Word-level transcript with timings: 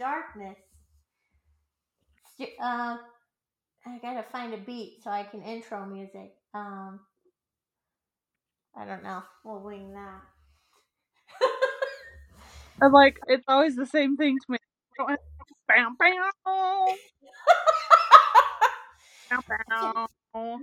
darkness. 0.00 0.56
Uh, 2.60 2.96
I 3.86 3.98
gotta 4.02 4.24
find 4.32 4.54
a 4.54 4.58
beat 4.58 5.00
so 5.04 5.10
I 5.10 5.24
can 5.24 5.42
intro 5.42 5.86
music. 5.86 6.32
Um, 6.54 7.00
I 8.76 8.86
don't 8.86 9.02
know. 9.04 9.22
We'll 9.44 9.60
wing 9.60 9.92
that. 9.94 10.22
I'm 12.82 12.92
like, 12.92 13.18
it's 13.28 13.44
always 13.48 13.76
the 13.76 13.86
same 13.86 14.16
thing 14.16 14.38
to 14.38 14.52
me. 14.52 14.58
I 14.60 15.02
don't 15.02 15.10
have- 15.10 15.18
Bam, 15.68 15.96
bam, 15.98 16.16
bam, 16.44 16.98
bam. 19.48 20.08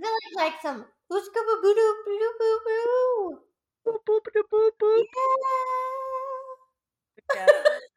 I 0.04 0.18
like, 0.36 0.52
like 0.52 0.62
some 0.62 0.84
ooskaba 1.12 1.54
boo 1.62 1.74
doo 1.74 1.94
boo 2.06 2.18
doo 2.18 2.34
boo 2.40 2.60
boo. 2.66 3.38
Boop, 3.86 4.00
boop, 4.06 4.24
boop, 4.34 4.48
boop, 4.52 4.72
boop. 4.80 5.04
Yeah. 7.34 7.46
Yeah. 7.46 7.87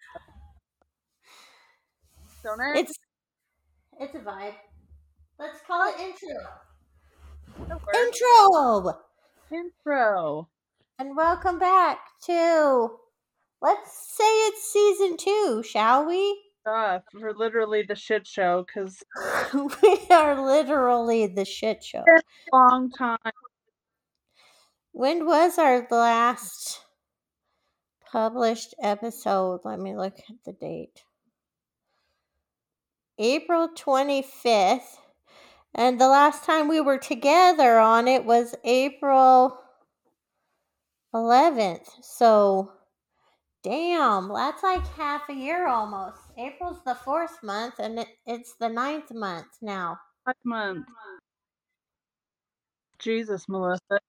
Don't 2.43 2.59
it? 2.59 2.79
It's 2.79 2.93
it's 3.99 4.15
a 4.15 4.19
vibe. 4.19 4.55
Let's 5.37 5.59
call 5.67 5.87
it 5.89 5.99
intro. 5.99 6.39
Intro. 7.93 8.99
Intro. 9.51 10.49
And 10.97 11.15
welcome 11.15 11.59
back 11.59 11.99
to 12.25 12.97
let's 13.61 14.15
say 14.17 14.23
it's 14.47 14.73
season 14.73 15.17
two, 15.17 15.63
shall 15.63 16.05
we? 16.05 16.41
Uh, 16.65 16.99
for 17.11 17.31
literally 17.33 17.83
the 17.83 17.95
shit 17.95 18.25
show, 18.25 18.65
because 18.65 19.03
we 19.53 19.99
are 20.09 20.43
literally 20.43 21.27
the 21.27 21.45
shit 21.45 21.83
show. 21.83 22.03
long 22.51 22.89
time. 22.91 23.17
When 24.93 25.27
was 25.27 25.59
our 25.59 25.87
last 25.91 26.81
published 28.11 28.73
episode? 28.81 29.61
Let 29.63 29.79
me 29.79 29.95
look 29.95 30.17
at 30.17 30.43
the 30.43 30.53
date. 30.53 31.03
April 33.21 33.69
25th. 33.69 34.97
And 35.75 36.01
the 36.01 36.07
last 36.07 36.43
time 36.43 36.67
we 36.67 36.81
were 36.81 36.97
together 36.97 37.77
on 37.77 38.07
it 38.07 38.25
was 38.25 38.55
April 38.63 39.59
11th. 41.13 41.87
So, 42.01 42.71
damn, 43.63 44.27
that's 44.33 44.63
like 44.63 44.85
half 44.97 45.29
a 45.29 45.33
year 45.33 45.67
almost. 45.67 46.17
April's 46.35 46.83
the 46.83 46.95
fourth 46.95 47.43
month, 47.43 47.75
and 47.77 47.99
it, 47.99 48.07
it's 48.25 48.55
the 48.55 48.69
ninth 48.69 49.13
month 49.13 49.47
now. 49.61 49.99
Five 50.25 50.35
months. 50.43 50.91
Jesus, 52.99 53.47
Melissa. 53.47 53.99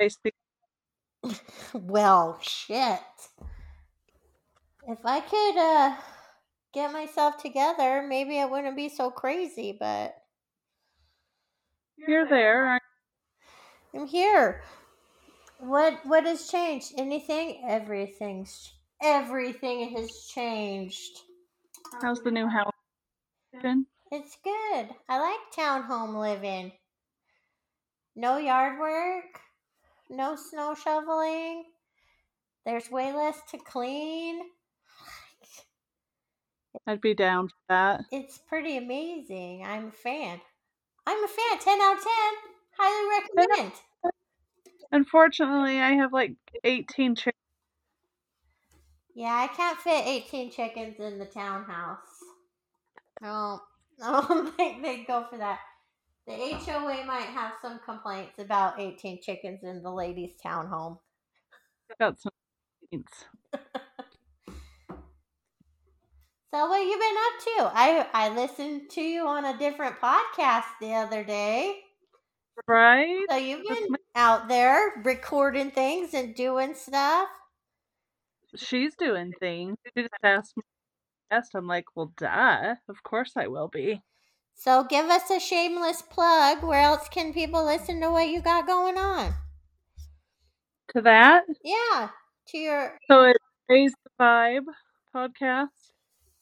Well, 1.74 2.38
shit. 2.42 3.00
If 4.88 4.98
I 5.04 5.20
could 5.20 5.56
uh 5.56 5.96
get 6.72 6.92
myself 6.92 7.36
together, 7.38 8.04
maybe 8.06 8.38
I 8.38 8.44
wouldn't 8.46 8.76
be 8.76 8.88
so 8.88 9.10
crazy, 9.10 9.76
but 9.78 10.14
You're 11.96 12.28
there. 12.28 12.80
I'm 13.94 14.06
here. 14.06 14.62
What 15.58 16.00
what 16.04 16.24
has 16.24 16.48
changed? 16.48 16.92
Anything? 16.98 17.62
Everything's 17.68 18.72
everything 19.02 19.96
has 19.96 20.10
changed. 20.32 21.20
How's 22.00 22.22
the 22.22 22.30
new 22.30 22.48
house? 22.48 22.72
been? 23.60 23.86
It's 24.10 24.36
good. 24.42 24.88
I 25.08 25.18
like 25.20 25.38
townhome 25.56 26.18
living. 26.20 26.72
No 28.16 28.38
yard 28.38 28.78
work, 28.78 29.40
no 30.10 30.36
snow 30.36 30.74
shoveling. 30.74 31.64
There's 32.66 32.90
way 32.90 33.12
less 33.12 33.38
to 33.50 33.58
clean. 33.58 34.40
I'd 36.86 37.00
be 37.00 37.14
down 37.14 37.48
for 37.48 37.54
that. 37.68 38.04
It's 38.10 38.38
pretty 38.38 38.76
amazing. 38.76 39.64
I'm 39.64 39.88
a 39.88 39.92
fan. 39.92 40.40
I'm 41.06 41.24
a 41.24 41.28
fan. 41.28 41.58
10 41.58 41.80
out 41.80 41.96
of 41.96 42.02
10. 42.02 42.12
Highly 42.78 43.22
recommend. 43.38 43.72
Unfortunately, 44.90 45.80
I 45.80 45.92
have 45.92 46.12
like 46.12 46.34
18 46.64 47.14
chickens. 47.16 47.34
Yeah, 49.14 49.34
I 49.34 49.46
can't 49.48 49.78
fit 49.78 50.06
18 50.06 50.50
chickens 50.50 50.98
in 50.98 51.18
the 51.18 51.26
townhouse. 51.26 51.98
No, 53.20 53.60
I 54.02 54.26
don't 54.26 54.56
think 54.56 54.82
they'd 54.82 55.06
go 55.06 55.26
for 55.28 55.38
that. 55.38 55.60
The 56.26 56.32
HOA 56.32 57.04
might 57.04 57.26
have 57.26 57.52
some 57.60 57.80
complaints 57.84 58.38
about 58.38 58.80
18 58.80 59.20
chickens 59.22 59.60
in 59.64 59.82
the 59.82 59.90
ladies' 59.90 60.34
townhome. 60.44 60.98
Got 62.00 62.20
some 62.20 62.32
needs. 62.90 63.26
So 66.54 66.66
what 66.66 66.80
you 66.80 66.98
been 66.98 67.16
up 67.16 67.72
to? 67.72 67.78
I 67.78 68.06
I 68.12 68.28
listened 68.28 68.90
to 68.90 69.00
you 69.00 69.26
on 69.26 69.46
a 69.46 69.56
different 69.56 69.98
podcast 70.00 70.64
the 70.82 70.92
other 70.92 71.24
day. 71.24 71.80
Right? 72.68 73.24
So 73.30 73.36
you've 73.36 73.66
been 73.66 73.96
out 74.14 74.48
there 74.48 75.00
recording 75.02 75.70
things 75.70 76.12
and 76.12 76.34
doing 76.34 76.74
stuff. 76.74 77.28
She's 78.54 78.94
doing 78.96 79.32
things. 79.40 79.78
She 79.96 80.02
just 80.02 80.14
asked 80.22 80.56
me. 80.58 80.62
Asked, 81.30 81.54
I'm 81.54 81.66
like, 81.66 81.86
well, 81.94 82.12
duh. 82.18 82.74
Of 82.86 83.02
course 83.02 83.32
I 83.34 83.46
will 83.46 83.68
be. 83.68 84.02
So 84.54 84.84
give 84.84 85.06
us 85.06 85.30
a 85.30 85.40
shameless 85.40 86.02
plug. 86.02 86.62
Where 86.62 86.82
else 86.82 87.08
can 87.08 87.32
people 87.32 87.64
listen 87.64 87.98
to 88.02 88.10
what 88.10 88.28
you 88.28 88.42
got 88.42 88.66
going 88.66 88.98
on? 88.98 89.32
To 90.94 91.00
that, 91.00 91.44
Yeah, 91.64 92.10
to 92.48 92.58
your 92.58 92.98
so 93.08 93.22
it's 93.22 93.38
Raise 93.70 93.94
the 94.04 94.10
Vibe 94.22 94.66
podcast. 95.14 95.68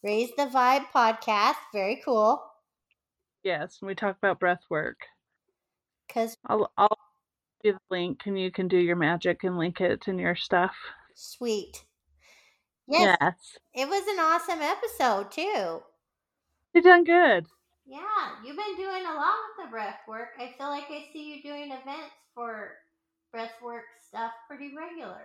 Raise 0.03 0.31
the 0.37 0.47
Vibe 0.47 0.87
podcast. 0.94 1.56
Very 1.72 2.00
cool. 2.05 2.43
Yes, 3.43 3.78
and 3.81 3.88
we 3.88 3.94
talk 3.94 4.16
about 4.16 4.41
breath 4.41 4.62
work. 4.71 5.06
Cause 6.12 6.37
I'll 6.47 6.71
I'll 6.77 6.99
give 7.62 7.75
the 7.75 7.94
link, 7.94 8.22
and 8.27 8.38
you 8.38 8.50
can 8.50 8.69
do 8.69 8.78
your 8.78 8.97
magic 8.97 9.44
and 9.44 9.59
link 9.59 9.81
it 9.81 10.09
in 10.09 10.19
your 10.19 10.34
stuff. 10.37 10.75
sweet. 11.15 11.84
Yes, 12.88 13.16
Yes, 13.21 13.59
it 13.75 13.88
was 13.88 14.03
an 14.09 14.19
awesome 14.19 14.61
episode 14.61 15.31
too. 15.31 15.83
You've 16.75 16.84
done 16.84 17.05
good. 17.05 17.47
Yeah, 17.87 18.34
you've 18.44 18.56
been 18.56 18.77
doing 18.77 19.05
a 19.05 19.15
lot 19.15 19.34
of 19.34 19.65
the 19.65 19.71
breath 19.71 20.00
work. 20.09 20.31
I 20.38 20.55
feel 20.59 20.69
like 20.69 20.91
I 20.91 21.06
see 21.12 21.34
you 21.34 21.43
doing 21.43 21.71
events 21.72 22.15
for 22.34 22.72
breath 23.32 23.53
work 23.62 23.84
stuff 24.09 24.32
pretty 24.49 24.75
regular. 24.77 25.22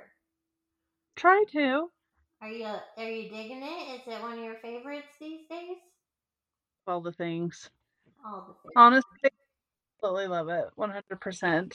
Try 1.16 1.44
to. 1.52 1.92
Are 2.42 2.50
you 2.50 2.66
are 2.66 3.10
you 3.10 3.30
digging 3.30 3.64
it? 3.64 3.96
Is 3.96 4.02
it 4.08 4.22
one 4.22 4.38
of 4.38 4.44
your 4.44 4.56
favorites 4.56 5.08
these 5.20 5.48
days? 5.50 5.78
All 6.88 7.02
the 7.02 7.12
things. 7.12 7.70
All 8.26 8.46
the 8.48 8.54
things. 8.62 8.74
Honestly, 8.76 9.30
absolutely 9.98 10.28
love 10.28 10.50
it. 10.50 10.66
100%. 10.78 11.74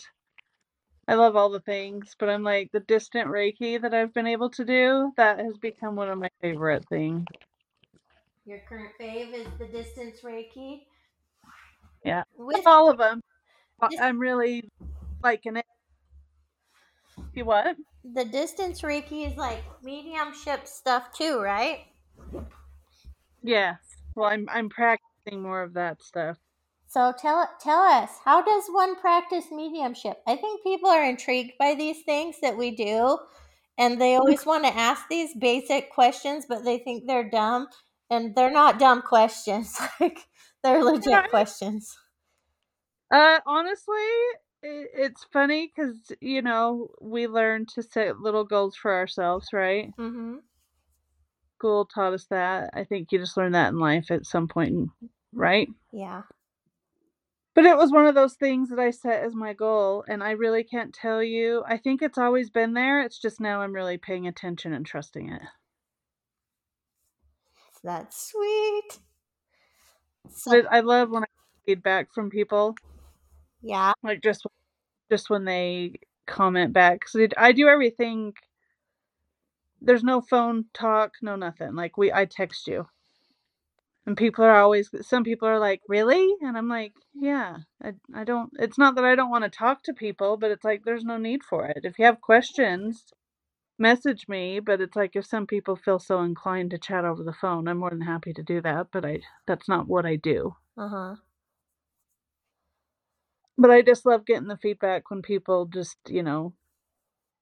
I 1.09 1.15
love 1.15 1.35
all 1.35 1.51
the 1.51 1.61
things, 1.61 2.15
but 2.19 2.29
I'm 2.29 2.45
like 2.45 2.71
the 2.73 2.81
distant 2.81 3.29
Reiki 3.29 3.81
that 3.83 3.93
I've 3.93 4.15
been 4.15 4.29
able 4.29 4.51
to 4.51 4.65
do, 4.65 5.13
that 5.17 5.41
has 5.41 5.57
become 5.59 5.97
one 5.97 6.09
of 6.09 6.19
my 6.19 6.31
favorite 6.41 6.89
things. 6.89 7.25
Your 8.45 8.61
current 8.69 8.93
fave 9.01 9.35
is 9.35 9.49
the 9.59 9.67
distance 9.67 10.21
Reiki. 10.23 10.83
Yeah. 12.05 12.23
With 12.37 12.67
All 12.67 12.91
of 12.91 12.99
them. 12.99 13.21
I'm 14.01 14.19
really 14.19 14.69
liking 15.23 15.57
it. 15.57 15.67
You 17.35 17.45
what? 17.45 17.77
The 18.05 18.25
distance 18.25 18.83
Reiki 18.83 19.27
is 19.31 19.37
like 19.37 19.65
mediumship 19.83 20.67
stuff 20.67 21.13
too, 21.13 21.41
right? 21.41 21.87
Yes. 23.43 23.79
Well, 24.15 24.31
I'm 24.31 24.49
I'm 24.51 24.69
practicing 24.71 25.43
more 25.43 25.63
of 25.63 25.75
that 25.75 26.03
stuff. 26.03 26.39
So 26.87 27.13
tell 27.17 27.49
tell 27.59 27.81
us, 27.81 28.19
how 28.25 28.43
does 28.43 28.69
one 28.69 28.97
practice 28.97 29.47
mediumship? 29.51 30.23
I 30.27 30.37
think 30.37 30.63
people 30.63 30.91
are 30.91 31.03
intrigued 31.05 31.53
by 31.59 31.75
these 31.75 32.03
things 32.03 32.37
that 32.43 32.59
we 32.59 32.71
do, 32.73 33.19
and 33.79 33.99
they 34.01 34.17
always 34.17 34.45
want 34.45 34.65
to 34.65 34.77
ask 34.77 35.09
these 35.09 35.35
basic 35.35 35.91
questions, 35.91 36.45
but 36.49 36.65
they 36.65 36.79
think 36.79 37.07
they're 37.07 37.31
dumb, 37.31 37.69
and 38.11 38.35
they're 38.35 38.51
not 38.51 38.79
dumb 38.79 39.01
questions. 39.03 39.79
like 40.01 40.29
they're 40.63 40.83
legit 40.85 41.13
Right. 41.13 41.31
questions. 41.31 41.97
Uh, 43.11 43.41
honestly, 43.47 43.97
it, 44.63 44.91
it's 44.95 45.27
funny 45.33 45.73
because 45.75 46.13
you 46.21 46.43
know 46.43 46.89
we 47.01 47.27
learn 47.27 47.67
to 47.75 47.83
set 47.83 48.21
little 48.21 48.45
goals 48.45 48.77
for 48.77 48.93
ourselves, 48.93 49.49
right? 49.53 49.93
Mm-hmm. 49.99 50.37
School 51.59 51.85
taught 51.85 52.15
us 52.15 52.27
that. 52.31 52.71
I 52.75 52.85
think 52.85 53.13
you 53.13 53.19
just 53.19 53.37
learn 53.37 53.53
that 53.53 53.69
in 53.69 53.79
life 53.79 54.11
at 54.11 54.27
some 54.27 54.49
point, 54.49 54.91
right? 55.33 55.69
Yeah. 55.93 56.23
But 57.55 57.65
it 57.67 57.77
was 57.77 57.91
one 57.91 58.07
of 58.07 58.15
those 58.15 58.35
things 58.35 58.71
that 58.71 58.79
I 58.79 58.91
set 58.91 59.23
as 59.25 59.35
my 59.35 59.53
goal, 59.53 60.05
and 60.09 60.23
I 60.23 60.31
really 60.31 60.63
can't 60.63 60.95
tell 60.95 61.23
you. 61.23 61.65
I 61.67 61.77
think 61.77 62.01
it's 62.01 62.17
always 62.17 62.49
been 62.49 62.75
there. 62.75 63.03
It's 63.03 63.21
just 63.21 63.41
now 63.41 63.61
I'm 63.61 63.75
really 63.75 63.99
paying 63.99 64.27
attention 64.27 64.73
and 64.73 64.87
trusting 64.87 65.31
it. 65.31 65.43
That's 67.83 68.31
sweet. 68.31 69.01
So, 70.31 70.63
I 70.71 70.81
love 70.81 71.11
when 71.11 71.25
I 71.25 71.27
get 71.27 71.67
feedback 71.67 72.13
from 72.15 72.31
people, 72.31 72.77
yeah. 73.63 73.93
like 74.03 74.23
just 74.23 74.47
just 75.11 75.31
when 75.31 75.45
they 75.45 75.95
comment 76.27 76.73
back. 76.73 77.01
Because 77.01 77.29
I 77.37 77.53
do 77.53 77.69
everything. 77.69 78.35
There's 79.81 80.05
no 80.05 80.21
phone 80.21 80.67
talk, 80.75 81.15
no 81.23 81.37
nothing. 81.37 81.75
Like 81.75 81.97
we, 81.99 82.13
I 82.13 82.27
text 82.27 82.67
you. 82.69 82.87
And 84.07 84.17
people 84.17 84.45
are 84.45 84.57
always 84.57 84.91
some 85.07 85.25
people 85.25 85.49
are 85.49 85.59
like, 85.61 85.83
"Really?" 85.89 86.35
And 86.43 86.57
I'm 86.59 86.69
like, 86.69 86.95
"Yeah, 87.15 87.59
I 87.83 87.95
I 88.15 88.25
don't 88.25 88.51
it's 88.59 88.79
not 88.79 88.97
that 88.97 89.05
I 89.05 89.15
don't 89.15 89.31
want 89.31 89.45
to 89.45 89.51
talk 89.51 89.83
to 89.85 89.95
people, 89.95 90.37
but 90.39 90.51
it's 90.51 90.65
like 90.65 90.85
there's 90.85 91.05
no 91.05 91.19
need 91.19 91.43
for 91.45 91.67
it. 91.67 91.81
If 91.85 91.99
you 91.99 92.07
have 92.07 92.21
questions, 92.21 93.13
message 93.79 94.29
me, 94.29 94.61
but 94.61 94.81
it's 94.81 94.97
like 94.97 95.17
if 95.17 95.27
some 95.27 95.47
people 95.47 95.77
feel 95.77 95.99
so 96.01 96.23
inclined 96.23 96.71
to 96.73 96.79
chat 96.79 97.05
over 97.05 97.25
the 97.25 97.33
phone, 97.33 97.69
I'm 97.69 97.79
more 97.79 97.91
than 97.91 98.03
happy 98.03 98.33
to 98.35 98.43
do 98.43 98.61
that, 98.63 98.89
but 98.93 99.05
I 99.05 99.21
that's 99.47 99.69
not 99.69 99.89
what 99.89 100.07
I 100.07 100.17
do. 100.17 100.57
Uh-huh. 100.79 101.17
But 103.61 103.73
I 103.73 103.83
just 103.83 104.07
love 104.07 104.27
getting 104.27 104.49
the 104.49 104.59
feedback 104.59 105.11
when 105.11 105.23
people 105.23 105.67
just, 105.67 105.99
you 106.09 106.25
know, 106.25 106.55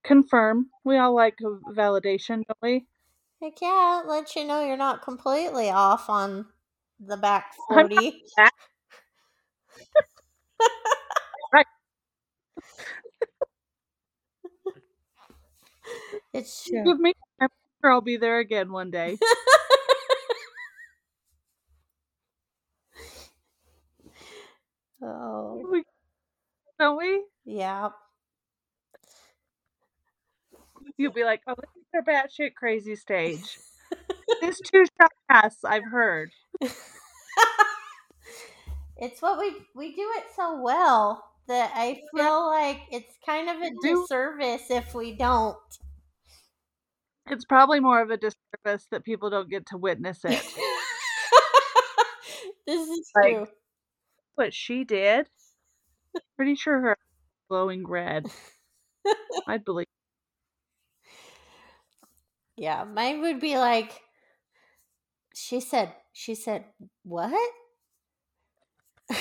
confirm. 0.04 0.68
We 0.84 0.98
all 0.98 1.14
like 1.14 1.38
validation, 1.76 2.44
don't 2.48 2.58
we? 2.62 2.86
Heck 3.42 3.60
yeah, 3.62 4.00
it 4.02 4.08
lets 4.08 4.36
you 4.36 4.44
know 4.46 4.64
you're 4.66 4.76
not 4.76 5.02
completely 5.02 5.70
off 5.70 6.10
on 6.10 6.46
the 7.00 7.16
back 7.16 7.54
I'm 7.70 7.76
not 7.78 7.88
40. 7.88 8.24
that- 8.36 8.52
Right. 11.52 11.66
It's 16.34 16.68
true. 16.68 16.84
Give 16.86 17.00
me 17.00 17.14
I'm 17.40 17.48
sure 17.82 17.92
I'll 17.92 18.00
be 18.02 18.16
there 18.18 18.38
again 18.40 18.72
one 18.72 18.90
day. 18.90 19.18
oh, 25.02 25.68
We, 25.70 25.84
don't 26.78 26.98
we? 26.98 27.24
yeah. 27.44 27.90
You'll 30.96 31.12
be 31.12 31.24
like, 31.24 31.42
oh, 31.46 31.54
this 31.56 31.70
is 31.76 31.84
their 31.92 32.02
batshit 32.02 32.54
crazy 32.54 32.96
stage. 32.96 33.58
this 34.40 34.58
too 34.60 34.84
shall 35.00 35.08
pass, 35.30 35.62
I've 35.64 35.84
heard. 35.84 36.30
it's 38.96 39.22
what 39.22 39.38
we 39.38 39.52
we 39.76 39.94
do 39.94 40.10
it 40.16 40.24
so 40.34 40.60
well 40.60 41.22
that 41.46 41.70
I 41.74 42.02
feel 42.14 42.46
like 42.48 42.80
it's 42.90 43.14
kind 43.24 43.48
of 43.48 43.56
a 43.62 43.70
disservice 43.82 44.70
if 44.70 44.94
we 44.94 45.12
don't. 45.12 45.56
It's 47.30 47.44
probably 47.44 47.78
more 47.80 48.00
of 48.02 48.10
a 48.10 48.16
disservice 48.16 48.86
that 48.90 49.04
people 49.04 49.30
don't 49.30 49.48
get 49.50 49.66
to 49.66 49.76
witness 49.78 50.20
it. 50.24 50.42
this 52.66 52.88
is 52.88 53.10
Like- 53.14 53.34
true. 53.34 53.46
what 54.34 54.52
she 54.52 54.82
did, 54.84 55.28
pretty 56.38 56.54
sure 56.54 56.80
her 56.80 56.96
glowing 57.50 57.84
red. 57.86 58.26
I'd 59.48 59.64
believe. 59.64 59.88
Yeah, 62.56 62.84
mine 62.84 63.20
would 63.22 63.40
be 63.40 63.58
like 63.58 64.00
she 65.34 65.60
said 65.60 65.92
she 66.12 66.36
said 66.36 66.64
what? 67.02 67.52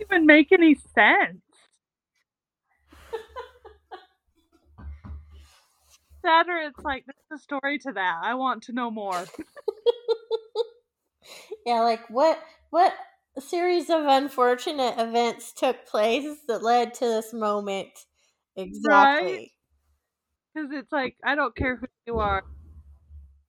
Even 0.00 0.26
make 0.26 0.52
any 0.52 0.76
sense. 0.94 1.40
That 6.22 6.48
or 6.48 6.58
it's 6.58 6.84
like 6.84 7.04
there's 7.06 7.40
a 7.40 7.42
story 7.42 7.78
to 7.80 7.92
that. 7.92 8.20
I 8.22 8.34
want 8.34 8.64
to 8.64 8.72
know 8.72 8.90
more. 8.90 9.24
yeah, 11.66 11.80
like 11.80 12.10
what 12.10 12.40
what 12.70 12.92
series 13.40 13.90
of 13.90 14.04
unfortunate 14.06 14.98
events 14.98 15.52
took 15.52 15.86
place 15.86 16.38
that 16.48 16.62
led 16.62 16.94
to 16.94 17.06
this 17.06 17.32
moment? 17.32 18.06
Exactly. 18.56 19.52
Because 20.54 20.70
it's 20.72 20.90
like 20.92 21.16
I 21.24 21.34
don't 21.34 21.54
care 21.54 21.76
who 21.76 21.86
you 22.06 22.18
are. 22.18 22.42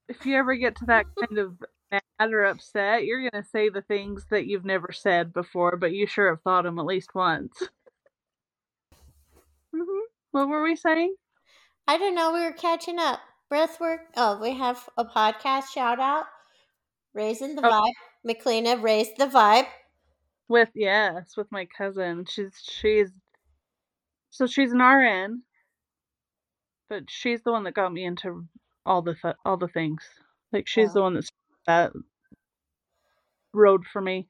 If 0.10 0.26
you 0.26 0.36
ever 0.36 0.56
get 0.56 0.76
to 0.78 0.86
that 0.88 1.06
kind 1.20 1.38
of 1.38 1.64
mad 1.92 2.02
or 2.34 2.44
upset, 2.46 3.06
you're 3.06 3.30
gonna 3.30 3.44
say 3.44 3.70
the 3.70 3.82
things 3.82 4.26
that 4.30 4.46
you've 4.46 4.66
never 4.66 4.92
said 4.92 5.34
before, 5.34 5.78
but 5.78 5.94
you 5.94 6.08
sure 6.08 6.30
have 6.30 6.42
thought 6.42 6.64
them 6.64 6.80
at 6.80 6.86
least 6.86 7.16
once. 7.16 7.70
hmm 9.74 10.00
What 10.32 10.50
were 10.50 10.64
we 10.64 10.76
saying? 10.76 11.16
I 11.88 11.98
don't 11.98 12.16
know, 12.16 12.32
we 12.34 12.42
were 12.42 12.52
catching 12.54 13.00
up. 13.00 13.20
Breathwork. 13.52 14.00
Oh, 14.16 14.38
we 14.40 14.52
have 14.54 14.90
a 14.98 15.06
podcast 15.06 15.68
shout 15.70 16.00
out. 16.00 16.26
Raising 17.14 17.56
the 17.56 17.64
Oh. 17.64 17.70
vibe. 17.70 17.94
McLeana 18.28 18.82
raised 18.82 19.18
the 19.18 19.28
vibe. 19.28 19.68
With 20.50 20.70
yes, 20.76 21.36
with 21.38 21.52
my 21.52 21.68
cousin. 21.78 22.26
She's 22.28 22.54
she's 22.62 23.10
so 24.30 24.48
she's 24.48 24.72
an 24.72 24.80
RN, 24.80 25.42
but 26.90 27.04
she's 27.10 27.42
the 27.44 27.52
one 27.52 27.64
that 27.64 27.74
got 27.74 27.92
me 27.92 28.06
into 28.06 28.46
all 28.86 29.02
the 29.02 29.16
th- 29.16 29.36
all 29.46 29.58
the 29.58 29.68
things. 29.68 30.04
Like 30.54 30.68
she's 30.68 30.94
the 30.94 31.02
one 31.02 31.16
that's 31.16 31.32
that 31.66 31.92
road 33.54 33.86
for 33.92 34.02
me. 34.02 34.28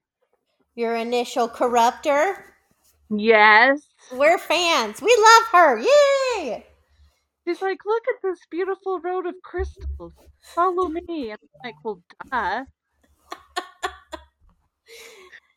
Your 0.76 0.96
initial 0.96 1.48
corrupter. 1.48 2.54
Yes. 3.10 3.82
We're 4.12 4.38
fans. 4.38 5.02
We 5.02 5.16
love 5.18 5.44
her. 5.52 5.80
Yay! 5.80 6.66
She's 7.48 7.62
like, 7.62 7.80
look 7.86 8.04
at 8.10 8.22
this 8.22 8.40
beautiful 8.52 9.00
road 9.00 9.26
of 9.26 9.36
crystals. 9.44 10.14
Follow 10.42 10.90
me. 10.90 11.32
And 11.32 11.40
I'm 11.42 11.62
like, 11.64 11.76
well, 11.84 12.02
duh. 12.32 12.66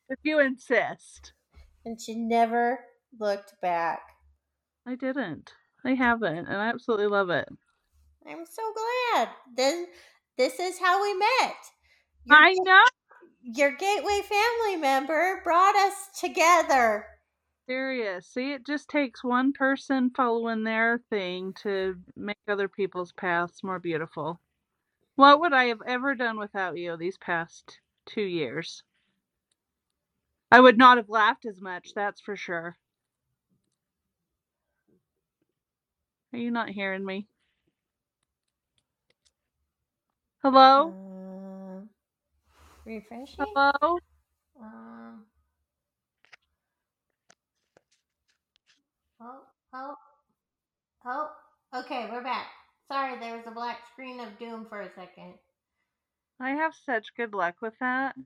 If 0.09 0.19
you 0.23 0.41
insist. 0.41 1.32
And 1.85 2.00
she 2.00 2.15
never 2.15 2.81
looked 3.19 3.55
back. 3.62 4.00
I 4.87 4.94
didn't. 4.97 5.53
I 5.85 5.94
haven't, 5.94 6.47
and 6.47 6.56
I 6.56 6.69
absolutely 6.69 7.06
love 7.06 7.31
it. 7.31 7.49
I'm 8.27 8.44
so 8.44 8.62
glad. 9.15 9.29
Then 9.56 9.87
this 10.37 10.61
is 10.61 10.79
how 10.79 11.03
we 11.03 11.15
met. 11.15 11.56
Your, 12.25 12.38
I 12.38 12.55
know. 12.62 12.85
your 13.43 13.71
Gateway 13.77 14.21
family 14.23 14.77
member 14.77 15.41
brought 15.43 15.76
us 15.76 15.94
together. 16.19 17.06
Serious. 17.67 18.26
See, 18.26 18.53
it 18.53 18.67
just 18.67 18.88
takes 18.88 19.23
one 19.25 19.53
person 19.53 20.11
following 20.17 20.65
their 20.65 21.00
thing 21.09 21.55
to 21.62 21.97
make 22.17 22.37
other 22.49 22.69
people's 22.69 23.12
paths 23.12 23.62
more 23.62 23.79
beautiful. 23.79 24.41
What 25.17 25.41
would 25.41 25.53
I 25.53 25.67
have 25.67 25.83
ever 25.87 26.15
done 26.15 26.38
without 26.38 26.76
you 26.76 26.97
these 26.97 27.17
past 27.19 27.79
two 28.06 28.23
years? 28.23 28.83
I 30.50 30.61
would 30.61 30.79
not 30.79 30.97
have 30.97 31.08
laughed 31.08 31.47
as 31.47 31.61
much, 31.61 31.94
that's 31.94 32.20
for 32.20 32.37
sure. 32.37 32.76
Are 36.32 36.38
you 36.38 36.50
not 36.50 36.69
hearing 36.69 37.05
me? 37.05 37.26
Hello? 40.43 40.88
Uh, 40.88 41.81
refreshing. 42.85 43.37
Hello? 43.38 43.99
Um, 44.61 45.25
oh, 49.21 49.40
oh, 49.75 49.95
oh. 51.04 51.30
Okay, 51.75 52.09
we're 52.11 52.23
back. 52.23 52.47
Sorry, 52.88 53.19
there 53.21 53.37
was 53.37 53.47
a 53.47 53.52
black 53.52 53.78
screen 53.92 54.19
of 54.19 54.38
doom 54.38 54.66
for 54.69 54.80
a 54.80 54.90
second. 54.97 55.35
I 56.40 56.50
have 56.50 56.75
such 56.75 57.14
good 57.16 57.35
luck 57.35 57.57
with 57.61 57.75
that. 57.80 58.16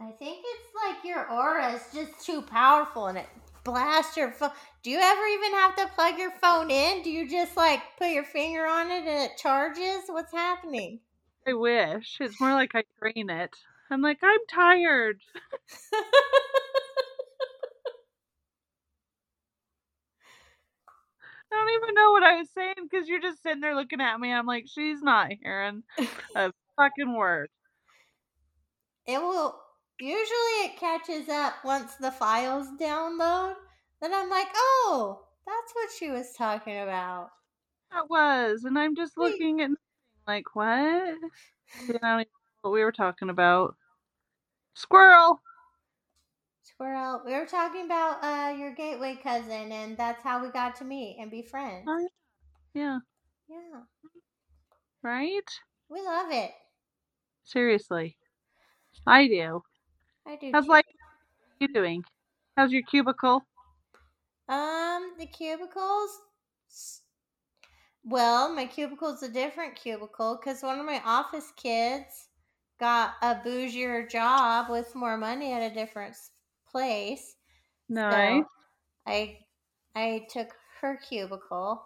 I 0.00 0.10
think 0.10 0.44
it's 0.44 0.74
like 0.74 1.04
your 1.04 1.30
aura 1.30 1.72
is 1.72 1.82
just 1.94 2.24
too 2.24 2.42
powerful 2.42 3.06
and 3.06 3.16
it 3.18 3.26
blasts 3.62 4.16
your 4.16 4.32
phone. 4.32 4.50
Do 4.82 4.90
you 4.90 4.98
ever 5.00 5.24
even 5.26 5.52
have 5.52 5.76
to 5.76 5.86
plug 5.94 6.18
your 6.18 6.32
phone 6.32 6.70
in? 6.70 7.02
Do 7.02 7.10
you 7.10 7.28
just 7.28 7.56
like 7.56 7.80
put 7.96 8.10
your 8.10 8.24
finger 8.24 8.66
on 8.66 8.90
it 8.90 9.04
and 9.04 9.30
it 9.30 9.36
charges? 9.38 10.02
What's 10.08 10.32
happening? 10.32 11.00
I 11.46 11.52
wish. 11.52 12.18
It's 12.20 12.40
more 12.40 12.52
like 12.52 12.72
I 12.74 12.84
drain 12.98 13.30
it. 13.30 13.54
I'm 13.90 14.02
like, 14.02 14.18
I'm 14.22 14.40
tired. 14.50 15.20
I 21.52 21.56
don't 21.56 21.82
even 21.82 21.94
know 21.94 22.10
what 22.10 22.22
I 22.24 22.36
was 22.38 22.48
saying 22.52 22.74
because 22.82 23.08
you're 23.08 23.20
just 23.20 23.42
sitting 23.42 23.60
there 23.60 23.76
looking 23.76 24.00
at 24.00 24.18
me. 24.18 24.32
I'm 24.32 24.46
like, 24.46 24.66
she's 24.66 25.02
not 25.02 25.30
hearing 25.40 25.84
a 26.34 26.52
fucking 26.76 27.14
word. 27.14 27.48
It 29.06 29.18
will 29.18 29.63
usually 30.00 30.56
it 30.64 30.76
catches 30.76 31.28
up 31.28 31.64
once 31.64 31.94
the 31.96 32.10
files 32.10 32.68
download. 32.80 33.54
Then 34.00 34.12
I'm 34.14 34.30
like, 34.30 34.48
oh, 34.54 35.26
that's 35.46 35.74
what 35.74 35.90
she 35.98 36.10
was 36.10 36.32
talking 36.32 36.78
about. 36.78 37.30
That 37.92 38.10
was, 38.10 38.64
and 38.64 38.78
I'm 38.78 38.94
just 38.96 39.16
looking 39.16 39.60
at 39.60 39.70
like, 40.26 40.54
what? 40.54 40.66
I 40.68 41.16
don't 41.78 41.94
even 41.94 42.00
know 42.02 42.24
what 42.62 42.72
we 42.72 42.82
were 42.84 42.92
talking 42.92 43.30
about. 43.30 43.76
Squirrel. 44.74 45.40
Squirrel, 46.62 47.22
we 47.24 47.32
were 47.32 47.46
talking 47.46 47.84
about 47.84 48.24
uh, 48.24 48.52
your 48.56 48.74
gateway 48.74 49.14
cousin, 49.14 49.70
and 49.70 49.96
that's 49.96 50.22
how 50.22 50.42
we 50.42 50.50
got 50.50 50.74
to 50.76 50.84
meet 50.84 51.16
and 51.20 51.30
be 51.30 51.42
friends. 51.42 51.88
Oh, 51.88 52.08
Yeah, 52.74 53.00
Yeah, 53.48 53.84
right? 55.02 55.60
we 55.88 56.00
love 56.02 56.30
it. 56.30 56.52
Seriously, 57.44 58.16
I 59.06 59.28
do. 59.28 59.64
I 60.26 60.36
do. 60.36 60.52
How's 60.52 60.64
too. 60.64 60.70
life 60.70 60.84
you 61.60 61.68
doing? 61.68 62.04
How's 62.56 62.72
your 62.72 62.82
cubicle? 62.82 63.44
Um, 64.48 65.14
the 65.18 65.26
cubicles. 65.26 66.20
Well, 68.04 68.52
my 68.52 68.66
cubicle's 68.66 69.22
a 69.22 69.28
different 69.28 69.76
cubicle 69.76 70.36
because 70.36 70.62
one 70.62 70.78
of 70.78 70.86
my 70.86 71.00
office 71.04 71.52
kids 71.56 72.28
got 72.78 73.14
a 73.22 73.36
bougier 73.36 74.08
job 74.08 74.70
with 74.70 74.94
more 74.94 75.16
money 75.16 75.52
at 75.52 75.70
a 75.70 75.74
different 75.74 76.16
place. 76.70 77.36
Nice. 77.88 78.44
So 78.44 78.48
I 79.06 79.38
I 79.94 80.26
took 80.30 80.54
her 80.80 80.96
cubicle. 80.98 81.84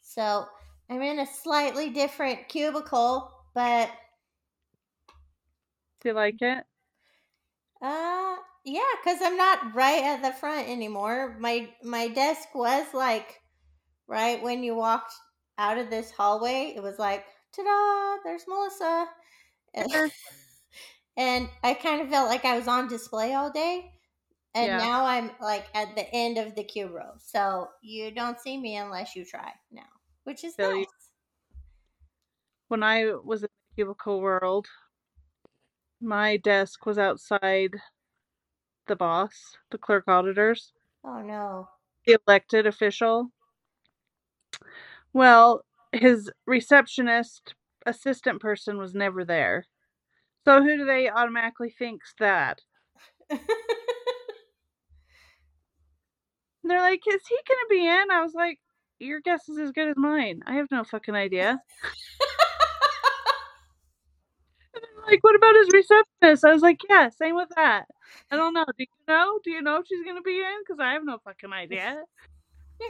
So 0.00 0.46
I'm 0.90 1.02
in 1.02 1.18
a 1.18 1.26
slightly 1.26 1.90
different 1.90 2.48
cubicle, 2.48 3.32
but 3.54 3.90
Do 6.00 6.08
you 6.10 6.14
like 6.14 6.42
it? 6.42 6.66
Uh 7.82 8.36
yeah, 8.64 8.92
cuz 9.04 9.20
I'm 9.22 9.36
not 9.36 9.74
right 9.74 10.04
at 10.04 10.22
the 10.22 10.32
front 10.32 10.68
anymore. 10.68 11.36
My 11.40 11.74
my 11.82 12.08
desk 12.08 12.54
was 12.54 12.94
like 12.94 13.42
right 14.08 14.42
when 14.42 14.62
you 14.64 14.74
walked 14.76 15.14
out 15.58 15.78
of 15.78 15.90
this 15.90 16.10
hallway, 16.12 16.74
it 16.76 16.82
was 16.82 16.98
like, 16.98 17.26
"Ta-da, 17.52 18.22
there's 18.24 18.46
Melissa." 18.48 19.08
And, 19.74 19.86
and 21.16 21.48
I 21.62 21.74
kind 21.74 22.00
of 22.00 22.08
felt 22.08 22.28
like 22.28 22.44
I 22.44 22.56
was 22.56 22.68
on 22.68 22.88
display 22.88 23.34
all 23.34 23.50
day. 23.50 23.92
And 24.54 24.76
Yeah. 24.76 24.78
now 24.78 25.06
I'm 25.06 25.32
like 25.40 25.66
at 25.74 25.94
the 25.96 26.08
end 26.14 26.38
of 26.38 26.54
the 26.56 26.64
cube 26.64 26.92
row. 26.92 27.14
So 27.18 27.70
you 27.82 28.10
don't 28.12 28.40
see 28.40 28.58
me 28.58 28.76
unless 28.76 29.16
you 29.16 29.24
try 29.24 29.52
now, 29.72 29.88
which 30.24 30.44
is 30.44 30.58
nice. 30.60 30.88
When 32.66 32.82
I 32.82 33.12
was 33.14 33.44
in 33.44 33.48
the 33.70 33.74
cubicle 33.76 34.20
world, 34.20 34.66
my 36.02 36.36
desk 36.36 36.84
was 36.86 36.98
outside 36.98 37.76
the 38.86 38.96
boss, 38.96 39.56
the 39.70 39.78
clerk 39.78 40.04
auditors, 40.08 40.72
Oh 41.04 41.20
no. 41.22 41.68
the 42.06 42.18
elected 42.26 42.66
official. 42.66 43.30
Well, 45.12 45.64
his 45.92 46.30
receptionist 46.46 47.54
assistant 47.86 48.40
person 48.40 48.78
was 48.78 48.94
never 48.94 49.24
there. 49.24 49.66
So 50.44 50.62
who 50.62 50.76
do 50.78 50.84
they 50.84 51.08
automatically 51.10 51.70
think's 51.70 52.14
that? 52.18 52.60
They're 56.64 56.80
like, 56.80 57.02
"Is 57.06 57.26
he 57.28 57.38
gonna 57.48 57.68
be 57.70 57.86
in?" 57.86 58.10
I 58.10 58.22
was 58.22 58.34
like, 58.34 58.58
"Your 58.98 59.20
guess 59.20 59.48
is 59.48 59.58
as 59.58 59.72
good 59.72 59.88
as 59.88 59.96
mine. 59.96 60.42
I 60.46 60.54
have 60.54 60.70
no 60.70 60.84
fucking 60.84 61.14
idea." 61.14 61.60
Like, 65.08 65.22
"What 65.24 65.36
about 65.36 65.56
his 65.56 65.70
receptionist?" 65.72 66.44
I 66.44 66.52
was 66.52 66.62
like, 66.62 66.80
"Yeah, 66.88 67.08
same 67.10 67.36
with 67.36 67.50
that. 67.56 67.86
I 68.30 68.36
don't 68.36 68.54
know. 68.54 68.64
Do 68.66 68.84
you 68.84 68.86
know? 69.08 69.40
Do 69.44 69.50
you 69.50 69.62
know 69.62 69.76
if 69.78 69.86
she's 69.88 70.04
gonna 70.04 70.22
be 70.22 70.40
in? 70.40 70.60
Because 70.66 70.80
I 70.80 70.92
have 70.94 71.04
no 71.04 71.18
fucking 71.24 71.52
idea." 71.52 72.04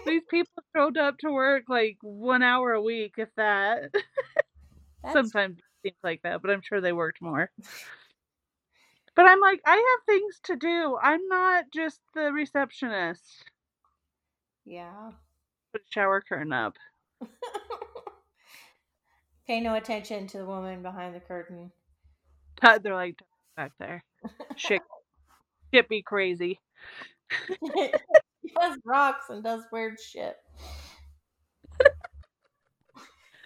These 0.06 0.24
people 0.30 0.62
showed 0.76 0.98
up 0.98 1.18
to 1.20 1.32
work 1.32 1.64
like 1.68 1.98
one 2.02 2.42
hour 2.42 2.72
a 2.72 2.82
week, 2.82 3.14
if 3.18 3.30
that. 3.36 3.90
That's 5.04 5.14
Sometimes 5.14 5.58
it 5.58 5.64
seems 5.90 5.98
like 6.04 6.22
that, 6.22 6.42
but 6.42 6.50
I'm 6.50 6.62
sure 6.62 6.80
they 6.80 6.92
worked 6.92 7.22
more. 7.22 7.50
But 9.16 9.26
I'm 9.26 9.40
like, 9.40 9.60
I 9.66 9.76
have 9.76 10.06
things 10.06 10.40
to 10.44 10.56
do. 10.56 10.98
I'm 11.02 11.26
not 11.28 11.66
just 11.74 12.00
the 12.14 12.32
receptionist. 12.32 13.44
yeah. 14.64 15.12
Put 15.72 15.82
a 15.82 15.84
shower 15.90 16.22
curtain 16.22 16.52
up. 16.52 16.76
Pay 19.46 19.60
no 19.60 19.74
attention 19.74 20.26
to 20.28 20.38
the 20.38 20.46
woman 20.46 20.82
behind 20.82 21.14
the 21.14 21.20
curtain. 21.20 21.72
They're 22.82 22.94
like 22.94 23.20
back 23.56 23.72
there. 23.78 24.04
Shit, 24.56 24.82
shit 25.72 25.88
be 25.88 26.02
crazy. 26.02 26.60
he 27.74 27.90
does 28.58 28.78
rocks 28.84 29.26
and 29.30 29.42
does 29.42 29.64
weird 29.72 29.98
shit. 30.00 30.36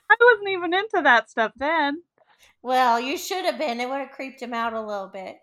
I 0.09 0.17
wasn't 0.21 0.51
even 0.51 0.75
into 0.75 1.01
that 1.03 1.31
stuff 1.31 1.53
then. 1.57 2.03
Well, 2.63 3.01
you 3.01 3.17
should 3.17 3.45
have 3.45 3.59
been. 3.59 3.81
It 3.81 3.89
would 3.89 4.01
have 4.01 4.13
creeped 4.13 4.41
him 4.41 4.55
out 4.55 4.73
a 4.73 4.81
little 4.81 5.09
bit. 5.09 5.39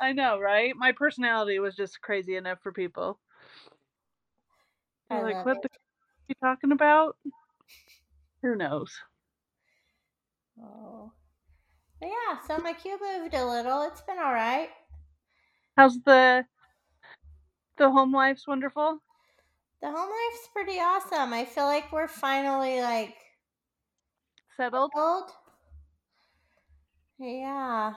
I 0.00 0.12
know, 0.12 0.38
right? 0.38 0.74
My 0.76 0.92
personality 0.92 1.58
was 1.58 1.74
just 1.74 2.00
crazy 2.00 2.36
enough 2.36 2.58
for 2.62 2.72
people. 2.72 3.18
I 5.10 5.22
like, 5.22 5.44
what 5.44 5.56
it. 5.56 5.62
the 5.62 5.68
are 5.68 6.28
you 6.28 6.34
talking 6.42 6.72
about? 6.72 7.16
Who 8.42 8.56
knows? 8.56 8.92
Oh. 10.60 11.12
But 11.98 12.08
yeah, 12.10 12.40
so 12.46 12.58
my 12.58 12.72
cube 12.72 13.00
moved 13.00 13.34
a 13.34 13.44
little. 13.44 13.82
It's 13.82 14.00
been 14.02 14.18
all 14.18 14.32
right. 14.32 14.70
How's 15.76 16.00
the 16.02 16.46
the 17.76 17.88
home 17.88 18.10
life's 18.12 18.48
wonderful? 18.48 19.00
The 19.80 19.88
home 19.92 20.10
life's 20.10 20.48
pretty 20.48 20.80
awesome. 20.80 21.32
I 21.32 21.44
feel 21.44 21.66
like 21.66 21.92
we're 21.92 22.08
finally 22.08 22.80
like 22.80 23.16
Settled? 24.56 24.94
old. 24.96 25.30
Yeah. 27.18 27.94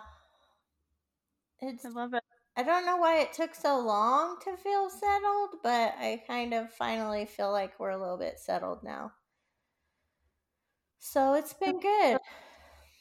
It's 1.59 1.85
I 1.85 1.89
love 1.89 2.13
it. 2.13 2.23
I 2.57 2.63
don't 2.63 2.85
know 2.85 2.97
why 2.97 3.19
it 3.19 3.31
took 3.31 3.55
so 3.55 3.79
long 3.79 4.39
to 4.41 4.57
feel 4.57 4.89
settled, 4.89 5.61
but 5.63 5.95
I 5.97 6.23
kind 6.27 6.53
of 6.53 6.73
finally 6.73 7.25
feel 7.25 7.51
like 7.53 7.79
we're 7.79 7.91
a 7.91 7.97
little 7.97 8.17
bit 8.17 8.39
settled 8.39 8.83
now. 8.83 9.13
So 10.99 11.33
it's 11.33 11.53
been 11.53 11.79
good. 11.79 12.19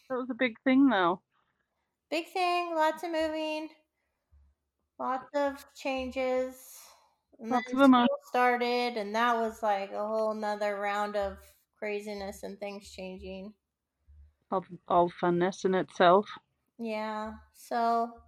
That 0.09 0.17
was 0.17 0.31
a 0.31 0.35
big 0.35 0.61
thing 0.65 0.89
though. 0.89 1.23
Big 2.11 2.27
thing, 2.27 2.75
lots 2.75 3.05
of 3.05 3.13
moving, 3.13 3.71
lots 4.99 5.29
of 5.35 5.65
changes. 5.75 6.79
And 7.39 7.51
Lots 7.51 7.73
of 7.73 7.81
emo- 7.81 8.07
school 8.07 8.19
started, 8.29 8.97
and 8.97 9.15
that 9.15 9.37
was 9.37 9.63
like 9.63 9.93
a 9.93 10.07
whole 10.07 10.35
nother 10.35 10.79
round 10.79 11.17
of 11.17 11.39
craziness 11.79 12.43
and 12.43 12.59
things 12.59 12.91
changing. 12.91 13.55
All, 14.51 14.65
all 14.89 15.09
funness 15.09 15.65
in 15.65 15.75
itself. 15.77 16.29
Yeah. 16.79 17.35
So, 17.55 18.23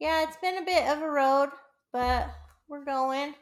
yeah, 0.00 0.24
it's 0.24 0.38
been 0.38 0.58
a 0.58 0.64
bit 0.66 0.88
of 0.88 1.02
a 1.02 1.10
road, 1.10 1.50
but 1.92 2.30
we're 2.68 2.84
going. 2.84 3.34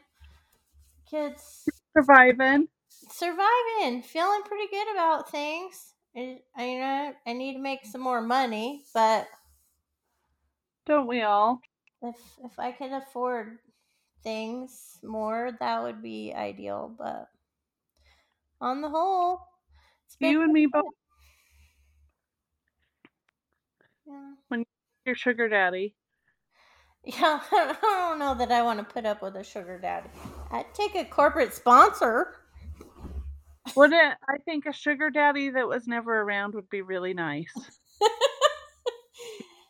Kids 1.05 1.81
Surviving. 1.95 2.67
surviving, 2.89 4.01
feeling 4.03 4.41
pretty 4.43 4.67
good 4.67 4.91
about 4.91 5.29
things. 5.29 5.95
I, 6.55 6.65
you 6.65 6.79
know 6.79 7.13
I 7.25 7.33
need 7.33 7.53
to 7.53 7.59
make 7.59 7.85
some 7.85 8.01
more 8.01 8.21
money, 8.21 8.83
but 8.93 9.27
Don't 10.85 11.07
we 11.07 11.21
all? 11.21 11.63
if 12.01 12.17
if 12.43 12.59
I 12.59 12.71
could 12.73 12.91
afford 12.91 13.59
things 14.23 14.99
more, 15.03 15.51
that 15.59 15.81
would 15.83 16.01
be 16.01 16.33
ideal. 16.33 16.93
But 16.97 17.29
on 18.61 18.81
the 18.81 18.89
whole, 18.89 19.41
it's 20.05 20.15
been 20.17 20.35
You 20.35 20.41
and 20.43 20.53
me 20.53 20.65
both. 20.67 20.93
Yeah. 24.05 24.33
Your 25.05 25.15
sugar 25.15 25.49
daddy. 25.49 25.95
Yeah, 27.03 27.41
I 27.51 27.77
don't 27.81 28.19
know 28.19 28.35
that 28.35 28.51
I 28.51 28.61
want 28.61 28.79
to 28.79 28.93
put 28.93 29.05
up 29.05 29.21
with 29.21 29.35
a 29.35 29.43
sugar 29.43 29.79
daddy. 29.79 30.09
I'd 30.51 30.73
take 30.73 30.95
a 30.95 31.05
corporate 31.05 31.53
sponsor. 31.53 32.38
Wouldn't 33.75 34.17
I 34.27 34.37
think 34.45 34.65
a 34.67 34.73
sugar 34.73 35.09
daddy 35.09 35.49
that 35.49 35.67
was 35.67 35.87
never 35.87 36.21
around 36.21 36.53
would 36.53 36.69
be 36.69 36.81
really 36.81 37.13
nice. 37.13 37.53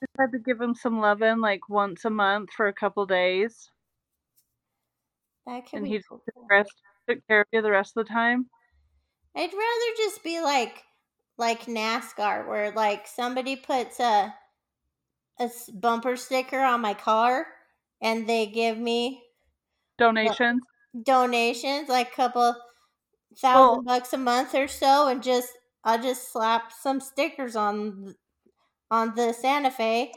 Just 0.01 0.11
had 0.17 0.31
to 0.33 0.39
give 0.39 0.59
him 0.59 0.75
some 0.75 0.99
loving 0.99 1.39
like 1.39 1.69
once 1.69 2.03
a 2.03 2.09
month 2.09 2.51
for 2.51 2.67
a 2.67 2.73
couple 2.73 3.05
days, 3.05 3.71
That 5.45 5.65
could 5.69 5.81
and 5.81 5.83
be 5.83 5.93
he 5.93 6.01
cool. 6.07 6.21
rest 6.49 6.73
took 7.07 7.25
care 7.27 7.41
of 7.41 7.47
you 7.51 7.61
the 7.61 7.71
rest 7.71 7.97
of 7.97 8.05
the 8.05 8.13
time. 8.13 8.49
I'd 9.35 9.51
rather 9.53 9.95
just 9.97 10.23
be 10.23 10.39
like 10.39 10.85
like 11.35 11.61
NASCAR, 11.65 12.47
where 12.47 12.69
like 12.71 13.07
somebody 13.07 13.55
puts 13.55 13.99
a 13.99 14.35
a 15.39 15.49
bumper 15.73 16.15
sticker 16.15 16.59
on 16.59 16.81
my 16.81 16.93
car, 16.93 17.47
and 17.99 18.27
they 18.29 18.45
give 18.45 18.77
me 18.77 19.23
Donations. 19.99 20.63
donations, 21.03 21.89
like 21.89 22.09
a 22.11 22.15
couple 22.15 22.55
thousand 23.37 23.85
bucks 23.85 24.13
a 24.13 24.17
month 24.17 24.55
or 24.55 24.67
so, 24.67 25.07
and 25.07 25.21
just 25.23 25.49
I'll 25.83 26.01
just 26.01 26.31
slap 26.31 26.71
some 26.71 26.99
stickers 26.99 27.55
on 27.55 28.15
on 28.91 29.15
the 29.15 29.33
Santa 29.33 29.71
Fe. 29.71 30.11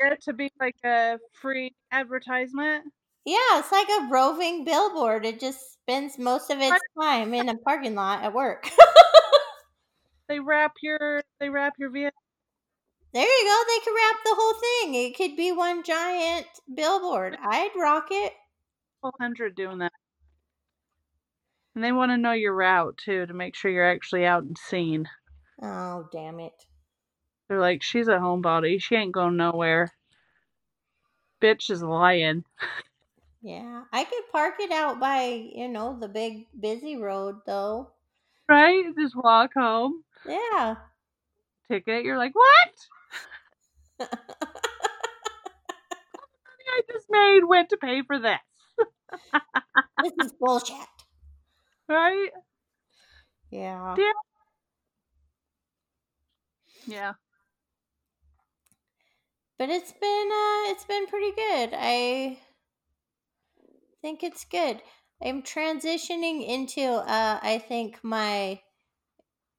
Yeah, 0.00 0.14
to 0.22 0.32
be 0.32 0.50
like 0.60 0.76
a 0.84 1.18
free 1.32 1.74
advertisement. 1.92 2.84
Yeah, 3.24 3.58
it's 3.58 3.72
like 3.72 3.88
a 3.88 4.08
roving 4.10 4.64
billboard. 4.64 5.24
It 5.24 5.40
just 5.40 5.72
spends 5.72 6.18
most 6.18 6.50
of 6.50 6.60
its 6.60 6.78
time 7.00 7.32
in 7.32 7.48
a 7.48 7.56
parking 7.64 7.94
lot 7.94 8.22
at 8.22 8.34
work. 8.34 8.68
They 10.28 10.40
wrap 10.40 10.72
your 10.82 11.22
they 11.38 11.50
wrap 11.50 11.74
your 11.78 11.90
vehicle. 11.90 12.18
there 13.12 13.26
you 13.26 13.44
go. 13.44 13.62
They 13.68 13.84
could 13.84 13.94
wrap 13.94 14.16
the 14.24 14.34
whole 14.34 14.54
thing. 14.54 14.94
It 14.94 15.16
could 15.16 15.36
be 15.36 15.52
one 15.52 15.82
giant 15.82 16.46
billboard. 16.74 17.36
I'd 17.42 17.72
rock 17.76 18.06
it. 18.10 18.32
hundred 19.20 19.54
doing 19.54 19.78
that. 19.78 19.92
And 21.74 21.84
they 21.84 21.92
want 21.92 22.10
to 22.12 22.18
know 22.18 22.32
your 22.32 22.54
route 22.54 22.98
too 22.98 23.26
to 23.26 23.34
make 23.34 23.56
sure 23.56 23.70
you're 23.70 23.90
actually 23.90 24.26
out 24.26 24.44
and 24.44 24.58
seen. 24.58 25.08
Oh, 25.62 26.08
damn 26.12 26.40
it. 26.40 26.54
They're 27.48 27.60
like, 27.60 27.82
she's 27.82 28.08
a 28.08 28.12
homebody. 28.18 28.80
She 28.82 28.96
ain't 28.96 29.12
going 29.12 29.36
nowhere. 29.36 29.92
Bitch 31.42 31.70
is 31.70 31.82
lying. 31.82 32.44
Yeah, 33.42 33.84
I 33.92 34.04
could 34.04 34.24
park 34.32 34.54
it 34.60 34.72
out 34.72 35.00
by, 35.00 35.50
you 35.54 35.68
know, 35.68 35.98
the 36.00 36.08
big 36.08 36.46
busy 36.58 36.96
road 36.96 37.36
though. 37.46 37.90
Right? 38.48 38.84
Just 38.98 39.16
walk 39.16 39.52
home. 39.54 40.04
Yeah. 40.26 40.76
ticket. 41.70 42.04
You're 42.04 42.18
like, 42.18 42.34
what? 42.34 42.98
I 46.68 46.82
just 46.92 47.06
made 47.10 47.42
went 47.46 47.70
to 47.70 47.76
pay 47.78 48.02
for 48.06 48.18
this. 48.18 48.38
this 50.02 50.12
is 50.18 50.32
bullshit. 50.40 50.76
Right? 51.88 52.30
Yeah. 53.50 53.98
Yeah. 53.98 54.12
Yeah. 56.86 57.14
But 59.58 59.68
it's 59.68 59.90
been 59.90 60.28
uh 60.30 60.70
it's 60.70 60.84
been 60.84 61.08
pretty 61.08 61.32
good. 61.32 61.70
I 61.74 62.38
think 64.00 64.22
it's 64.22 64.44
good. 64.44 64.82
I'm 65.22 65.42
transitioning 65.42 66.46
into 66.46 66.82
uh 66.82 67.40
I 67.42 67.58
think 67.58 68.02
my 68.04 68.62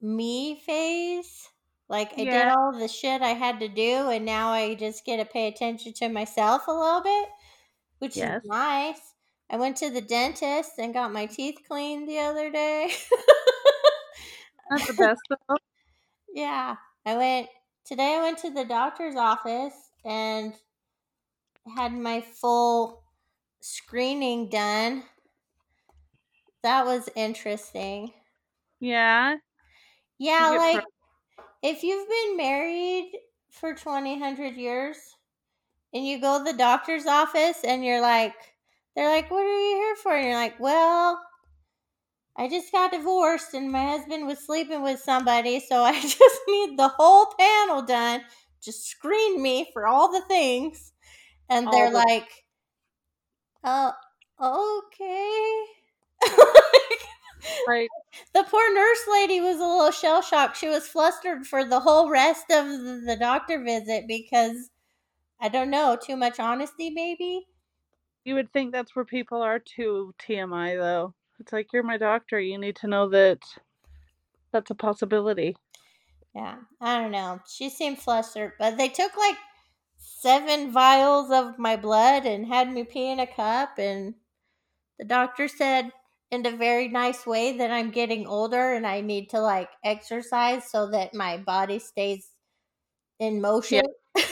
me 0.01 0.59
phase. 0.59 1.49
Like 1.89 2.13
I 2.17 2.25
did 2.25 2.47
all 2.47 2.71
the 2.73 2.87
shit 2.87 3.21
I 3.23 3.33
had 3.33 3.59
to 3.61 3.67
do 3.69 4.09
and 4.09 4.25
now 4.25 4.49
I 4.51 4.75
just 4.75 5.05
get 5.05 5.17
to 5.17 5.25
pay 5.25 5.47
attention 5.47 5.93
to 5.95 6.09
myself 6.09 6.67
a 6.67 6.71
little 6.71 7.01
bit, 7.01 7.29
which 7.99 8.21
Yes. 8.21 8.41
is 8.41 8.43
nice. 8.45 9.14
I 9.49 9.57
went 9.57 9.77
to 9.77 9.89
the 9.89 10.01
dentist 10.01 10.73
and 10.77 10.93
got 10.93 11.13
my 11.13 11.25
teeth 11.25 11.59
cleaned 11.67 12.07
the 12.09 12.19
other 12.19 12.51
day. 12.51 12.91
That's 14.69 14.85
the 14.87 14.93
best 14.93 15.21
though. 15.29 15.57
Yeah, 16.33 16.75
I 17.05 17.17
went 17.17 17.49
today. 17.83 18.15
I 18.15 18.21
went 18.21 18.37
to 18.39 18.49
the 18.51 18.65
doctor's 18.65 19.15
office 19.15 19.91
and 20.03 20.53
had 21.75 21.93
my 21.93 22.21
full 22.21 23.03
screening 23.61 24.49
done. 24.49 25.03
That 26.63 26.85
was 26.85 27.07
interesting. 27.15 28.13
Yeah. 28.79 29.37
Yeah, 30.17 30.51
like 30.51 30.81
if 31.63 31.83
you've 31.83 32.09
been 32.09 32.37
married 32.37 33.13
for 33.51 33.73
2000 33.75 34.57
years 34.57 34.97
and 35.93 36.05
you 36.07 36.21
go 36.21 36.39
to 36.39 36.45
the 36.45 36.57
doctor's 36.57 37.05
office 37.07 37.63
and 37.63 37.85
you're 37.85 38.01
like, 38.01 38.54
they're 38.95 39.09
like, 39.09 39.29
what 39.31 39.45
are 39.45 39.59
you 39.69 39.75
here 39.77 39.95
for? 39.97 40.13
And 40.15 40.25
you're 40.27 40.35
like, 40.35 40.59
well, 40.59 41.19
I 42.37 42.47
just 42.47 42.71
got 42.71 42.91
divorced 42.91 43.53
and 43.53 43.71
my 43.71 43.83
husband 43.85 44.25
was 44.27 44.39
sleeping 44.45 44.81
with 44.81 44.99
somebody, 45.01 45.59
so 45.59 45.83
I 45.83 45.93
just 46.01 46.39
need 46.47 46.77
the 46.77 46.87
whole 46.89 47.27
panel 47.37 47.81
done. 47.81 48.21
Just 48.61 48.85
screen 48.87 49.41
me 49.41 49.69
for 49.73 49.85
all 49.87 50.11
the 50.11 50.21
things. 50.21 50.93
And 51.49 51.67
All 51.67 51.73
they're 51.73 51.91
the- 51.91 51.97
like, 51.97 52.29
oh, 53.63 53.93
okay. 54.39 55.65
Right. 57.67 57.89
the 58.33 58.43
poor 58.43 58.73
nurse 58.73 59.07
lady 59.11 59.39
was 59.41 59.57
a 59.57 59.65
little 59.65 59.91
shell 59.91 60.21
shocked. 60.21 60.57
She 60.57 60.67
was 60.67 60.87
flustered 60.87 61.45
for 61.47 61.63
the 61.65 61.79
whole 61.79 62.09
rest 62.09 62.45
of 62.51 62.65
the, 62.65 63.03
the 63.05 63.17
doctor 63.19 63.61
visit 63.63 64.05
because 64.07 64.69
I 65.41 65.49
don't 65.49 65.69
know, 65.71 65.97
too 66.01 66.15
much 66.15 66.39
honesty, 66.39 66.89
maybe. 66.89 67.47
You 68.25 68.35
would 68.35 68.51
think 68.51 68.71
that's 68.71 68.95
where 68.95 69.05
people 69.05 69.41
are 69.41 69.59
too 69.59 70.13
TMI 70.19 70.75
though. 70.75 71.13
It's 71.39 71.53
like 71.53 71.71
you're 71.71 71.83
my 71.83 71.97
doctor. 71.97 72.39
You 72.39 72.57
need 72.57 72.75
to 72.77 72.87
know 72.87 73.07
that 73.09 73.39
that's 74.51 74.71
a 74.71 74.75
possibility. 74.75 75.55
Yeah, 76.33 76.57
I 76.81 76.99
don't 76.99 77.11
know. 77.11 77.39
She 77.47 77.69
seemed 77.69 77.99
flustered, 77.99 78.53
but 78.59 78.77
they 78.77 78.89
took 78.89 79.15
like 79.15 79.37
seven 79.97 80.71
vials 80.71 81.31
of 81.31 81.59
my 81.59 81.77
blood 81.77 82.25
and 82.25 82.45
had 82.47 82.71
me 82.71 82.83
pee 82.83 83.09
in 83.09 83.19
a 83.19 83.27
cup. 83.27 83.77
And 83.77 84.15
the 84.99 85.05
doctor 85.05 85.47
said 85.47 85.91
in 86.31 86.45
a 86.45 86.57
very 86.57 86.87
nice 86.89 87.25
way 87.25 87.57
that 87.57 87.71
I'm 87.71 87.91
getting 87.91 88.27
older 88.27 88.73
and 88.73 88.87
I 88.87 89.01
need 89.01 89.29
to 89.31 89.39
like 89.39 89.69
exercise 89.83 90.69
so 90.69 90.91
that 90.91 91.13
my 91.13 91.37
body 91.37 91.79
stays 91.79 92.31
in 93.19 93.41
motion. 93.41 93.83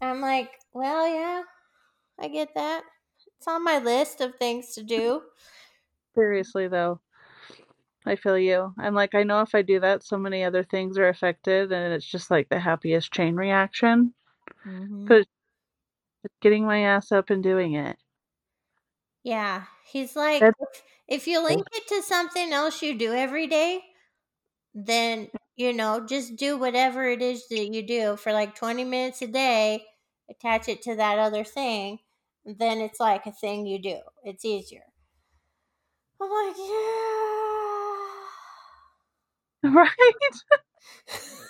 I'm 0.00 0.20
like, 0.20 0.50
well, 0.72 1.06
yeah, 1.08 1.42
I 2.20 2.28
get 2.28 2.54
that. 2.54 2.84
It's 3.36 3.48
on 3.48 3.64
my 3.64 3.78
list 3.78 4.20
of 4.20 4.36
things 4.36 4.74
to 4.74 4.82
do. 4.84 5.22
Seriously 6.14 6.68
though. 6.68 7.00
I 8.04 8.16
feel 8.16 8.36
you. 8.38 8.74
I'm 8.78 8.94
like, 8.94 9.14
I 9.14 9.22
know 9.22 9.40
if 9.40 9.54
I 9.54 9.62
do 9.62 9.80
that, 9.80 10.02
so 10.02 10.18
many 10.18 10.44
other 10.44 10.62
things 10.62 10.98
are 10.98 11.08
affected, 11.08 11.72
and 11.72 11.92
it's 11.94 12.04
just 12.06 12.30
like 12.30 12.48
the 12.50 12.60
happiest 12.60 13.12
chain 13.12 13.36
reaction. 13.36 14.14
Mhm. 14.64 15.08
But 15.08 15.26
getting 16.40 16.66
my 16.66 16.80
ass 16.82 17.12
up 17.12 17.30
and 17.30 17.42
doing 17.42 17.74
it. 17.74 17.96
Yeah, 19.22 19.66
he's 19.86 20.16
like, 20.16 20.44
That's- 20.58 20.82
if 21.08 21.26
you 21.26 21.42
link 21.42 21.66
it 21.72 21.86
to 21.88 22.02
something 22.02 22.52
else 22.52 22.82
you 22.82 22.96
do 22.98 23.12
every 23.14 23.46
day, 23.46 23.82
then 24.74 25.30
you 25.56 25.72
know, 25.72 26.06
just 26.06 26.36
do 26.36 26.58
whatever 26.58 27.04
it 27.08 27.22
is 27.22 27.48
that 27.48 27.74
you 27.74 27.86
do 27.86 28.16
for 28.16 28.32
like 28.32 28.54
20 28.56 28.84
minutes 28.84 29.22
a 29.22 29.28
day, 29.28 29.86
attach 30.30 30.68
it 30.68 30.82
to 30.82 30.96
that 30.96 31.18
other 31.18 31.44
thing, 31.44 32.00
then 32.44 32.78
it's 32.80 33.00
like 33.00 33.26
a 33.26 33.32
thing 33.32 33.66
you 33.66 33.80
do. 33.80 33.98
It's 34.24 34.44
easier. 34.44 34.82
I'm 36.20 36.30
like, 36.30 36.56
yeah. 36.58 36.76
Right? 39.62 39.90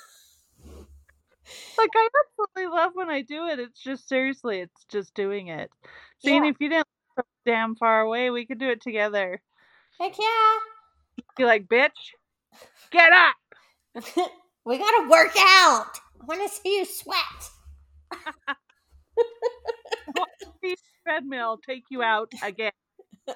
like 1.79 1.91
I 1.97 2.09
absolutely 2.25 2.77
love 2.77 2.93
when 2.95 3.11
I 3.11 3.23
do 3.23 3.47
it. 3.47 3.59
It's 3.59 3.83
just 3.83 4.09
seriously, 4.09 4.61
it's 4.61 4.85
just 4.91 5.15
doing 5.15 5.49
it. 5.49 5.71
Seeing 6.19 6.45
Yeah. 6.45 6.47
if 6.47 6.57
you 6.61 6.69
didn't 6.69 6.87
so 7.17 7.23
damn 7.47 7.75
far 7.77 8.01
away, 8.03 8.31
we 8.31 8.47
could 8.47 8.59
do 8.59 8.69
it 8.71 8.83
together. 8.83 9.41
Heck 10.01 10.19
yeah. 10.19 10.57
Be 11.37 11.45
like, 11.45 11.67
bitch, 11.67 12.15
get 12.91 13.13
up. 13.13 13.37
we 14.65 14.79
gotta 14.79 15.09
work 15.09 15.33
out. 15.39 15.99
I 16.21 16.25
want 16.27 16.43
to 16.43 16.49
see 16.49 16.79
you 16.79 16.85
sweat. 16.85 17.51
Treadmill 21.15 21.59
take 21.67 21.85
you 21.91 22.03
out 22.03 22.33
again. 22.43 22.73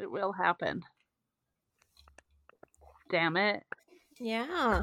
It 0.00 0.08
will 0.08 0.32
happen. 0.32 0.82
Damn 3.10 3.36
it. 3.36 3.64
Yeah. 4.20 4.82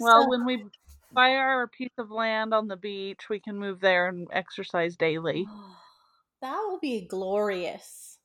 Well, 0.00 0.22
So- 0.24 0.28
when 0.30 0.44
we 0.44 0.64
buy 1.12 1.34
our 1.36 1.68
piece 1.68 1.92
of 1.96 2.10
land 2.10 2.52
on 2.52 2.66
the 2.66 2.76
beach, 2.76 3.28
we 3.30 3.38
can 3.38 3.56
move 3.56 3.78
there 3.80 4.08
and 4.08 4.26
exercise 4.32 4.96
daily, 4.96 5.46
That 6.42 6.56
will 6.56 6.80
be 6.80 7.06
glorious. 7.06 8.18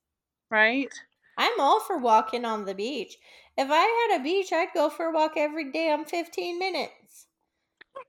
right? 0.49 0.91
I'm 1.37 1.59
all 1.59 1.79
for 1.79 1.97
walking 1.99 2.43
on 2.45 2.65
the 2.65 2.73
beach. 2.73 3.17
If 3.57 3.67
I 3.69 4.07
had 4.09 4.19
a 4.19 4.23
beach, 4.23 4.51
I'd 4.51 4.73
go 4.73 4.89
for 4.89 5.07
a 5.07 5.13
walk 5.13 5.33
every 5.37 5.71
damn 5.71 6.03
15 6.05 6.57
minutes. 6.57 7.27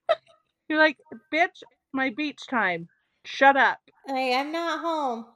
You're 0.68 0.78
like, 0.78 0.96
bitch, 1.33 1.62
my 1.94 2.11
beach 2.11 2.46
time. 2.48 2.88
Shut 3.24 3.57
up. 3.57 3.78
Hey, 4.07 4.37
I'm 4.37 4.52
not 4.52 4.80
home. 4.80 5.26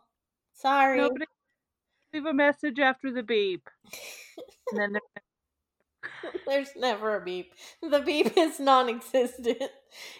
Sorry. 0.52 0.98
Nobody 0.98 1.24
leave 2.12 2.26
a 2.26 2.34
message 2.34 2.78
after 2.78 3.12
the 3.12 3.22
beep. 3.22 3.68
And 4.70 4.94
then 4.94 5.00
There's 6.46 6.76
never 6.76 7.16
a 7.16 7.24
beep. 7.24 7.54
The 7.82 8.00
beep 8.00 8.36
is 8.36 8.60
non 8.60 8.90
existent. 8.90 9.62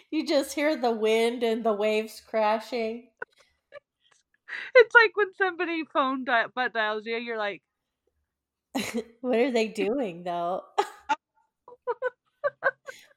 You 0.09 0.25
just 0.25 0.53
hear 0.53 0.75
the 0.75 0.91
wind 0.91 1.43
and 1.43 1.63
the 1.63 1.73
waves 1.73 2.19
crashing. 2.27 3.09
it's 4.75 4.95
like 4.95 5.15
when 5.15 5.31
somebody 5.37 5.83
phone 5.85 6.25
di- 6.25 6.47
butt 6.55 6.73
dials 6.73 7.05
you, 7.05 7.17
you're 7.17 7.37
like, 7.37 7.61
what 9.21 9.37
are 9.37 9.51
they 9.51 9.67
doing 9.67 10.23
though? 10.23 10.63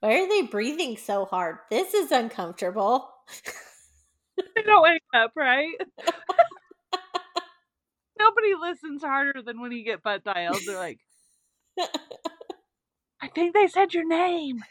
Why 0.00 0.20
are 0.20 0.28
they 0.28 0.42
breathing 0.42 0.96
so 0.96 1.24
hard? 1.24 1.58
This 1.70 1.94
is 1.94 2.10
uncomfortable. 2.10 3.11
they 4.36 4.62
don't 4.62 4.82
wake 4.82 5.02
up, 5.14 5.32
right? 5.36 5.74
Nobody 8.18 8.54
listens 8.60 9.02
harder 9.02 9.42
than 9.42 9.60
when 9.60 9.72
you 9.72 9.84
get 9.84 10.02
butt 10.02 10.24
dialed. 10.24 10.60
They're 10.66 10.76
like, 10.76 11.00
I 13.20 13.28
think 13.28 13.54
they 13.54 13.68
said 13.68 13.94
your 13.94 14.06
name. 14.06 14.62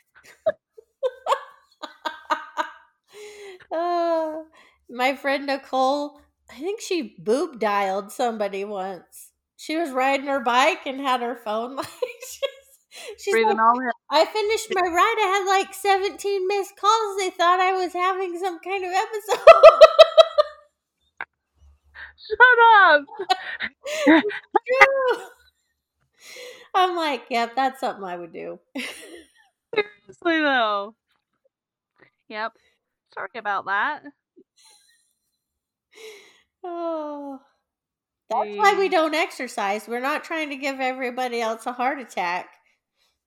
Uh, 3.71 4.41
my 4.89 5.15
friend 5.15 5.45
Nicole, 5.45 6.19
I 6.49 6.59
think 6.59 6.81
she 6.81 7.15
boob 7.17 7.59
dialed 7.59 8.11
somebody 8.11 8.65
once. 8.65 9.31
She 9.55 9.77
was 9.77 9.91
riding 9.91 10.27
her 10.27 10.41
bike 10.41 10.85
and 10.85 10.99
had 10.99 11.21
her 11.21 11.35
phone 11.35 11.77
like 11.77 11.87
she's, 11.87 12.39
she's 13.19 13.31
Breathing 13.31 13.57
like, 13.57 13.59
all 13.59 13.79
in. 13.79 13.91
I 14.11 14.25
finished 14.25 14.67
my 14.75 14.81
ride. 14.81 15.15
I 15.19 15.27
had 15.39 15.45
like 15.47 15.73
17 15.73 16.47
missed 16.47 16.75
calls. 16.77 17.17
They 17.17 17.29
thought 17.29 17.59
I 17.59 17.73
was 17.73 17.93
having 17.93 18.37
some 18.37 18.59
kind 18.59 18.83
of 18.83 18.91
episode. 18.91 19.39
Shut 22.27 22.59
up. 22.75 23.05
I'm 26.73 26.95
like, 26.95 27.23
yep, 27.29 27.55
that's 27.55 27.79
something 27.79 28.03
I 28.03 28.17
would 28.17 28.33
do. 28.33 28.59
Seriously 29.75 30.41
though. 30.41 30.95
Yep. 32.29 32.53
Sorry 33.13 33.29
about 33.35 33.65
that. 33.65 34.03
oh, 36.63 37.39
That's 38.29 38.57
why 38.57 38.75
we 38.77 38.89
don't 38.89 39.15
exercise. 39.15 39.87
We're 39.87 39.99
not 40.01 40.23
trying 40.23 40.49
to 40.49 40.55
give 40.55 40.79
everybody 40.79 41.41
else 41.41 41.65
a 41.65 41.73
heart 41.73 41.99
attack. 41.99 42.49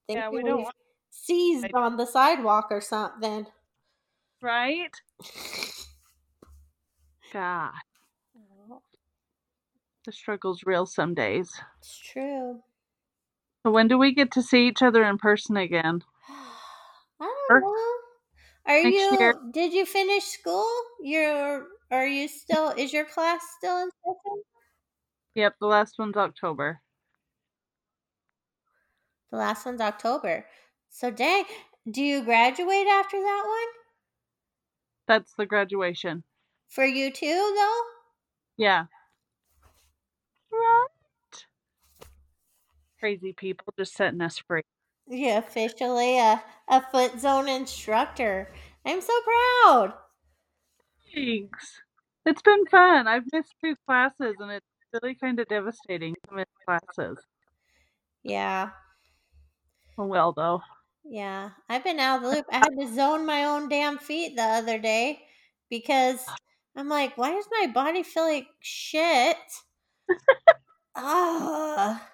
Yeah, 0.08 0.28
we 0.30 0.42
don't 0.42 0.64
want- 0.64 0.76
seized 1.10 1.72
on 1.74 1.96
the 1.96 2.06
sidewalk 2.06 2.68
or 2.70 2.80
something. 2.80 3.46
Right? 4.42 4.90
God, 7.32 7.72
the 10.04 10.12
struggle's 10.12 10.64
real 10.64 10.86
some 10.86 11.14
days. 11.14 11.50
It's 11.78 11.98
true. 11.98 12.62
So 13.64 13.72
when 13.72 13.88
do 13.88 13.96
we 13.96 14.12
get 14.12 14.30
to 14.32 14.42
see 14.42 14.68
each 14.68 14.82
other 14.82 15.02
in 15.04 15.18
person 15.18 15.56
again? 15.56 16.02
I 16.28 17.32
don't 17.48 17.62
know. 17.62 17.94
Are 18.66 18.82
next 18.82 18.94
you? 18.94 19.16
year. 19.18 19.34
Did 19.52 19.72
you 19.72 19.86
finish 19.86 20.24
school? 20.24 20.70
You're. 21.02 21.66
Are 21.90 22.06
you 22.06 22.28
still? 22.28 22.70
Is 22.70 22.92
your 22.92 23.04
class 23.04 23.40
still 23.56 23.78
in 23.82 23.90
session? 24.04 24.42
Yep, 25.34 25.54
the 25.60 25.66
last 25.66 25.98
one's 25.98 26.16
October. 26.16 26.80
The 29.34 29.40
last 29.40 29.66
one's 29.66 29.80
October. 29.80 30.46
So 30.90 31.10
dang. 31.10 31.44
Do 31.90 32.04
you 32.04 32.22
graduate 32.22 32.86
after 32.86 33.16
that 33.20 33.42
one? 33.44 33.72
That's 35.08 35.34
the 35.34 35.44
graduation. 35.44 36.22
For 36.68 36.84
you 36.84 37.10
too, 37.10 37.26
though. 37.56 37.80
Yeah. 38.56 38.84
Right. 40.52 40.86
Crazy 43.00 43.32
people 43.32 43.74
just 43.76 43.96
setting 43.96 44.20
us 44.20 44.38
free. 44.38 44.62
You're 45.08 45.38
officially 45.38 46.16
a, 46.20 46.40
a 46.68 46.80
foot 46.92 47.18
zone 47.18 47.48
instructor. 47.48 48.52
I'm 48.86 49.00
so 49.00 49.14
proud. 49.24 49.94
Thanks. 51.12 51.82
It's 52.24 52.42
been 52.42 52.66
fun. 52.66 53.08
I've 53.08 53.24
missed 53.32 53.56
two 53.60 53.74
classes 53.84 54.36
and 54.38 54.52
it's 54.52 54.66
really 54.92 55.16
kind 55.16 55.40
of 55.40 55.48
devastating 55.48 56.14
to 56.28 56.36
miss 56.36 56.46
classes. 56.64 57.18
Yeah. 58.22 58.70
Oh 59.98 60.06
well 60.06 60.32
though. 60.32 60.62
Yeah, 61.04 61.50
I've 61.68 61.84
been 61.84 61.98
out 62.00 62.16
of 62.18 62.22
the 62.22 62.28
loop. 62.30 62.46
I 62.50 62.58
had 62.58 62.76
to 62.78 62.94
zone 62.94 63.26
my 63.26 63.44
own 63.44 63.68
damn 63.68 63.98
feet 63.98 64.36
the 64.36 64.42
other 64.42 64.78
day 64.78 65.26
because 65.70 66.34
I'm 66.76 66.88
like, 66.88 67.16
why 67.18 67.30
does 67.32 67.48
my 67.50 67.66
body 67.72 68.02
feel 68.02 68.24
like 68.24 68.48
shit? 68.60 69.36
Ah, 70.96 72.10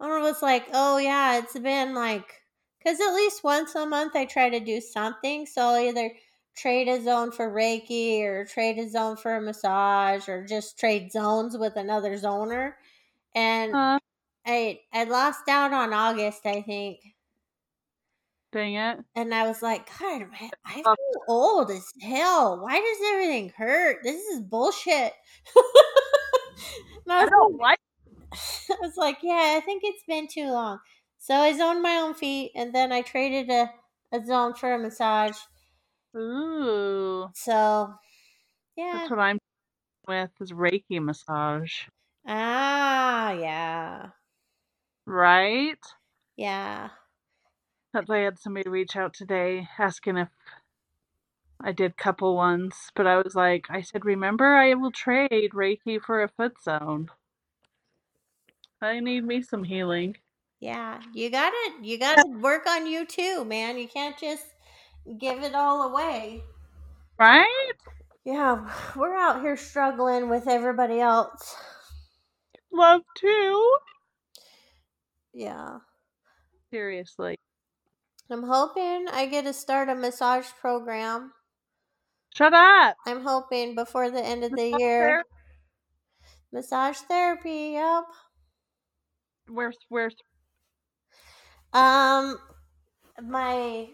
I 0.00 0.20
was 0.20 0.42
like, 0.42 0.66
oh 0.72 0.98
yeah, 0.98 1.38
it's 1.38 1.58
been 1.58 1.94
like, 1.94 2.42
because 2.78 3.00
at 3.00 3.14
least 3.14 3.44
once 3.44 3.74
a 3.74 3.86
month 3.86 4.14
I 4.16 4.24
try 4.26 4.50
to 4.50 4.60
do 4.60 4.80
something. 4.80 5.46
So 5.46 5.62
I'll 5.62 5.76
either 5.78 6.12
trade 6.56 6.88
a 6.88 7.02
zone 7.02 7.32
for 7.32 7.50
Reiki 7.50 8.22
or 8.22 8.44
trade 8.44 8.78
a 8.78 8.88
zone 8.88 9.16
for 9.16 9.34
a 9.36 9.40
massage 9.40 10.28
or 10.28 10.44
just 10.46 10.78
trade 10.78 11.12
zones 11.12 11.56
with 11.56 11.76
another 11.76 12.14
zoner. 12.14 12.74
And 13.34 13.76
Uh, 13.76 13.98
I 14.46 14.82
I 14.92 15.04
lost 15.04 15.48
out 15.48 15.72
on 15.74 15.92
August, 15.94 16.46
I 16.46 16.62
think. 16.62 17.13
Dang 18.54 18.74
it. 18.76 19.00
And 19.16 19.34
I 19.34 19.46
was 19.46 19.62
like, 19.62 19.88
God, 19.98 20.20
man, 20.20 20.50
I 20.64 20.74
feel 20.74 21.22
old 21.28 21.70
as 21.70 21.84
hell. 22.00 22.60
Why 22.62 22.80
does 22.80 23.12
everything 23.12 23.52
hurt? 23.56 23.98
This 24.02 24.22
is 24.28 24.40
bullshit. 24.40 25.12
I 27.06 27.24
I 27.24 27.26
don't 27.26 27.58
like 27.58 27.78
I 28.32 28.76
was 28.80 28.96
like, 28.96 29.18
yeah, 29.22 29.56
I 29.56 29.60
think 29.60 29.82
it's 29.84 30.04
been 30.08 30.28
too 30.28 30.50
long. 30.50 30.78
So 31.18 31.34
I 31.34 31.56
zoned 31.56 31.82
my 31.82 31.96
own 31.96 32.14
feet, 32.14 32.52
and 32.54 32.74
then 32.74 32.92
I 32.92 33.02
traded 33.02 33.50
a, 33.50 33.70
a 34.12 34.24
zone 34.24 34.54
for 34.54 34.74
a 34.74 34.78
massage. 34.78 35.36
Ooh. 36.16 37.28
So, 37.34 37.92
yeah. 38.76 38.98
That's 38.98 39.10
what 39.10 39.18
I'm 39.18 39.38
with 40.06 40.30
is 40.40 40.52
Reiki 40.52 41.00
massage. 41.00 41.72
Ah, 42.26 43.32
yeah. 43.32 44.08
Right? 45.06 45.78
Yeah. 46.36 46.90
I 47.94 48.18
had 48.18 48.38
somebody 48.38 48.68
reach 48.68 48.96
out 48.96 49.14
today 49.14 49.68
asking 49.78 50.16
if 50.16 50.28
I 51.60 51.72
did 51.72 51.96
couple 51.96 52.34
ones, 52.34 52.90
but 52.94 53.06
I 53.06 53.16
was 53.16 53.34
like, 53.34 53.66
I 53.70 53.80
said, 53.80 54.04
remember, 54.04 54.54
I 54.54 54.74
will 54.74 54.90
trade 54.90 55.52
Reiki 55.54 56.00
for 56.00 56.22
a 56.22 56.28
foot 56.28 56.62
zone. 56.62 57.10
I 58.82 59.00
need 59.00 59.24
me 59.24 59.42
some 59.42 59.64
healing. 59.64 60.16
Yeah. 60.60 61.00
You 61.12 61.30
got 61.30 61.52
it. 61.54 61.84
you 61.84 61.98
gotta 61.98 62.26
work 62.40 62.66
on 62.66 62.86
you 62.86 63.06
too, 63.06 63.44
man. 63.44 63.78
You 63.78 63.88
can't 63.88 64.18
just 64.18 64.44
give 65.18 65.42
it 65.42 65.54
all 65.54 65.90
away. 65.90 66.42
Right? 67.18 67.72
Yeah, 68.24 68.68
we're 68.96 69.14
out 69.14 69.42
here 69.42 69.56
struggling 69.56 70.28
with 70.28 70.48
everybody 70.48 71.00
else. 71.00 71.54
Love 72.72 73.02
too. 73.16 73.76
Yeah. 75.32 75.78
Seriously. 76.70 77.36
I'm 78.30 78.42
hoping 78.42 79.06
I 79.12 79.26
get 79.26 79.44
to 79.44 79.52
start 79.52 79.88
a 79.88 79.94
massage 79.94 80.46
program. 80.60 81.32
Shut 82.34 82.54
up. 82.54 82.96
I'm 83.06 83.22
hoping 83.22 83.74
before 83.74 84.10
the 84.10 84.24
end 84.24 84.44
of 84.44 84.50
the 84.52 84.74
year. 84.78 85.06
therapy? 85.06 85.28
Massage 86.52 86.98
therapy, 86.98 87.70
yep. 87.74 88.04
Where's 89.48 89.76
where's 89.88 90.16
Um 91.72 92.38
my 93.22 93.88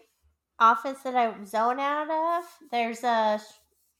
office 0.58 0.98
that 1.04 1.16
I 1.16 1.34
zone 1.44 1.80
out 1.80 2.10
of, 2.10 2.44
there's 2.70 3.02
a 3.02 3.40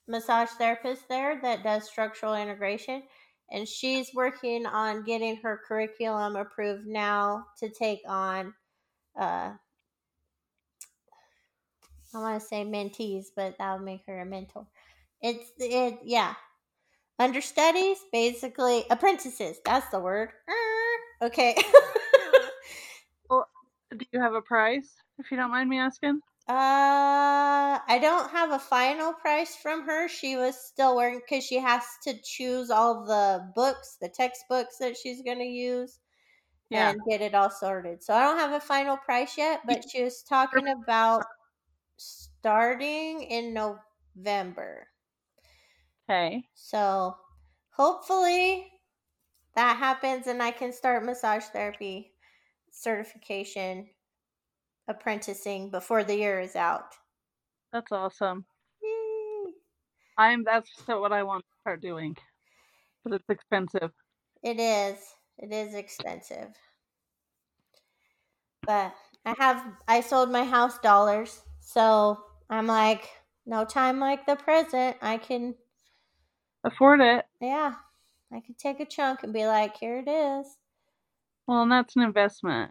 massage 0.07 0.51
therapist 0.51 1.09
there 1.09 1.41
that 1.43 1.63
does 1.63 1.89
structural 1.89 2.35
integration 2.35 3.03
and 3.51 3.67
she's 3.67 4.11
working 4.15 4.67
on 4.67 5.05
getting 5.05 5.37
her 5.37 5.61
curriculum 5.67 6.37
approved 6.37 6.87
now 6.87 7.45
to 7.59 7.69
take 7.69 8.01
on 8.09 8.53
uh 9.19 9.53
I 12.15 12.19
want 12.19 12.41
to 12.41 12.47
say 12.47 12.65
mentees, 12.65 13.27
but 13.35 13.57
that 13.59 13.75
would 13.75 13.85
make 13.85 14.03
her 14.07 14.21
a 14.21 14.25
mentor. 14.25 14.67
It's 15.23 15.51
it 15.59 16.01
yeah. 16.05 16.35
Understudies, 17.19 17.99
basically 18.13 18.85
apprentices. 18.91 19.59
That's 19.65 19.89
the 19.91 20.01
word. 20.01 20.31
Okay. 21.23 21.55
do 23.31 24.07
you 24.13 24.21
have 24.21 24.35
a 24.35 24.41
price, 24.41 24.97
if 25.19 25.31
you 25.31 25.37
don't 25.37 25.51
mind 25.51 25.69
me 25.69 25.79
asking? 25.79 26.21
Uh, 26.49 27.79
I 27.87 27.99
don't 28.01 28.31
have 28.31 28.51
a 28.51 28.59
final 28.59 29.13
price 29.13 29.55
from 29.57 29.85
her. 29.87 30.09
She 30.09 30.37
was 30.37 30.57
still 30.59 30.97
working 30.97 31.21
because 31.21 31.45
she 31.45 31.59
has 31.59 31.85
to 32.05 32.15
choose 32.23 32.71
all 32.71 33.05
the 33.05 33.53
books, 33.55 33.99
the 34.01 34.09
textbooks 34.09 34.79
that 34.79 34.97
she's 34.97 35.23
going 35.23 35.39
to 35.39 35.45
use, 35.45 36.01
Yeah. 36.71 36.91
and 36.91 37.01
get 37.09 37.21
it 37.21 37.35
all 37.35 37.51
sorted. 37.51 38.03
So 38.03 38.15
I 38.15 38.23
don't 38.23 38.39
have 38.39 38.53
a 38.53 38.61
final 38.61 38.97
price 38.97 39.37
yet, 39.39 39.61
but 39.67 39.85
she 39.89 40.03
was 40.03 40.23
talking 40.23 40.67
about 40.69 41.25
starting 42.01 43.23
in 43.23 43.53
November. 43.53 44.87
Okay. 46.09 46.43
So 46.55 47.15
hopefully 47.71 48.67
that 49.55 49.77
happens 49.77 50.27
and 50.27 50.43
I 50.43 50.51
can 50.51 50.73
start 50.73 51.05
massage 51.05 51.45
therapy 51.45 52.13
certification 52.73 53.89
apprenticing 54.89 55.71
before 55.71 56.03
the 56.03 56.17
year 56.17 56.41
is 56.41 56.57
out. 56.57 56.95
That's 57.73 57.93
awesome. 57.93 58.45
Yay. 58.83 59.53
I'm 60.17 60.43
that's 60.43 60.71
what 60.87 61.13
I 61.13 61.23
want 61.23 61.45
to 61.45 61.61
start 61.61 61.83
doing. 61.83 62.17
But 63.05 63.15
it's 63.15 63.29
expensive. 63.29 63.91
It 64.43 64.59
is. 64.59 64.99
It 65.39 65.53
is 65.53 65.75
expensive. 65.75 66.49
But 68.67 68.95
I 69.25 69.35
have 69.39 69.65
I 69.87 70.01
sold 70.01 70.31
my 70.31 70.45
house 70.45 70.79
dollars. 70.79 71.43
So 71.61 72.19
I'm 72.49 72.67
like, 72.67 73.09
no 73.47 73.65
time 73.65 74.01
like 74.01 74.27
the 74.27 74.37
present. 74.37 74.97
I 75.01 75.19
can 75.19 75.55
Afford 76.65 77.01
it. 77.01 77.25
yeah. 77.41 77.75
I 78.33 78.41
can 78.41 78.55
take 78.55 78.79
a 78.81 78.85
chunk 78.85 79.23
and 79.23 79.33
be 79.33 79.47
like, 79.47 79.77
here 79.77 79.99
it 79.99 80.09
is. 80.09 80.47
Well, 81.47 81.63
and 81.63 81.73
that's 81.73 81.97
an 81.97 82.03
investment. 82.03 82.71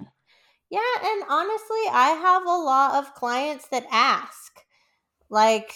Yeah, 0.69 0.79
and 1.03 1.23
honestly, 1.27 1.83
I 1.91 2.09
have 2.21 2.45
a 2.45 2.49
lot 2.49 2.95
of 2.95 3.13
clients 3.13 3.67
that 3.69 3.85
ask. 3.91 4.59
Like 5.29 5.73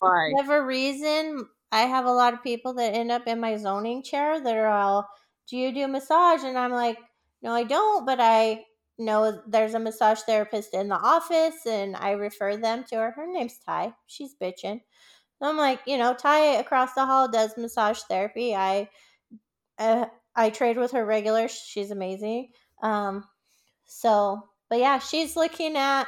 Why? 0.00 0.30
whatever 0.30 0.64
reason, 0.64 1.46
I 1.72 1.80
have 1.80 2.04
a 2.04 2.12
lot 2.12 2.34
of 2.34 2.42
people 2.42 2.74
that 2.74 2.94
end 2.94 3.10
up 3.10 3.26
in 3.26 3.40
my 3.40 3.56
zoning 3.56 4.02
chair 4.02 4.40
that 4.40 4.56
are 4.56 4.68
all, 4.68 5.08
Do 5.48 5.56
you 5.56 5.72
do 5.72 5.88
massage? 5.88 6.44
And 6.44 6.56
I'm 6.56 6.72
like, 6.72 6.98
No, 7.42 7.52
I 7.52 7.64
don't, 7.64 8.06
but 8.06 8.20
I 8.20 8.64
know 8.98 9.40
there's 9.46 9.74
a 9.74 9.78
massage 9.78 10.20
therapist 10.20 10.74
in 10.74 10.88
the 10.88 10.96
office 10.96 11.66
and 11.66 11.96
I 11.96 12.12
refer 12.12 12.56
them 12.56 12.84
to 12.90 12.96
her. 12.96 13.10
Her 13.10 13.26
name's 13.26 13.58
Ty. 13.58 13.94
She's 14.06 14.34
bitching. 14.40 14.80
I'm 15.40 15.56
like, 15.56 15.80
you 15.86 15.98
know, 15.98 16.14
Ty 16.14 16.56
across 16.56 16.94
the 16.94 17.04
hall 17.04 17.28
does 17.28 17.56
massage 17.56 18.00
therapy. 18.00 18.54
I 18.54 18.88
uh, 19.78 20.06
I 20.36 20.50
trade 20.50 20.78
with 20.78 20.92
her 20.92 21.04
regular. 21.04 21.48
She's 21.48 21.90
amazing. 21.90 22.50
Um, 22.82 23.24
so, 23.86 24.42
but 24.70 24.78
yeah, 24.78 24.98
she's 24.98 25.36
looking 25.36 25.76
at 25.76 26.06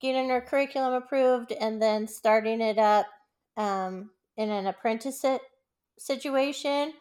getting 0.00 0.28
her 0.30 0.40
curriculum 0.40 0.94
approved 0.94 1.52
and 1.52 1.80
then 1.80 2.06
starting 2.06 2.60
it 2.60 2.78
up 2.78 3.06
um, 3.56 4.10
in 4.36 4.50
an 4.50 4.66
apprenticeship 4.66 5.42
situation. 5.98 6.92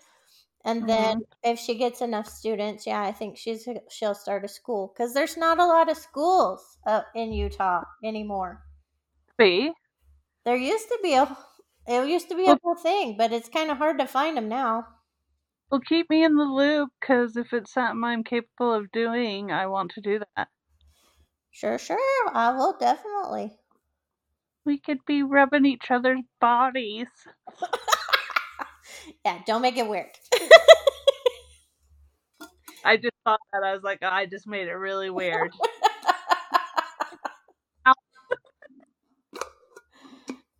And 0.64 0.88
then 0.88 1.24
if 1.44 1.60
she 1.60 1.76
gets 1.76 2.02
enough 2.02 2.28
students, 2.28 2.88
yeah, 2.88 3.02
I 3.02 3.12
think 3.12 3.38
she's 3.38 3.68
she'll 3.90 4.16
start 4.16 4.46
a 4.46 4.48
school 4.48 4.88
because 4.88 5.14
there's 5.14 5.36
not 5.38 5.60
a 5.60 5.66
lot 5.66 5.90
of 5.90 5.98
schools 5.98 6.78
uh, 6.86 7.04
in 7.16 7.34
Utah 7.34 7.84
anymore. 8.04 8.64
See, 9.40 9.74
There 10.44 10.58
used 10.58 10.90
to 10.90 11.00
be 11.02 11.14
a 11.14 11.38
it 11.88 12.10
used 12.10 12.28
to 12.28 12.36
be 12.36 12.50
a 12.50 12.58
whole 12.62 12.76
thing, 12.76 13.16
but 13.16 13.32
it's 13.32 13.48
kind 13.48 13.72
of 13.72 13.78
hard 13.78 14.00
to 14.00 14.06
find 14.06 14.36
them 14.36 14.50
now. 14.50 14.86
well, 15.72 15.82
keep 15.82 16.10
me 16.12 16.24
in 16.24 16.36
the 16.36 16.44
loop 16.44 16.92
because 17.00 17.36
if 17.36 17.54
it's 17.54 17.74
something 17.74 18.04
I'm 18.04 18.24
capable 18.24 18.72
of 18.74 18.92
doing, 18.92 19.52
I 19.52 19.66
want 19.66 19.92
to 19.92 20.02
do 20.02 20.20
that. 20.36 20.50
Sure, 21.52 21.78
sure, 21.78 22.32
I 22.34 22.50
will 22.50 22.76
definitely. 22.76 23.60
We 24.64 24.80
could 24.80 25.04
be 25.04 25.22
rubbing 25.22 25.66
each 25.66 25.92
other's 25.92 26.22
bodies. 26.40 27.10
Yeah, 29.26 29.40
don't 29.46 29.62
make 29.62 29.78
it 29.78 29.88
weird. 29.88 30.08
I 32.84 32.98
just 32.98 33.14
thought 33.26 33.40
that 33.54 33.64
I 33.64 33.74
was 33.74 33.84
like, 33.84 34.04
I 34.04 34.26
just 34.26 34.48
made 34.48 34.68
it 34.68 34.74
really 34.74 35.10
weird. 35.10 35.52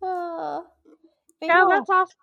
Yeah, 1.40 1.48
yeah, 1.48 1.64
that's 1.68 1.88
awesome. 1.90 2.16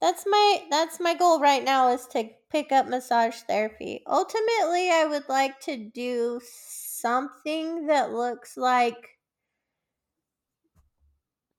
that's 0.00 0.24
my 0.26 0.64
that's 0.70 1.00
my 1.00 1.14
goal 1.14 1.40
right 1.40 1.62
now 1.64 1.92
is 1.92 2.06
to 2.08 2.28
pick 2.50 2.72
up 2.72 2.86
massage 2.86 3.36
therapy. 3.42 4.02
Ultimately, 4.06 4.90
I 4.90 5.06
would 5.08 5.28
like 5.28 5.60
to 5.60 5.76
do 5.76 6.40
something 6.44 7.86
that 7.86 8.12
looks 8.12 8.56
like 8.56 9.18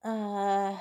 uh 0.03 0.77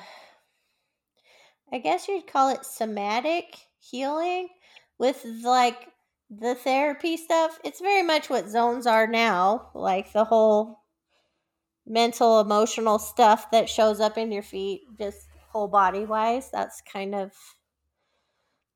I 1.71 1.79
guess 1.79 2.07
you'd 2.07 2.27
call 2.27 2.49
it 2.49 2.65
somatic 2.65 3.57
healing 3.79 4.49
with 4.97 5.25
like 5.43 5.87
the 6.29 6.55
therapy 6.55 7.17
stuff. 7.17 7.59
It's 7.63 7.81
very 7.81 8.03
much 8.03 8.29
what 8.29 8.49
zones 8.49 8.87
are 8.87 9.07
now, 9.07 9.69
like 9.73 10.13
the 10.13 10.23
whole 10.23 10.79
mental 11.85 12.39
emotional 12.39 12.99
stuff 12.99 13.51
that 13.51 13.69
shows 13.69 13.99
up 13.99 14.17
in 14.17 14.31
your 14.31 14.43
feet 14.43 14.81
just 14.97 15.27
whole 15.49 15.67
body 15.67 16.05
wise. 16.05 16.49
That's 16.51 16.81
kind 16.81 17.15
of 17.15 17.31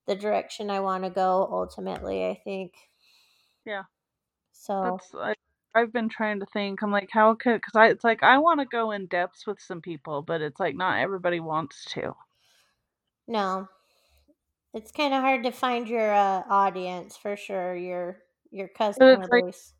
the 0.07 0.15
direction 0.15 0.69
I 0.69 0.79
want 0.81 1.03
to 1.03 1.09
go 1.09 1.47
ultimately, 1.51 2.25
I 2.25 2.39
think. 2.43 2.73
Yeah. 3.65 3.83
So, 4.53 4.99
I, 5.15 5.33
I've 5.73 5.91
been 5.93 6.09
trying 6.09 6.39
to 6.39 6.45
think. 6.47 6.81
I'm 6.81 6.91
like, 6.91 7.09
how 7.11 7.35
could? 7.35 7.55
Because 7.55 7.75
I, 7.75 7.87
it's 7.87 8.03
like 8.03 8.23
I 8.23 8.37
want 8.37 8.59
to 8.61 8.65
go 8.65 8.91
in 8.91 9.07
depths 9.07 9.45
with 9.45 9.59
some 9.59 9.81
people, 9.81 10.21
but 10.21 10.41
it's 10.41 10.59
like 10.59 10.75
not 10.75 10.99
everybody 10.99 11.39
wants 11.39 11.85
to. 11.93 12.15
No. 13.27 13.67
It's 14.73 14.91
kind 14.91 15.13
of 15.13 15.21
hard 15.21 15.43
to 15.43 15.51
find 15.51 15.87
your 15.87 16.13
uh, 16.13 16.43
audience 16.49 17.15
for 17.15 17.37
sure, 17.37 17.75
your 17.75 18.17
your 18.51 18.67
customer 18.67 19.17
like- 19.31 19.45
base. 19.45 19.73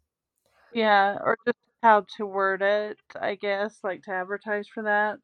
Yeah, 0.73 1.17
or 1.23 1.37
just 1.45 1.57
how 1.83 2.05
to 2.17 2.25
word 2.25 2.61
it, 2.61 2.97
I 3.19 3.35
guess, 3.35 3.79
like 3.83 4.03
to 4.03 4.11
advertise 4.11 4.67
for 4.67 4.83
that, 4.83 5.19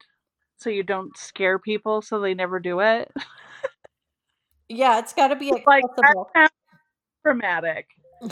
so 0.56 0.70
you 0.70 0.82
don't 0.82 1.16
scare 1.16 1.58
people, 1.58 2.00
so 2.02 2.20
they 2.20 2.34
never 2.34 2.58
do 2.60 2.80
it. 2.80 3.10
Yeah, 4.68 4.98
it's 4.98 5.12
got 5.12 5.28
to 5.28 5.36
be 5.36 5.52
like 5.66 5.84
accessible. 5.84 6.30
that's 6.34 6.54
dramatic, 7.24 7.88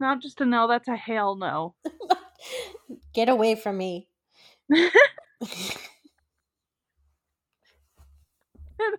not 0.00 0.20
just 0.20 0.40
a 0.40 0.44
no. 0.44 0.66
That's 0.66 0.88
a 0.88 0.96
hell 0.96 1.36
no. 1.36 1.74
Get 3.14 3.28
away 3.28 3.54
from 3.54 3.78
me. 3.78 4.08
I 8.78 8.92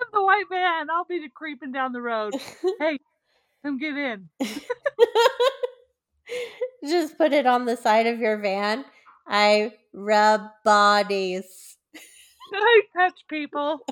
have 0.00 0.08
the 0.12 0.22
white 0.22 0.44
van. 0.50 0.88
I'll 0.90 1.04
be 1.04 1.28
creeping 1.34 1.72
down 1.72 1.92
the 1.92 2.00
road. 2.00 2.34
Hey, 2.78 2.98
come 3.64 3.78
get 3.78 3.96
in. 3.96 4.28
Just 6.88 7.18
put 7.18 7.32
it 7.32 7.46
on 7.46 7.66
the 7.66 7.76
side 7.76 8.06
of 8.06 8.18
your 8.18 8.38
van. 8.38 8.84
I 9.26 9.72
rub 9.92 10.42
bodies. 10.64 11.76
I 12.52 12.80
touch 12.96 13.14
people. 13.28 13.80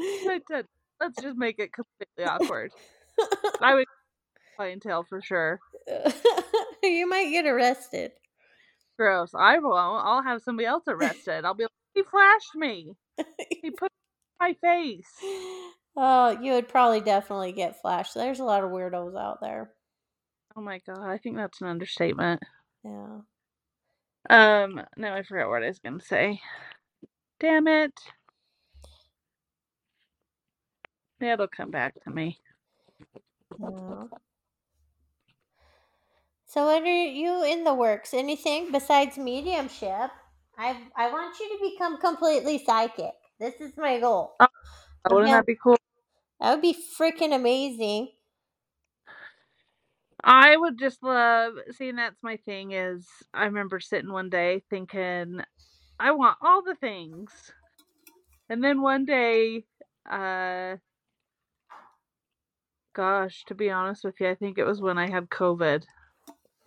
I 0.00 0.40
touch. 0.50 0.66
Let's 1.00 1.20
just 1.20 1.36
make 1.36 1.58
it 1.58 1.70
completely 1.72 2.24
awkward. 2.24 2.70
I 3.60 3.74
would 3.74 3.86
clientele 4.56 5.04
for 5.08 5.20
sure. 5.20 5.58
you 6.82 7.08
might 7.08 7.30
get 7.30 7.46
arrested. 7.46 8.12
Gross. 8.98 9.30
I 9.34 9.58
won't. 9.58 10.04
I'll 10.04 10.22
have 10.22 10.42
somebody 10.42 10.66
else 10.66 10.84
arrested. 10.86 11.44
I'll 11.44 11.54
be 11.54 11.64
like, 11.64 11.70
he 11.94 12.02
flashed 12.02 12.54
me. 12.54 12.92
He 13.62 13.70
put 13.78 13.90
my 14.40 14.54
face. 14.60 15.08
Oh, 15.96 16.38
you 16.40 16.52
would 16.52 16.68
probably 16.68 17.00
definitely 17.00 17.52
get 17.52 17.80
flashed. 17.80 18.14
There's 18.14 18.40
a 18.40 18.44
lot 18.44 18.64
of 18.64 18.70
weirdos 18.70 19.18
out 19.18 19.38
there. 19.40 19.70
Oh 20.56 20.60
my 20.60 20.80
god, 20.86 21.06
I 21.06 21.18
think 21.18 21.36
that's 21.36 21.60
an 21.60 21.68
understatement. 21.68 22.42
Yeah. 22.84 23.18
Um, 24.30 24.82
no, 24.96 25.12
I 25.14 25.22
forgot 25.22 25.48
what 25.48 25.62
I 25.62 25.68
was 25.68 25.78
gonna 25.78 26.00
say. 26.00 26.40
Damn 27.40 27.66
it. 27.68 27.92
It'll 31.20 31.48
come 31.48 31.70
back 31.70 31.94
to 32.04 32.10
me. 32.10 32.38
yeah. 33.58 34.04
So, 36.52 36.66
what 36.66 36.82
are 36.82 37.04
you 37.06 37.42
in 37.44 37.64
the 37.64 37.72
works? 37.72 38.12
Anything 38.12 38.72
besides 38.72 39.16
mediumship? 39.16 40.10
I 40.58 40.82
I 40.94 41.10
want 41.10 41.40
you 41.40 41.48
to 41.48 41.70
become 41.70 41.96
completely 41.96 42.58
psychic. 42.62 43.14
This 43.40 43.54
is 43.58 43.74
my 43.78 43.98
goal. 43.98 44.34
Oh, 44.38 44.46
Wouldn't 45.10 45.28
Yeah. 45.28 45.38
that 45.38 45.46
be 45.46 45.56
cool? 45.56 45.76
That 46.40 46.52
would 46.52 46.62
be 46.62 46.74
freaking 46.74 47.34
amazing. 47.34 48.10
I 50.24 50.56
would 50.56 50.78
just 50.78 51.02
love 51.02 51.54
seeing 51.70 51.96
that's 51.96 52.22
my 52.22 52.36
thing 52.36 52.72
is 52.72 53.08
I 53.32 53.46
remember 53.46 53.80
sitting 53.80 54.12
one 54.12 54.28
day 54.28 54.62
thinking 54.70 55.40
I 55.98 56.10
want 56.12 56.38
all 56.42 56.62
the 56.62 56.74
things. 56.76 57.30
And 58.48 58.62
then 58.62 58.82
one 58.82 59.04
day 59.04 59.64
uh 60.10 60.76
gosh, 62.94 63.44
to 63.46 63.54
be 63.54 63.70
honest 63.70 64.04
with 64.04 64.20
you, 64.20 64.28
I 64.28 64.34
think 64.34 64.58
it 64.58 64.64
was 64.64 64.80
when 64.80 64.98
I 64.98 65.10
had 65.10 65.28
COVID. 65.30 65.84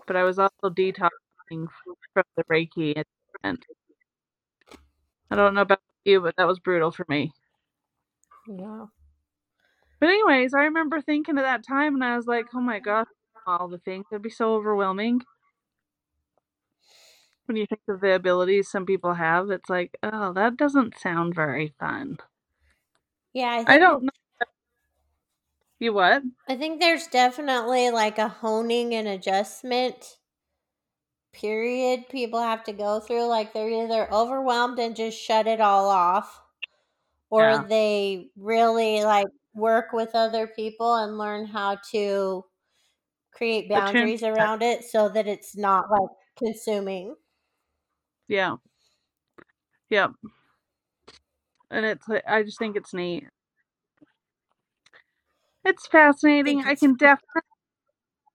But 0.07 0.15
I 0.15 0.23
was 0.23 0.39
also 0.39 0.69
detoxing 0.69 1.67
from 2.13 2.23
the 2.37 2.43
Reiki 2.45 3.03
and 3.43 3.59
I 5.29 5.35
don't 5.35 5.55
know 5.55 5.61
about 5.61 5.81
you, 6.03 6.21
but 6.21 6.35
that 6.37 6.47
was 6.47 6.59
brutal 6.59 6.91
for 6.91 7.05
me. 7.09 7.33
Yeah. 8.47 8.85
But 9.99 10.09
anyways, 10.09 10.53
I 10.53 10.65
remember 10.65 11.01
thinking 11.01 11.37
at 11.37 11.43
that 11.43 11.65
time 11.65 11.95
and 11.95 12.03
I 12.03 12.15
was 12.15 12.27
like, 12.27 12.47
"Oh 12.53 12.61
my 12.61 12.79
god, 12.79 13.07
all 13.47 13.67
the 13.67 13.79
things. 13.79 14.05
It'd 14.11 14.21
be 14.21 14.29
so 14.29 14.55
overwhelming." 14.55 15.21
When 17.45 17.57
you 17.57 17.65
think 17.65 17.81
of 17.87 18.01
the 18.01 18.13
abilities 18.15 18.69
some 18.69 18.85
people 18.85 19.13
have, 19.13 19.49
it's 19.51 19.69
like, 19.69 19.97
"Oh, 20.03 20.33
that 20.33 20.57
doesn't 20.57 20.97
sound 20.97 21.35
very 21.35 21.73
fun." 21.79 22.17
Yeah, 23.33 23.51
I, 23.51 23.57
think 23.57 23.69
I 23.69 23.77
don't 23.77 24.03
know. 24.03 24.09
You 25.85 25.93
what? 25.93 26.23
I 26.47 26.55
think 26.57 26.79
there's 26.79 27.05
definitely 27.05 27.91
like 27.91 28.17
a 28.17 28.27
honing 28.27 28.95
and 28.95 29.07
adjustment 29.07 30.17
period 31.33 32.07
people 32.09 32.39
have 32.41 32.63
to 32.63 32.73
go 32.73 32.99
through. 32.99 33.25
Like 33.27 33.53
they're 33.53 33.69
either 33.69 34.11
overwhelmed 34.13 34.79
and 34.79 34.95
just 34.95 35.19
shut 35.19 35.47
it 35.47 35.59
all 35.61 35.89
off, 35.89 36.41
or 37.29 37.57
Yeah. 37.57 37.65
they 37.67 38.31
really 38.37 39.03
like 39.03 39.27
work 39.55 39.93
with 39.93 40.11
other 40.15 40.47
people 40.47 40.95
and 40.95 41.17
learn 41.17 41.47
how 41.47 41.77
to 41.91 42.45
create 43.33 43.69
boundaries 43.69 44.23
around 44.23 44.63
it 44.63 44.83
so 44.85 45.09
that 45.09 45.27
it's 45.27 45.57
not 45.57 45.91
like 45.91 46.09
consuming. 46.37 47.15
Yeah. 48.27 48.57
Yep. 49.89 50.11
And 51.69 51.85
it's 51.85 52.07
I 52.27 52.43
just 52.43 52.57
think 52.59 52.75
it's 52.75 52.93
neat. 52.93 53.27
It's 55.65 55.85
fascinating. 55.87 56.63
I 56.63 56.75
can 56.75 56.95
definitely 56.95 57.41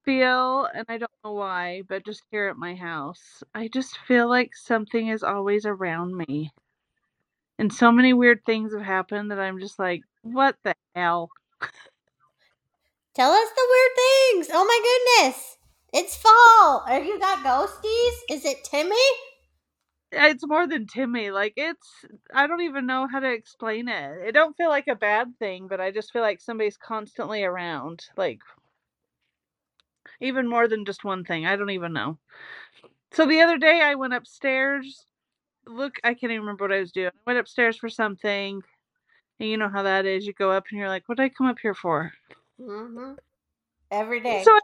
feel, 0.05 0.67
and 0.75 0.85
I 0.89 0.99
don't 0.99 1.11
know 1.25 1.33
why, 1.33 1.83
but 1.89 2.05
just 2.05 2.23
here 2.31 2.49
at 2.49 2.57
my 2.57 2.75
house, 2.75 3.43
I 3.55 3.69
just 3.69 3.99
feel 4.07 4.29
like 4.29 4.55
something 4.55 5.09
is 5.09 5.23
always 5.23 5.65
around 5.67 6.17
me. 6.17 6.53
And 7.61 7.73
so 7.73 7.93
many 7.93 8.13
weird 8.13 8.45
things 8.45 8.73
have 8.73 8.83
happened 8.83 9.31
that 9.31 9.39
I'm 9.39 9.61
just 9.61 9.79
like, 9.79 10.03
what 10.23 10.57
the 10.65 10.75
hell? 10.97 11.31
Tell 13.15 13.31
us 13.33 13.49
the 13.51 13.69
weird 13.71 13.93
things. 13.97 14.51
Oh 14.53 14.65
my 14.65 14.81
goodness. 15.29 15.57
It's 15.93 16.17
fall. 16.17 16.85
Are 16.89 17.01
you 17.01 17.19
got 17.21 17.39
ghosties? 17.45 18.13
Is 18.29 18.45
it 18.45 18.65
Timmy? 18.65 18.97
It's 20.13 20.47
more 20.47 20.67
than 20.67 20.87
Timmy. 20.87 21.31
Like 21.31 21.55
it's 21.57 22.05
I 22.35 22.47
don't 22.47 22.63
even 22.63 22.87
know 22.87 23.07
how 23.11 23.21
to 23.21 23.31
explain 23.33 23.89
it. 23.89 24.19
It 24.27 24.33
don't 24.33 24.57
feel 24.57 24.69
like 24.69 24.89
a 24.89 24.97
bad 24.97 25.39
thing, 25.39 25.69
but 25.69 25.81
I 25.81 25.91
just 25.91 26.13
feel 26.13 26.23
like 26.23 26.41
somebody's 26.41 26.77
constantly 26.77 27.45
around. 27.45 28.05
Like 28.17 28.41
even 30.21 30.49
more 30.49 30.69
than 30.69 30.85
just 30.85 31.05
one 31.05 31.25
thing. 31.25 31.47
I 31.47 31.57
don't 31.57 31.71
even 31.71 31.93
know. 31.93 32.19
So 33.13 33.27
the 33.27 33.41
other 33.41 33.59
day 33.59 33.81
I 33.83 33.95
went 33.95 34.15
upstairs. 34.15 35.07
Look, 35.67 35.95
I 36.03 36.15
can't 36.15 36.33
even 36.33 36.41
remember 36.41 36.65
what 36.65 36.73
I 36.73 36.81
was 36.81 36.93
doing. 36.93 37.09
I 37.09 37.21
went 37.27 37.39
upstairs 37.39 37.77
for 37.77 37.89
something. 37.89 38.63
And 39.39 39.49
you 39.49 39.57
know 39.57 39.69
how 39.69 39.83
that 39.83 40.07
is. 40.07 40.27
You 40.27 40.33
go 40.33 40.51
up 40.51 40.65
and 40.71 40.79
you're 40.79 40.89
like, 40.89 41.09
what 41.09 41.19
did 41.19 41.25
I 41.25 41.29
come 41.31 41.47
up 41.47 41.59
here 41.61 41.75
for? 41.75 42.13
Mm-hmm. 42.61 43.13
Every 43.91 44.21
day. 44.21 44.43
So 44.45 44.59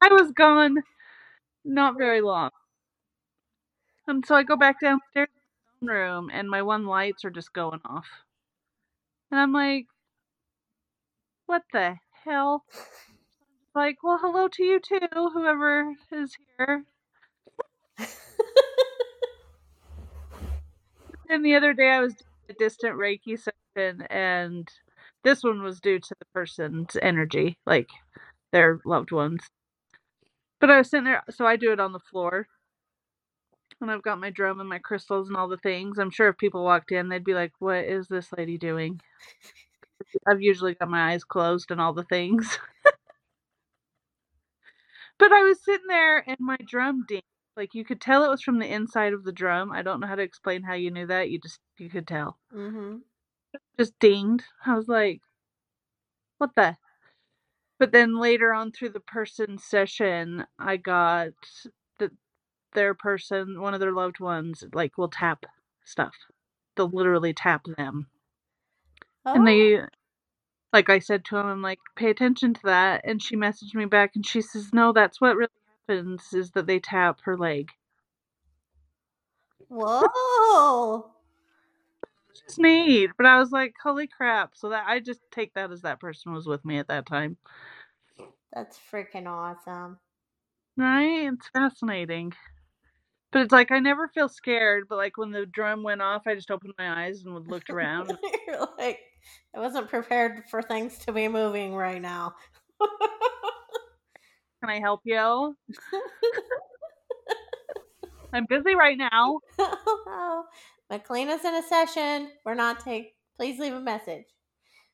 I 0.00 0.08
was 0.10 0.32
gone 0.32 0.76
not 1.64 1.96
very 1.96 2.20
long. 2.20 2.50
And 4.06 4.24
so 4.26 4.34
I 4.34 4.42
go 4.42 4.56
back 4.56 4.80
downstairs 4.80 5.28
to 5.28 5.86
the 5.86 5.92
room 5.92 6.30
and 6.32 6.50
my 6.50 6.62
one 6.62 6.86
lights 6.86 7.24
are 7.24 7.30
just 7.30 7.52
going 7.52 7.80
off. 7.84 8.06
And 9.30 9.40
I'm 9.40 9.52
like, 9.52 9.86
what 11.46 11.62
the 11.72 11.96
hell? 12.24 12.64
Like, 13.74 14.02
well, 14.02 14.18
hello 14.20 14.48
to 14.48 14.62
you 14.64 14.80
too, 14.80 15.00
whoever 15.12 15.94
is 16.10 16.36
here. 16.58 16.84
and 21.28 21.44
the 21.44 21.54
other 21.54 21.72
day 21.72 21.90
I 21.90 22.00
was 22.00 22.14
a 22.50 22.52
distant 22.54 22.96
Reiki 22.96 23.38
session, 23.38 24.02
and 24.10 24.68
this 25.24 25.42
one 25.42 25.62
was 25.62 25.80
due 25.80 25.98
to 25.98 26.14
the 26.18 26.26
person's 26.34 26.96
energy, 27.00 27.56
like 27.64 27.88
their 28.52 28.80
loved 28.84 29.12
ones. 29.12 29.40
But 30.60 30.70
I 30.70 30.78
was 30.78 30.90
sitting 30.90 31.04
there, 31.04 31.22
so 31.30 31.46
I 31.46 31.56
do 31.56 31.72
it 31.72 31.80
on 31.80 31.92
the 31.92 31.98
floor. 31.98 32.46
And 33.82 33.90
I've 33.90 34.02
got 34.02 34.20
my 34.20 34.30
drum 34.30 34.60
and 34.60 34.68
my 34.68 34.78
crystals 34.78 35.28
and 35.28 35.36
all 35.36 35.48
the 35.48 35.58
things. 35.58 35.98
I'm 35.98 36.10
sure 36.10 36.28
if 36.28 36.38
people 36.38 36.64
walked 36.64 36.92
in, 36.92 37.08
they'd 37.08 37.24
be 37.24 37.34
like, 37.34 37.52
What 37.58 37.84
is 37.84 38.08
this 38.08 38.32
lady 38.36 38.58
doing? 38.58 39.00
I've 40.28 40.42
usually 40.42 40.74
got 40.74 40.90
my 40.90 41.12
eyes 41.12 41.24
closed 41.24 41.70
and 41.70 41.80
all 41.80 41.92
the 41.92 42.04
things. 42.04 42.58
but 45.18 45.32
I 45.32 45.42
was 45.42 45.64
sitting 45.64 45.86
there 45.88 46.18
and 46.28 46.38
my 46.40 46.56
drum 46.66 47.04
dinged. 47.08 47.24
Like 47.56 47.74
you 47.74 47.84
could 47.84 48.00
tell 48.00 48.24
it 48.24 48.30
was 48.30 48.42
from 48.42 48.58
the 48.58 48.72
inside 48.72 49.12
of 49.12 49.24
the 49.24 49.32
drum. 49.32 49.72
I 49.72 49.82
don't 49.82 50.00
know 50.00 50.06
how 50.06 50.14
to 50.14 50.22
explain 50.22 50.62
how 50.62 50.74
you 50.74 50.90
knew 50.90 51.06
that. 51.08 51.30
You 51.30 51.38
just 51.40 51.60
you 51.78 51.90
could 51.90 52.06
tell. 52.06 52.38
mm-hmm. 52.54 52.96
Just 53.78 53.98
dinged. 54.00 54.44
I 54.66 54.74
was 54.74 54.88
like, 54.88 55.20
what 56.38 56.50
the? 56.56 56.76
But 57.78 57.92
then 57.92 58.18
later 58.18 58.54
on 58.54 58.72
through 58.72 58.90
the 58.90 59.00
person 59.00 59.58
session, 59.58 60.46
I 60.58 60.76
got 60.78 61.32
their 62.74 62.94
person, 62.94 63.60
one 63.60 63.74
of 63.74 63.80
their 63.80 63.92
loved 63.92 64.20
ones, 64.20 64.64
like 64.74 64.98
will 64.98 65.08
tap 65.08 65.46
stuff. 65.84 66.14
They'll 66.76 66.90
literally 66.90 67.34
tap 67.34 67.64
them. 67.78 68.08
Oh, 69.26 69.34
And 69.34 69.46
they, 69.46 69.80
like 70.72 70.90
I 70.90 71.00
said 71.00 71.24
to 71.26 71.38
him, 71.38 71.46
I'm 71.46 71.62
like, 71.62 71.80
pay 71.96 72.10
attention 72.10 72.54
to 72.54 72.62
that. 72.64 73.02
And 73.04 73.22
she 73.22 73.36
messaged 73.36 73.74
me 73.74 73.86
back 73.86 74.12
and 74.16 74.26
she 74.26 74.42
says, 74.42 74.70
no, 74.74 74.92
that's 74.92 75.20
what 75.20 75.36
really 75.36 75.50
happens 75.88 76.24
is 76.34 76.52
that 76.52 76.66
they 76.66 76.80
tap 76.80 77.20
her 77.24 77.36
leg. 77.38 77.70
whoa. 79.68 81.06
It's 82.46 82.58
neat. 82.58 83.10
But 83.16 83.26
I 83.26 83.38
was 83.38 83.52
like, 83.52 83.74
holy 83.82 84.08
crap. 84.08 84.52
So 84.56 84.70
that 84.70 84.84
I 84.86 85.00
just 85.00 85.20
take 85.32 85.54
that 85.54 85.72
as 85.72 85.82
that 85.82 86.00
person 86.00 86.32
was 86.34 86.46
with 86.46 86.64
me 86.64 86.78
at 86.78 86.88
that 86.88 87.06
time. 87.06 87.38
That's 88.54 88.78
freaking 88.92 89.26
awesome. 89.28 89.98
Right? 90.76 91.30
It's 91.32 91.48
fascinating. 91.54 92.32
But 93.32 93.42
it's 93.42 93.52
like 93.52 93.70
I 93.72 93.78
never 93.78 94.08
feel 94.08 94.28
scared, 94.28 94.84
but 94.88 94.98
like 94.98 95.16
when 95.16 95.30
the 95.30 95.46
drum 95.46 95.82
went 95.82 96.02
off, 96.02 96.26
I 96.26 96.34
just 96.34 96.50
opened 96.50 96.74
my 96.78 97.06
eyes 97.06 97.24
and 97.24 97.48
looked 97.48 97.70
around. 97.70 98.12
You're 98.46 98.68
like, 98.78 98.98
I 99.56 99.60
wasn't 99.60 99.88
prepared 99.88 100.42
for 100.50 100.60
things 100.62 100.98
to 100.98 101.12
be 101.12 101.28
moving 101.28 101.74
right 101.74 102.00
now. 102.00 102.34
Can 104.60 104.68
I 104.68 104.80
help 104.80 105.00
you? 105.04 105.56
I'm 108.34 108.46
busy 108.48 108.74
right 108.74 108.96
now. 108.98 109.40
oh, 109.58 110.44
McLeana's 110.90 111.44
in 111.44 111.54
a 111.54 111.62
session. 111.62 112.30
We're 112.44 112.54
not 112.54 112.80
take. 112.80 113.14
Please 113.36 113.58
leave 113.58 113.74
a 113.74 113.80
message. 113.80 114.24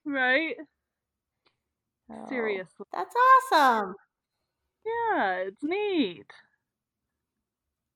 Right? 0.05 0.57
Oh, 2.11 2.27
Seriously. 2.29 2.87
That's 2.93 3.15
awesome. 3.53 3.95
Yeah, 4.87 5.35
it's 5.49 5.63
neat. 5.63 6.31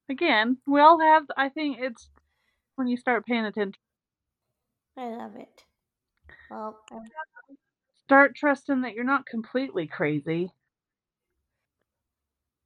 Again, 0.09 0.59
we 0.65 0.81
all 0.81 1.01
have 1.01 1.27
I 1.37 1.49
think 1.49 1.79
it's 1.81 2.09
when 2.77 2.89
you 2.89 2.97
start 2.97 3.27
paying 3.27 3.45
attention, 3.47 3.81
I 4.97 5.05
love 5.09 5.37
it. 5.37 5.67
Well, 6.49 6.81
I- 6.93 7.11
start 8.05 8.37
trusting 8.37 8.83
that 8.83 8.95
you're 8.95 9.03
not 9.03 9.27
completely 9.27 9.89
crazy. 9.89 10.53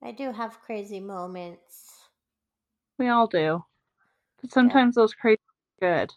I 0.00 0.10
do 0.12 0.32
have 0.32 0.62
crazy 0.62 1.00
moments. 1.00 2.08
We 2.98 3.08
all 3.08 3.26
do. 3.26 3.64
But 4.40 4.52
sometimes 4.52 4.96
those 4.96 5.14
crazy 5.14 5.40
are 5.82 6.06
good, 6.06 6.14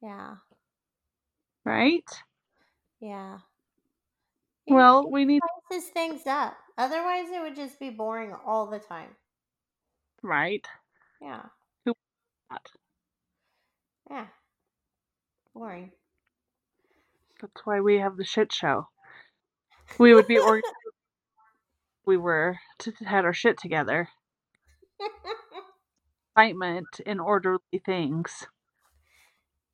Yeah, 0.00 0.36
right? 1.64 2.08
yeah. 3.00 3.40
Well, 4.68 5.10
we 5.10 5.24
need 5.24 5.40
to 5.40 5.48
spices 5.70 5.90
things 5.90 6.26
up. 6.26 6.56
Otherwise, 6.76 7.30
it 7.30 7.40
would 7.40 7.56
just 7.56 7.78
be 7.80 7.90
boring 7.90 8.32
all 8.34 8.66
the 8.66 8.78
time. 8.78 9.16
Right. 10.22 10.66
Yeah, 11.20 11.42
That. 12.50 12.66
yeah. 14.10 14.26
Boring. 15.54 15.92
That's 17.40 17.60
why 17.64 17.80
we 17.80 17.98
have 17.98 18.16
the 18.16 18.24
shit 18.24 18.52
show. 18.52 18.88
We 19.98 20.14
would 20.14 20.26
be 20.28 20.38
organized. 20.38 20.66
we 22.06 22.16
were 22.16 22.58
to 22.80 22.92
had 23.04 23.24
our 23.24 23.34
shit 23.34 23.58
together. 23.58 24.08
Excitement 26.36 27.00
in 27.06 27.20
orderly 27.20 27.60
things. 27.84 28.46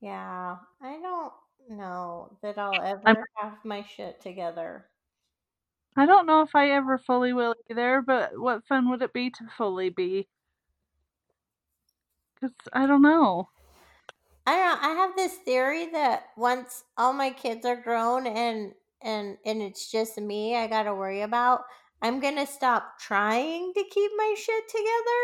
yeah, 0.00 0.56
I 0.82 0.98
don't 1.00 1.32
know 1.70 2.36
that 2.42 2.58
I'll 2.58 2.80
ever 2.80 3.02
I'm- 3.06 3.24
have 3.36 3.64
my 3.64 3.84
shit 3.84 4.20
together. 4.20 4.86
I 5.96 6.06
don't 6.06 6.26
know 6.26 6.42
if 6.42 6.54
I 6.54 6.70
ever 6.70 6.98
fully 6.98 7.32
will 7.32 7.54
either, 7.70 8.02
but 8.06 8.38
what 8.38 8.66
fun 8.66 8.90
would 8.90 9.02
it 9.02 9.12
be 9.12 9.30
to 9.30 9.44
fully 9.56 9.90
be? 9.90 10.28
Because 12.48 12.68
I 12.72 12.86
don't 12.86 13.02
know. 13.02 13.48
I 14.46 14.56
don't 14.56 14.82
know. 14.82 14.88
I 14.88 14.92
have 15.06 15.16
this 15.16 15.36
theory 15.38 15.86
that 15.90 16.28
once 16.36 16.84
all 16.96 17.12
my 17.12 17.30
kids 17.30 17.64
are 17.66 17.76
grown 17.76 18.26
and 18.26 18.74
and 19.02 19.38
and 19.44 19.60
it's 19.62 19.90
just 19.90 20.18
me 20.18 20.56
I 20.56 20.66
got 20.66 20.84
to 20.84 20.94
worry 20.94 21.20
about, 21.22 21.64
I'm 22.02 22.20
going 22.20 22.36
to 22.36 22.46
stop 22.46 22.98
trying 22.98 23.72
to 23.74 23.84
keep 23.90 24.12
my 24.16 24.34
shit 24.38 24.68
together. 24.68 25.20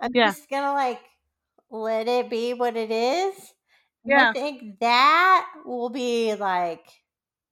I'm 0.00 0.12
Yeah. 0.12 0.34
just 0.34 0.48
going 0.50 0.62
to 0.62 0.72
like 0.72 1.00
let 1.70 2.08
it 2.08 2.30
be 2.30 2.54
what 2.54 2.76
it 2.76 2.90
is. 2.90 3.54
Yeah. 4.04 4.16
I 4.16 4.26
think 4.26 4.80
that 4.80 5.52
will 5.66 5.90
be 5.90 6.34
like 6.36 6.86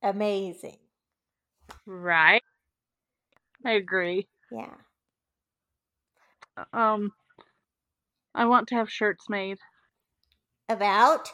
amazing. 0.03 0.79
Right. 1.85 2.42
I 3.64 3.73
agree. 3.73 4.29
Yeah. 4.51 4.77
Um, 6.73 7.12
I 8.34 8.46
want 8.46 8.68
to 8.68 8.74
have 8.76 8.90
shirts 8.90 9.28
made. 9.28 9.58
About 10.68 11.28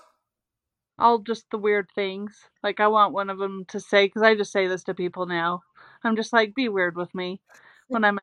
All 0.99 1.19
just 1.19 1.51
the 1.51 1.59
weird 1.59 1.89
things. 1.95 2.37
Like 2.63 2.81
I 2.81 2.89
want 2.89 3.13
one 3.13 3.31
of 3.31 3.39
them 3.39 3.65
to 3.69 3.81
say, 3.81 4.07
because 4.07 4.23
I 4.23 4.35
just 4.35 4.53
say 4.53 4.67
this 4.67 4.85
to 4.85 4.95
people 4.95 5.27
now. 5.27 5.63
I'm 6.03 6.17
just 6.17 6.33
like, 6.33 6.55
be 6.55 6.69
weird 6.69 6.97
with 6.97 7.15
me 7.15 7.41
when 7.89 8.05
I'm 8.05 8.19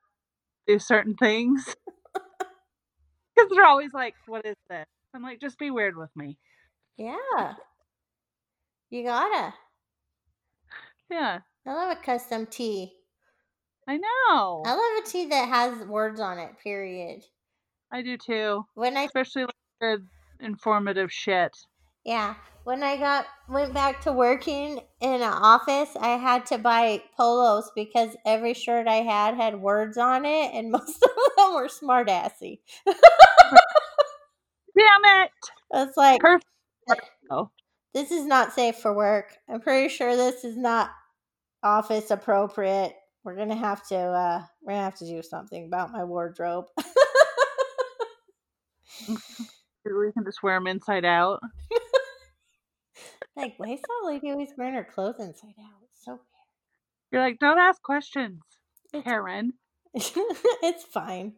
do 0.67 0.79
certain 0.79 1.15
things. 1.15 1.75
Because 3.35 3.49
they're 3.49 3.65
always 3.65 3.93
like, 3.95 4.13
what 4.27 4.45
is 4.45 4.57
this? 4.69 4.85
I'm 5.15 5.23
like, 5.23 5.41
just 5.41 5.57
be 5.57 5.71
weird 5.71 5.97
with 5.97 6.15
me. 6.15 6.37
yeah. 6.97 7.53
You 8.91 9.03
gotta. 9.03 9.55
Yeah, 11.09 11.39
I 11.65 11.73
love 11.73 11.97
a 11.97 11.99
custom 11.99 12.45
tee. 12.45 12.93
I 13.87 13.97
know. 13.97 14.61
I 14.65 14.73
love 14.73 15.03
a 15.03 15.09
tee 15.09 15.25
that 15.29 15.49
has 15.49 15.87
words 15.87 16.19
on 16.19 16.37
it, 16.37 16.51
period. 16.63 17.23
I 17.93 18.01
do 18.01 18.17
too. 18.17 18.65
When 18.73 18.97
I 18.97 19.03
Especially 19.03 19.43
like 19.43 19.55
good 19.79 20.07
informative 20.39 21.11
shit. 21.13 21.55
yeah, 22.03 22.35
when 22.63 22.81
I 22.83 22.97
got 22.97 23.25
went 23.47 23.73
back 23.73 24.01
to 24.01 24.11
working 24.11 24.79
in 24.99 25.13
an 25.15 25.23
office, 25.23 25.95
I 25.99 26.17
had 26.17 26.45
to 26.47 26.57
buy 26.57 27.03
polos 27.15 27.71
because 27.75 28.15
every 28.25 28.53
shirt 28.53 28.87
I 28.87 28.95
had 28.95 29.35
had 29.35 29.61
words 29.61 29.97
on 29.97 30.25
it 30.25 30.51
and 30.53 30.71
most 30.73 31.03
of 31.03 31.09
them 31.37 31.53
were 31.55 31.69
smart 31.69 32.09
assy. 32.09 32.61
Damn 32.85 32.97
it! 34.75 35.31
It's 35.73 35.97
like 35.97 36.19
Perfect. 36.19 36.45
Oh, 37.29 37.51
this 37.93 38.11
is 38.11 38.25
not 38.25 38.53
safe 38.53 38.77
for 38.77 38.93
work. 38.93 39.37
I'm 39.47 39.61
pretty 39.61 39.87
sure 39.89 40.15
this 40.15 40.43
is 40.43 40.57
not 40.57 40.89
office 41.61 42.09
appropriate. 42.11 42.95
We're 43.23 43.35
gonna 43.35 43.55
have 43.55 43.87
to 43.89 43.95
uh 43.97 44.43
we're 44.63 44.73
gonna 44.73 44.83
have 44.83 44.97
to 44.97 45.05
do 45.05 45.21
something 45.21 45.65
about 45.65 45.91
my 45.91 46.03
wardrobe. 46.03 46.65
we 49.85 50.11
can 50.13 50.23
just 50.25 50.43
wear 50.43 50.55
them 50.57 50.67
inside 50.67 51.05
out. 51.05 51.41
like, 53.35 53.53
why 53.57 53.69
is 53.69 53.81
that 53.81 54.07
lady 54.07 54.31
always 54.31 54.49
wearing 54.57 54.75
her 54.75 54.83
clothes 54.83 55.19
inside 55.19 55.55
out? 55.59 55.81
It's 55.91 56.03
so 56.05 56.11
weird. 56.11 56.21
You're 57.11 57.21
like, 57.21 57.39
don't 57.39 57.59
ask 57.59 57.81
questions, 57.81 58.41
It's- 58.93 59.03
Karen. 59.03 59.53
it's 59.93 60.83
fine. 60.85 61.33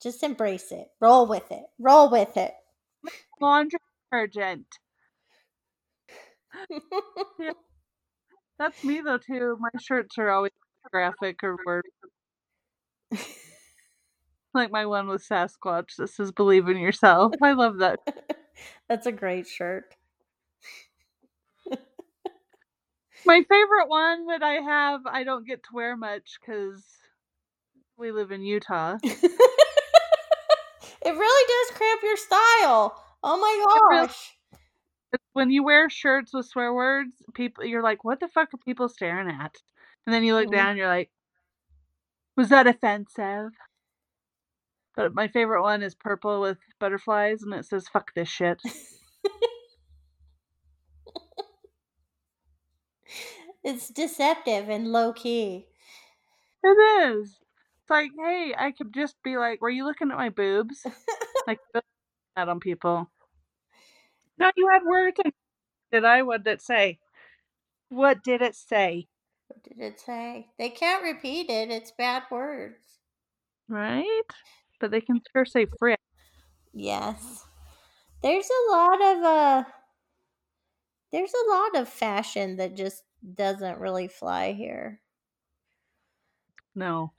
Just 0.00 0.22
embrace 0.22 0.70
it. 0.70 0.86
Roll 1.00 1.26
with 1.26 1.50
it. 1.50 1.64
Roll 1.80 2.08
with 2.10 2.36
it. 2.36 2.54
Laundry 3.40 3.80
detergent. 4.12 4.66
That's 8.58 8.84
me 8.84 9.00
though 9.04 9.18
too. 9.18 9.56
My 9.60 9.70
shirts 9.80 10.16
are 10.18 10.30
always 10.30 10.52
graphic 10.92 11.42
or 11.42 11.56
word. 11.66 11.84
Like 14.54 14.70
my 14.70 14.86
one 14.86 15.08
with 15.08 15.26
Sasquatch 15.26 15.96
that 15.96 16.08
says 16.08 16.32
"Believe 16.32 16.68
in 16.68 16.78
yourself." 16.78 17.34
I 17.42 17.52
love 17.52 17.78
that. 17.78 18.00
That's 18.88 19.06
a 19.06 19.12
great 19.12 19.46
shirt. 19.46 19.94
My 23.24 23.42
favorite 23.48 23.88
one 23.88 24.26
that 24.28 24.42
I 24.42 24.54
have, 24.54 25.00
I 25.06 25.24
don't 25.24 25.46
get 25.46 25.62
to 25.64 25.70
wear 25.74 25.96
much 25.96 26.38
because 26.40 26.84
we 27.98 28.12
live 28.12 28.30
in 28.32 28.42
Utah. 28.42 28.96
it 29.02 29.12
really 31.04 31.46
does 31.48 31.76
cramp 31.76 32.00
your 32.02 32.16
style. 32.16 33.02
Oh 33.22 33.38
my 33.38 34.00
gosh. 34.04 34.36
It's 35.12 35.24
when 35.32 35.50
you 35.50 35.64
wear 35.64 35.90
shirts 35.90 36.32
with 36.34 36.46
swear 36.46 36.72
words, 36.72 37.12
people 37.34 37.64
you're 37.64 37.82
like, 37.82 38.04
what 38.04 38.20
the 38.20 38.28
fuck 38.28 38.52
are 38.54 38.58
people 38.58 38.88
staring 38.88 39.28
at? 39.28 39.54
And 40.06 40.14
then 40.14 40.24
you 40.24 40.34
look 40.34 40.48
Mhm. 40.48 40.52
down, 40.52 40.76
you're 40.76 40.88
like, 40.88 41.10
was 42.36 42.50
that 42.50 42.66
offensive? 42.66 43.50
But 44.98 45.14
my 45.14 45.28
favorite 45.28 45.62
one 45.62 45.84
is 45.84 45.94
purple 45.94 46.40
with 46.40 46.58
butterflies, 46.80 47.44
and 47.44 47.54
it 47.54 47.64
says 47.64 47.86
"fuck 47.88 48.12
this 48.14 48.28
shit." 48.28 48.60
It's 53.64 53.88
deceptive 53.88 54.68
and 54.70 54.92
low 54.92 55.12
key. 55.12 55.66
It 56.62 56.68
is. 57.10 57.28
It's 57.82 57.90
like, 57.90 58.10
hey, 58.18 58.54
I 58.56 58.70
could 58.70 58.94
just 58.94 59.16
be 59.22 59.36
like, 59.36 59.60
were 59.60 59.68
you 59.68 59.84
looking 59.84 60.10
at 60.10 60.16
my 60.16 60.30
boobs? 60.30 60.86
like 61.46 61.58
that 61.74 62.48
on 62.48 62.60
people. 62.60 63.10
No, 64.38 64.50
you 64.56 64.68
had 64.72 64.84
words. 64.84 65.20
Did 65.92 66.04
I? 66.04 66.22
What 66.22 66.44
did 66.44 66.52
it 66.52 66.62
say? 66.62 66.98
What 67.88 68.22
did 68.22 68.40
it 68.42 68.54
say? 68.54 69.08
What 69.48 69.62
did 69.64 69.80
it 69.80 70.00
say? 70.00 70.48
They 70.58 70.70
can't 70.70 71.02
repeat 71.02 71.50
it. 71.50 71.70
It's 71.70 71.90
bad 71.90 72.22
words. 72.30 72.84
Right? 73.68 74.04
But 74.80 74.90
they 74.90 75.00
can 75.00 75.20
sure 75.32 75.44
say 75.44 75.66
frick. 75.78 75.98
Yes. 76.72 77.44
There's 78.22 78.48
a 78.48 78.70
lot 78.72 79.00
of 79.00 79.24
uh 79.24 79.64
there's 81.10 81.32
a 81.32 81.50
lot 81.50 81.82
of 81.82 81.88
fashion 81.88 82.56
that 82.56 82.76
just 82.76 83.02
doesn't 83.34 83.78
really 83.78 84.08
fly 84.08 84.52
here. 84.52 85.00
No. 86.74 87.12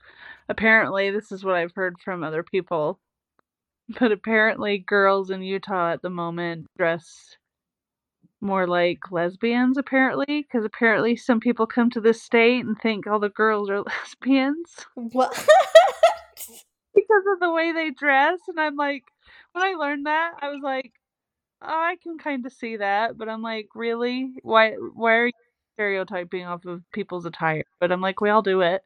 Apparently, 0.48 1.10
this 1.10 1.32
is 1.32 1.44
what 1.44 1.56
I've 1.56 1.74
heard 1.74 1.96
from 2.02 2.22
other 2.22 2.42
people. 2.42 2.98
But 3.98 4.12
apparently, 4.12 4.78
girls 4.78 5.30
in 5.30 5.42
Utah 5.42 5.92
at 5.92 6.02
the 6.02 6.10
moment 6.10 6.66
dress 6.78 7.36
more 8.40 8.66
like 8.66 9.10
lesbians, 9.10 9.76
apparently. 9.76 10.26
Because 10.42 10.64
apparently, 10.64 11.16
some 11.16 11.40
people 11.40 11.66
come 11.66 11.90
to 11.90 12.00
this 12.00 12.22
state 12.22 12.64
and 12.64 12.78
think 12.78 13.06
all 13.06 13.18
the 13.18 13.28
girls 13.28 13.68
are 13.68 13.80
lesbians 13.82 14.86
What? 14.94 15.48
because 16.94 17.24
of 17.34 17.40
the 17.40 17.52
way 17.52 17.72
they 17.72 17.90
dress. 17.90 18.40
And 18.48 18.60
I'm 18.60 18.76
like, 18.76 19.04
when 19.52 19.64
I 19.64 19.74
learned 19.74 20.06
that, 20.06 20.32
I 20.42 20.48
was 20.50 20.60
like, 20.62 20.92
oh, 21.62 21.68
I 21.68 21.96
can 22.02 22.18
kind 22.18 22.46
of 22.46 22.52
see 22.52 22.78
that. 22.78 23.18
But 23.18 23.28
I'm 23.28 23.42
like, 23.42 23.68
really? 23.74 24.32
Why, 24.42 24.72
why 24.94 25.14
are 25.16 25.26
you 25.28 25.32
stereotyping 25.76 26.46
off 26.46 26.64
of 26.66 26.82
people's 26.92 27.26
attire? 27.26 27.64
But 27.80 27.92
I'm 27.92 28.00
like, 28.02 28.20
we 28.20 28.30
all 28.30 28.42
do 28.42 28.62
it. 28.62 28.82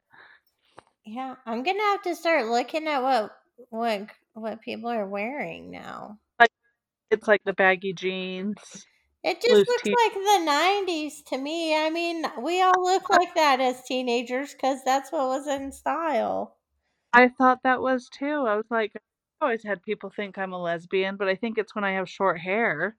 yeah, 1.06 1.36
I'm 1.46 1.62
gonna 1.62 1.82
have 1.82 2.02
to 2.02 2.16
start 2.16 2.46
looking 2.46 2.88
at 2.88 3.02
what 3.02 3.32
what 3.70 4.08
what 4.34 4.62
people 4.62 4.90
are 4.90 5.06
wearing 5.06 5.70
now. 5.70 6.18
It's 7.10 7.28
like 7.28 7.42
the 7.44 7.54
baggy 7.54 7.94
jeans. 7.94 8.86
It 9.24 9.40
just 9.42 9.68
looks 9.68 9.90
like 10.04 10.14
the 10.14 10.44
'90s 10.50 11.24
to 11.26 11.38
me. 11.38 11.76
I 11.76 11.90
mean, 11.90 12.24
we 12.42 12.62
all 12.62 12.82
look 12.84 13.10
like 13.10 13.34
that 13.34 13.60
as 13.60 13.82
teenagers 13.84 14.52
because 14.54 14.84
that's 14.84 15.12
what 15.12 15.26
was 15.28 15.48
in 15.48 15.72
style. 15.72 16.53
I 17.14 17.28
thought 17.28 17.62
that 17.62 17.80
was 17.80 18.08
too. 18.08 18.44
I 18.46 18.56
was 18.56 18.66
like, 18.70 18.92
I've 18.96 19.02
always 19.40 19.62
had 19.62 19.82
people 19.82 20.10
think 20.10 20.36
I'm 20.36 20.52
a 20.52 20.60
lesbian, 20.60 21.16
but 21.16 21.28
I 21.28 21.36
think 21.36 21.58
it's 21.58 21.74
when 21.74 21.84
I 21.84 21.92
have 21.92 22.08
short 22.08 22.40
hair. 22.40 22.96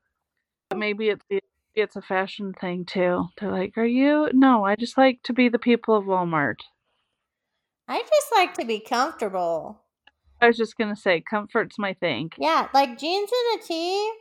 But 0.70 0.80
maybe 0.80 1.10
it's 1.10 1.26
the 1.30 1.42
it's 1.76 1.98
a 1.98 2.02
fashion 2.02 2.54
thing 2.54 2.86
too. 2.86 3.26
They're 3.38 3.52
like, 3.52 3.78
"Are 3.78 3.86
you?" 3.86 4.30
No, 4.34 4.64
I 4.66 4.76
just 4.78 4.98
like 4.98 5.22
to 5.24 5.34
be 5.34 5.50
the 5.50 5.60
people 5.60 5.96
of 5.96 6.06
Walmart. 6.06 6.62
I 7.88 8.00
just 8.00 8.32
like 8.34 8.54
to 8.56 8.66
be 8.66 8.80
comfortable. 8.80 9.82
I 10.42 10.48
was 10.48 10.58
just 10.58 10.78
gonna 10.78 10.96
say, 10.96 11.22
comfort's 11.22 11.78
my 11.78 11.94
thing. 11.94 12.32
Yeah, 12.38 12.70
like 12.74 12.98
jeans 12.98 13.30
and 13.32 13.62
a 13.62 13.64
tee. 13.66 14.14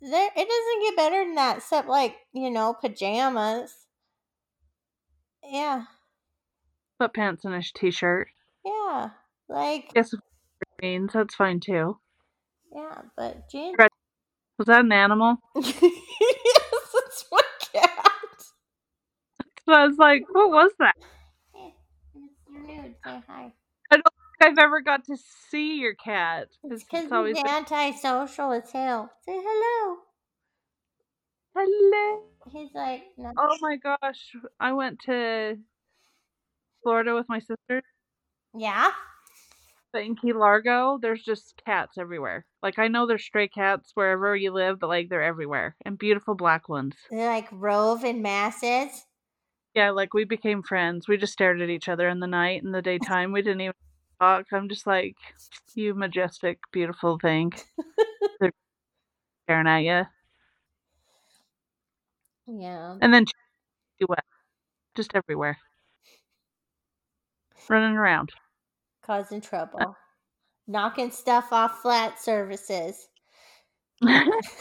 There, 0.00 0.30
it 0.36 0.48
doesn't 0.48 0.82
get 0.82 0.96
better 0.96 1.24
than 1.24 1.36
that, 1.36 1.58
except 1.58 1.88
like 1.88 2.16
you 2.32 2.50
know 2.50 2.74
pajamas. 2.74 3.86
Yeah, 5.44 5.84
Sweatpants 7.00 7.44
and 7.44 7.54
a 7.54 7.62
t-shirt. 7.62 8.28
yeah, 8.64 9.10
like 9.48 9.90
Yes, 9.94 10.14
jeans. 10.80 11.12
That's 11.12 11.34
fine 11.34 11.60
too. 11.60 11.98
yeah, 12.74 13.02
but 13.16 13.48
jeans. 13.50 13.76
Was 14.58 14.66
that 14.66 14.84
an 14.84 14.92
animal? 14.92 15.36
yes, 15.56 15.72
it's 15.74 17.24
my 17.30 17.40
cat. 17.74 17.90
So 19.66 19.72
I 19.72 19.86
was 19.86 19.98
like, 19.98 20.24
what 20.30 20.50
was 20.50 20.72
that? 20.78 20.94
Hey. 21.54 21.74
Nude, 22.50 22.94
say 23.04 23.22
hi. 23.28 23.52
I've 24.40 24.58
ever 24.58 24.80
got 24.80 25.04
to 25.06 25.16
see 25.50 25.78
your 25.78 25.94
cat. 25.94 26.48
It's 26.64 26.84
because 26.84 27.10
he's 27.26 27.44
antisocial 27.44 28.52
as 28.52 28.70
hell. 28.70 29.10
Say 29.24 29.32
hello. 29.34 29.96
hello. 31.54 32.22
He's 32.52 32.70
like, 32.74 33.04
no. 33.16 33.32
Oh 33.36 33.56
my 33.60 33.76
gosh, 33.76 34.36
I 34.60 34.72
went 34.72 35.00
to 35.06 35.56
Florida 36.82 37.14
with 37.14 37.28
my 37.28 37.38
sister. 37.40 37.82
yeah. 38.56 38.90
But 39.92 40.02
in 40.02 40.16
Key 40.16 40.32
Largo, 40.32 40.98
there's 41.00 41.22
just 41.22 41.62
cats 41.64 41.96
everywhere. 41.98 42.44
Like 42.62 42.78
I 42.78 42.88
know 42.88 43.06
there's 43.06 43.24
stray 43.24 43.48
cats 43.48 43.92
wherever 43.94 44.36
you 44.36 44.52
live, 44.52 44.78
but 44.78 44.88
like 44.88 45.08
they're 45.08 45.22
everywhere 45.22 45.76
and 45.84 45.98
beautiful 45.98 46.34
black 46.34 46.68
ones. 46.68 46.94
They 47.10 47.26
like 47.26 47.48
rove 47.52 48.04
in 48.04 48.20
masses. 48.22 49.06
Yeah, 49.74 49.90
like 49.90 50.14
we 50.14 50.24
became 50.24 50.62
friends. 50.62 51.06
We 51.08 51.16
just 51.16 51.32
stared 51.32 51.60
at 51.60 51.70
each 51.70 51.88
other 51.88 52.08
in 52.08 52.20
the 52.20 52.26
night 52.26 52.62
and 52.62 52.74
the 52.74 52.82
daytime. 52.82 53.32
We 53.32 53.42
didn't 53.42 53.60
even 53.60 53.74
talk. 54.20 54.46
I'm 54.52 54.68
just 54.68 54.86
like, 54.86 55.16
you 55.74 55.94
majestic, 55.94 56.58
beautiful 56.72 57.18
thing. 57.18 57.52
they're 58.40 58.52
staring 59.44 59.66
at 59.66 59.78
you, 59.84 60.06
Yeah. 62.46 62.96
and 63.00 63.12
then 63.12 63.26
just 64.96 65.14
everywhere, 65.14 65.58
running 67.68 67.96
around. 67.96 68.32
Causing 69.06 69.40
uh 69.78 69.84
trouble. 69.84 69.96
Knocking 70.66 71.10
stuff 71.12 71.52
off 71.52 71.80
flat 71.82 72.20
surfaces. 72.20 73.08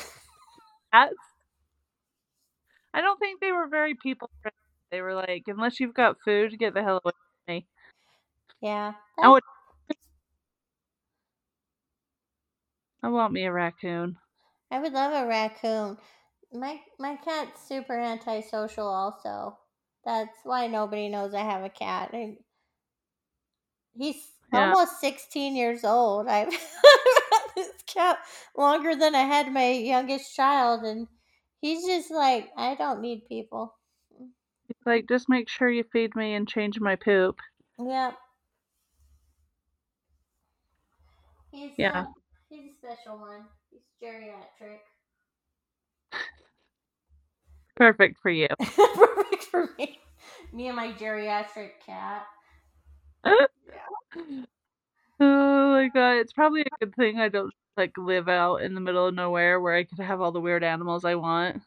I 2.94 3.02
don't 3.02 3.20
think 3.20 3.42
they 3.42 3.52
were 3.52 3.68
very 3.68 3.96
people 3.96 4.30
friendly. 4.42 4.56
They 4.92 5.02
were 5.02 5.14
like, 5.16 5.44
unless 5.48 5.80
you've 5.80 5.94
got 5.94 6.22
food, 6.24 6.58
get 6.60 6.74
the 6.74 6.84
hell 6.84 7.02
away 7.04 7.12
from 7.14 7.56
me. 7.56 7.68
Yeah. 8.62 8.94
I 9.22 9.28
would. 9.30 9.44
I 13.04 13.10
want 13.10 13.34
me 13.34 13.46
a 13.46 13.52
raccoon. 13.52 14.18
I 14.72 14.80
would 14.80 14.94
love 14.94 15.12
a 15.14 15.28
raccoon. 15.28 15.98
My 16.54 16.82
my 17.00 17.16
cat's 17.18 17.68
super 17.68 17.98
antisocial 18.00 18.88
also. 18.88 19.58
That's 20.04 20.38
why 20.44 20.68
nobody 20.68 21.10
knows 21.10 21.34
I 21.34 21.42
have 21.42 21.64
a 21.64 21.70
cat. 21.70 22.12
I- 22.14 22.38
he's 23.96 24.35
Yeah. 24.54 24.74
almost 24.74 25.00
16 25.00 25.56
years 25.56 25.84
old. 25.84 26.28
I've 26.28 26.52
had 26.54 26.60
this 27.56 27.70
cat 27.88 28.20
longer 28.58 28.96
than 28.96 29.16
I 29.16 29.22
had 29.24 29.52
my 29.52 29.72
youngest 29.72 30.36
child 30.36 30.84
and 30.84 31.08
he's 31.62 31.86
just 31.86 32.12
like, 32.12 32.50
I 32.58 32.76
don't 32.76 33.02
need 33.02 33.28
people. 33.28 33.74
Like, 34.86 35.08
just 35.08 35.30
make 35.30 35.50
sure 35.50 35.70
you 35.70 35.84
feed 35.84 36.16
me 36.16 36.34
and 36.36 36.48
change 36.48 36.80
my 36.80 36.96
poop. 36.96 37.40
Yep. 37.80 38.18
He's 41.52 41.72
Yeah. 41.78 42.06
he's 42.50 42.72
a 42.72 42.76
special 42.78 43.18
one. 43.18 43.46
He's 43.72 43.82
geriatric. 44.02 44.80
Perfect 47.76 48.20
for 48.20 48.30
you. 48.30 48.48
Perfect 48.60 49.44
for 49.46 49.70
me. 49.78 50.00
Me 50.54 50.68
and 50.68 50.76
my 50.76 50.94
geriatric 50.94 51.72
cat. 51.86 52.26
Oh 55.18 55.72
my 55.72 55.88
god, 55.94 56.18
it's 56.18 56.34
probably 56.34 56.62
a 56.62 56.66
good 56.80 56.94
thing 56.96 57.20
I 57.20 57.30
don't 57.30 57.54
like 57.78 57.98
live 57.98 58.28
out 58.28 58.58
in 58.58 58.76
the 58.76 58.82
middle 58.82 59.08
of 59.08 59.16
nowhere 59.16 59.62
where 59.62 59.74
I 59.74 59.86
could 59.86 60.00
have 60.00 60.20
all 60.20 60.34
the 60.34 60.42
weird 60.42 60.64
animals 60.64 61.06
I 61.06 61.16
want. 61.16 61.62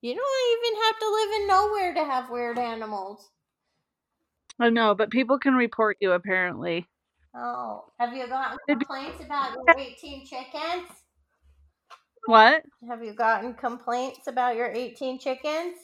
You 0.00 0.14
don't 0.14 0.68
even 0.68 0.82
have 0.84 0.98
to 1.00 1.10
live 1.10 1.40
in 1.40 1.46
nowhere 1.48 1.94
to 1.94 2.04
have 2.04 2.30
weird 2.30 2.58
animals. 2.58 3.30
I 4.60 4.70
know, 4.70 4.94
but 4.94 5.10
people 5.10 5.38
can 5.38 5.54
report 5.54 5.96
you 6.00 6.12
apparently. 6.12 6.86
Oh, 7.34 7.84
have 7.98 8.14
you 8.14 8.28
gotten 8.28 8.58
complaints 8.68 9.24
about 9.24 9.54
your 9.54 9.74
18 9.78 10.24
chickens? 10.24 10.88
What? 12.26 12.62
Have 12.88 13.02
you 13.02 13.12
gotten 13.12 13.54
complaints 13.54 14.26
about 14.28 14.56
your 14.56 14.70
18 14.70 15.18
chickens? 15.18 15.76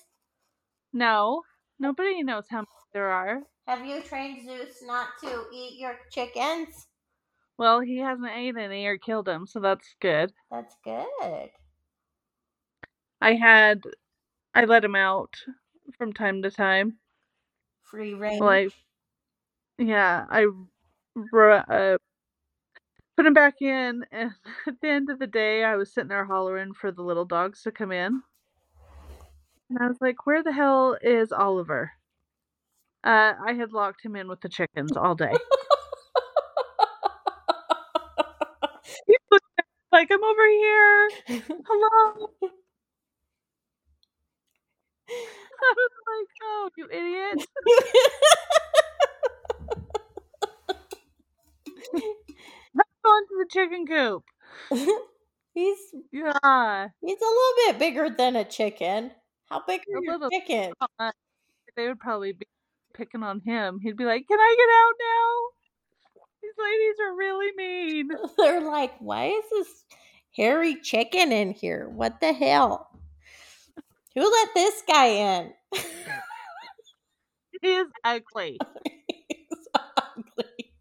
No. 0.93 1.43
Nobody 1.81 2.23
knows 2.23 2.47
how 2.49 2.59
many 2.59 2.69
there 2.93 3.11
are. 3.11 3.43
Have 3.67 3.87
you 3.87 4.03
trained 4.03 4.45
Zeus 4.45 4.83
not 4.83 5.09
to 5.23 5.47
eat 5.53 5.79
your 5.79 5.97
chickens? 6.11 6.87
Well, 7.57 7.81
he 7.81 7.99
hasn't 7.99 8.31
ate 8.31 8.57
any 8.57 8.85
or 8.87 8.99
killed 8.99 9.27
them, 9.27 9.47
so 9.47 9.61
that's 9.61 9.95
good. 10.01 10.33
That's 10.51 10.77
good. 10.85 11.51
I 13.21 13.35
had 13.35 13.83
I 14.55 14.65
let 14.65 14.85
him 14.85 14.95
out 14.95 15.35
from 15.97 16.13
time 16.13 16.43
to 16.43 16.51
time. 16.51 16.99
Free 17.83 18.15
range. 18.15 18.41
Like 18.41 18.73
yeah, 19.79 20.27
I 20.29 20.47
uh, 20.47 21.97
put 23.17 23.27
him 23.27 23.35
back 23.35 23.63
in 23.63 24.05
and 24.13 24.33
at 24.67 24.81
the 24.81 24.89
end 24.89 25.09
of 25.09 25.19
the 25.19 25.27
day 25.27 25.65
I 25.65 25.77
was 25.77 25.93
sitting 25.93 26.09
there 26.09 26.27
hollering 26.27 26.75
for 26.75 26.93
the 26.93 27.03
little 27.03 27.25
dogs 27.25 27.63
to 27.63 27.73
come 27.73 27.93
in. 27.93 28.23
And 29.71 29.79
I 29.79 29.89
was 29.89 30.01
like, 30.01 30.27
"Where 30.27 30.43
the 30.43 30.53
hell 30.53 30.99
is 31.01 31.33
Oliver?" 31.33 31.93
Uh, 33.05 33.35
I 33.47 33.53
had 33.53 33.73
locked 33.73 34.05
him 34.05 34.17
in 34.17 34.29
with 34.29 34.41
the 34.41 34.49
chickens 34.49 34.97
all 34.97 35.15
day. 35.15 35.33
He 39.07 39.17
was 39.31 39.41
like, 39.93 40.11
"I'm 40.11 40.23
over 40.25 40.47
here. 40.49 41.11
Hello." 41.67 42.31
I 45.61 45.75
was 45.77 45.91
like, 46.07 46.29
"Oh, 46.43 46.71
you 46.77 46.89
idiot." 46.91 47.47
Gone 53.05 53.27
to 53.29 53.35
the 53.39 53.47
chicken 53.51 53.87
coop. 53.87 54.25
he's 55.55 55.79
Yeah. 56.13 56.89
he's 57.01 57.21
a 57.21 57.25
little 57.25 57.55
bit 57.67 57.79
bigger 57.79 58.11
than 58.11 58.37
a 58.37 58.45
chicken. 58.45 59.13
How 59.47 59.63
big 59.67 59.83
are 59.95 59.99
A 59.99 60.03
your 60.03 60.31
chickens? 60.31 60.75
They 61.77 61.89
would 61.89 62.01
probably 62.01 62.33
be 62.33 62.47
picking 62.95 63.23
on 63.23 63.41
him. 63.41 63.81
He'd 63.81 63.97
be 63.97 64.05
like, 64.05 64.27
"Can 64.29 64.41
I 64.41 64.55
get 64.57 64.69
out 64.71 64.95
now? 65.01 66.25
These 66.43 66.59
ladies 66.59 66.97
are 67.03 67.17
really 67.17 67.53
mean." 67.57 68.09
They're 68.39 68.61
like, 68.61 68.95
why 69.01 69.27
is 69.27 69.45
this 69.51 69.85
hairy 70.37 70.81
chicken 70.81 71.33
in 71.33 71.53
here? 71.53 71.89
What 71.89 72.21
the 72.21 72.33
hell? 72.33 72.89
Who 74.15 74.23
let 74.31 74.49
this 74.55 74.83
guy 74.87 75.07
in? 75.07 75.53
He 77.63 77.69
is 77.75 77.89
ugly. 78.05 78.59
He's 79.29 79.69
ugly. 79.75 80.73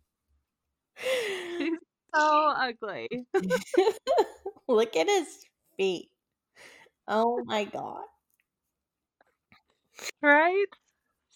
He's 1.58 1.80
so 2.14 2.54
ugly. 2.56 3.28
Look 4.68 4.96
at 4.96 5.08
his 5.08 5.46
feet. 5.78 6.10
Oh 7.08 7.44
my 7.46 7.66
god. 7.66 8.04
Right? 10.22 10.66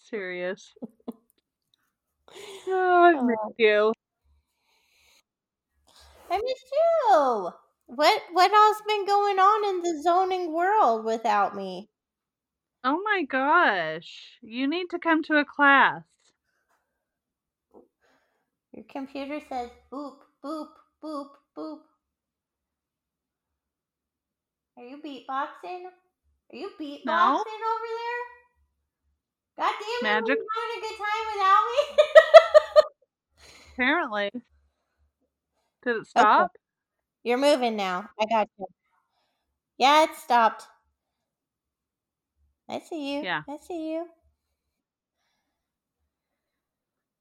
Serious. 0.08 0.74
Oh, 2.68 3.04
I 3.04 3.14
miss 3.20 3.38
Oh. 3.38 3.54
you. 3.56 3.92
I 6.30 6.38
miss 6.38 6.62
you. 6.72 7.52
What 7.86 8.22
what 8.32 8.52
else 8.52 8.80
been 8.86 9.04
going 9.04 9.38
on 9.38 9.68
in 9.68 9.82
the 9.82 10.02
zoning 10.02 10.52
world 10.54 11.04
without 11.04 11.54
me? 11.54 11.90
Oh 12.82 13.00
my 13.04 13.22
gosh. 13.22 14.38
You 14.42 14.66
need 14.66 14.90
to 14.90 14.98
come 14.98 15.22
to 15.24 15.36
a 15.36 15.44
class. 15.44 16.02
Your 18.72 18.84
computer 18.84 19.40
says 19.48 19.70
boop, 19.92 20.18
boop, 20.42 20.68
boop, 21.02 21.30
boop. 21.56 21.80
Are 24.76 24.82
you 24.84 24.98
beatboxing? 24.98 25.86
Are 25.86 26.56
you 26.56 26.70
beatboxing 26.80 27.04
No. 27.04 27.44
over 27.44 27.88
there? 27.98 28.37
God 29.58 29.72
damn 29.80 29.88
it, 29.88 30.02
Magic. 30.02 30.38
having 30.54 30.76
a 30.76 30.80
good 30.80 30.96
time 30.98 31.26
without 31.34 31.64
me? 31.72 32.04
Apparently. 33.74 34.30
Did 35.84 35.96
it 35.96 36.06
stop? 36.06 36.52
You're 37.24 37.38
moving 37.38 37.76
now. 37.76 38.08
I 38.20 38.26
got 38.26 38.48
you. 38.58 38.66
Yeah, 39.78 40.04
it 40.04 40.10
stopped. 40.16 40.64
I 42.68 42.80
see 42.80 43.14
you. 43.14 43.22
Yeah. 43.22 43.42
I 43.48 43.56
see 43.56 43.92
you. 43.92 44.06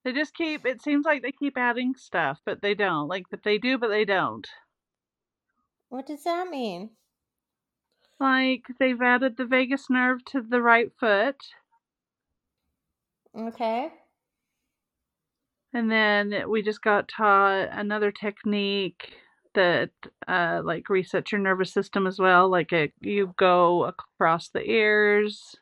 They 0.04 0.14
just 0.14 0.36
keep 0.36 0.66
it 0.66 0.82
seems 0.82 1.06
like 1.06 1.22
they 1.22 1.32
keep 1.32 1.58
adding 1.58 1.96
stuff, 1.98 2.40
but 2.46 2.62
they 2.62 2.76
don't. 2.76 3.08
Like 3.08 3.26
but 3.30 3.44
they 3.44 3.58
do, 3.58 3.78
but 3.78 3.90
they 3.90 4.06
don't. 4.06 4.48
What 5.90 6.06
does 6.06 6.24
that 6.24 6.48
mean? 6.50 6.92
Like 8.20 8.64
they've 8.80 9.02
added 9.02 9.38
the 9.38 9.46
vagus 9.46 9.90
nerve 9.90 10.24
to 10.26 10.42
the 10.42 10.62
right 10.62 10.92
foot, 11.00 11.36
Okay. 13.36 13.92
and 15.74 15.92
then 15.92 16.50
we 16.50 16.62
just 16.62 16.82
got 16.82 17.08
taught 17.08 17.70
another 17.72 18.12
technique 18.12 19.14
that 19.56 19.92
uh 20.28 20.62
like 20.64 20.86
resets 20.86 21.32
your 21.32 21.42
nervous 21.42 21.74
system 21.74 22.08
as 22.08 22.20
well. 22.20 22.50
Like 22.50 22.72
it, 22.74 22.94
you 23.02 23.34
go 23.38 23.86
across 23.86 24.50
the 24.50 24.64
ears, 24.70 25.56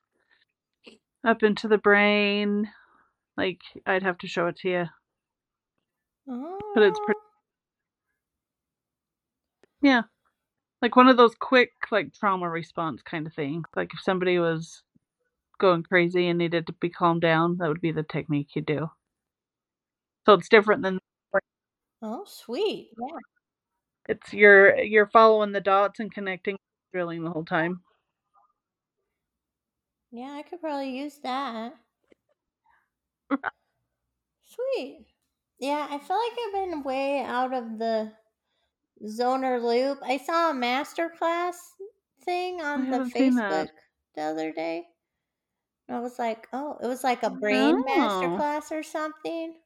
up 1.25 1.43
into 1.43 1.67
the 1.67 1.77
brain. 1.77 2.69
Like 3.37 3.61
I'd 3.85 4.03
have 4.03 4.17
to 4.19 4.27
show 4.27 4.47
it 4.47 4.57
to 4.59 4.69
you. 4.69 4.85
But 6.73 6.83
it's 6.83 6.99
pretty 7.05 7.19
yeah. 9.81 10.03
Like 10.81 10.95
one 10.95 11.07
of 11.09 11.17
those 11.17 11.35
quick 11.35 11.71
like 11.91 12.13
trauma 12.13 12.49
response 12.49 13.01
kind 13.03 13.27
of 13.27 13.33
thing. 13.33 13.65
Like 13.75 13.93
if 13.93 14.01
somebody 14.01 14.39
was 14.39 14.83
going 15.57 15.83
crazy 15.83 16.27
and 16.27 16.37
needed 16.39 16.67
to 16.67 16.73
be 16.73 16.89
calmed 16.89 17.21
down, 17.21 17.57
that 17.57 17.67
would 17.69 17.81
be 17.81 17.91
the 17.91 18.03
technique 18.03 18.55
you 18.55 18.61
do. 18.61 18.89
So 20.25 20.33
it's 20.33 20.49
different 20.49 20.83
than 20.83 20.99
Oh, 22.01 22.23
sweet. 22.25 22.91
Yeah. 22.97 23.19
it's 24.07 24.33
you're 24.33 24.77
you're 24.79 25.07
following 25.07 25.51
the 25.51 25.61
dots 25.61 25.99
and 25.99 26.13
connecting 26.13 26.57
drilling 26.93 27.23
the 27.23 27.31
whole 27.31 27.45
time. 27.45 27.81
Yeah, 30.09 30.31
I 30.31 30.41
could 30.41 30.61
probably 30.61 30.97
use 30.97 31.19
that. 31.19 31.75
Sweet. 34.45 35.07
Yeah, 35.59 35.87
I 35.89 35.97
feel 35.99 36.17
like 36.17 36.37
I've 36.47 36.69
been 36.69 36.83
way 36.83 37.21
out 37.21 37.53
of 37.53 37.77
the 37.79 38.13
zoner 39.03 39.61
loop. 39.61 39.99
I 40.03 40.17
saw 40.17 40.51
a 40.51 40.53
master 40.53 41.09
class 41.09 41.57
thing 42.23 42.61
on 42.61 42.89
the 42.89 42.97
haven't 42.97 43.11
seen 43.11 43.35
that. 43.35 43.67
Facebook 43.67 43.69
the 44.15 44.21
other 44.23 44.51
day. 44.51 44.87
And 45.87 45.97
I 45.97 45.99
was 45.99 46.19
like, 46.19 46.47
oh, 46.53 46.77
it 46.81 46.85
was 46.87 47.03
like 47.03 47.23
a 47.23 47.29
brain 47.31 47.83
master 47.85 48.29
Oh. 48.29 48.37
class 48.37 48.71
or 48.71 48.83
something. 48.83 49.61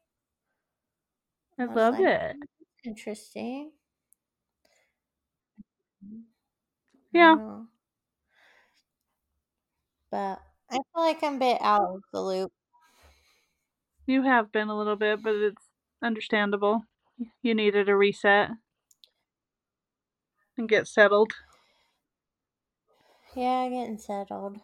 I 1.60 1.74
was 1.74 1.84
love 1.84 2.00
like, 2.00 2.10
it. 2.10 2.36
Hmm, 2.36 2.42
mm-hmm. 2.42 2.44
"Oh, 2.44 2.90
interesting. 2.90 3.74
Yeah. 7.14 7.36
know. 7.36 7.68
But 10.12 10.42
I 10.70 10.76
feel 10.76 10.84
like 11.04 11.24
I'm 11.24 11.36
a 11.36 11.40
bit 11.40 11.62
out 11.62 11.82
of 11.96 12.04
the 12.14 12.22
loop. 12.22 12.52
You 14.06 14.24
have 14.24 14.52
been 14.52 14.68
a 14.68 14.78
little 14.78 14.98
bit, 14.98 15.24
but 15.24 15.36
it's 15.36 15.70
understandable. 16.02 16.84
You 17.42 17.56
needed 17.56 17.90
a 17.90 17.96
reset 17.96 18.52
and 20.58 20.70
get 20.70 20.88
settled. 20.88 21.34
Yeah, 23.36 23.68
getting 23.70 23.98
settled. 23.98 24.62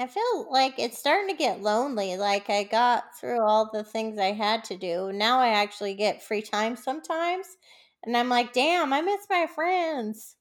I 0.00 0.06
feel 0.06 0.50
like 0.50 0.78
it's 0.78 0.98
starting 0.98 1.28
to 1.28 1.36
get 1.36 1.60
lonely. 1.60 2.16
Like 2.16 2.48
I 2.48 2.64
got 2.64 3.14
through 3.20 3.42
all 3.42 3.68
the 3.70 3.84
things 3.84 4.18
I 4.18 4.32
had 4.32 4.64
to 4.64 4.76
do. 4.76 5.12
Now 5.12 5.40
I 5.40 5.48
actually 5.48 5.92
get 5.92 6.22
free 6.22 6.40
time 6.40 6.74
sometimes. 6.74 7.58
And 8.02 8.16
I'm 8.16 8.30
like, 8.30 8.54
damn, 8.54 8.94
I 8.94 9.02
miss 9.02 9.26
my 9.28 9.46
friends. 9.46 10.36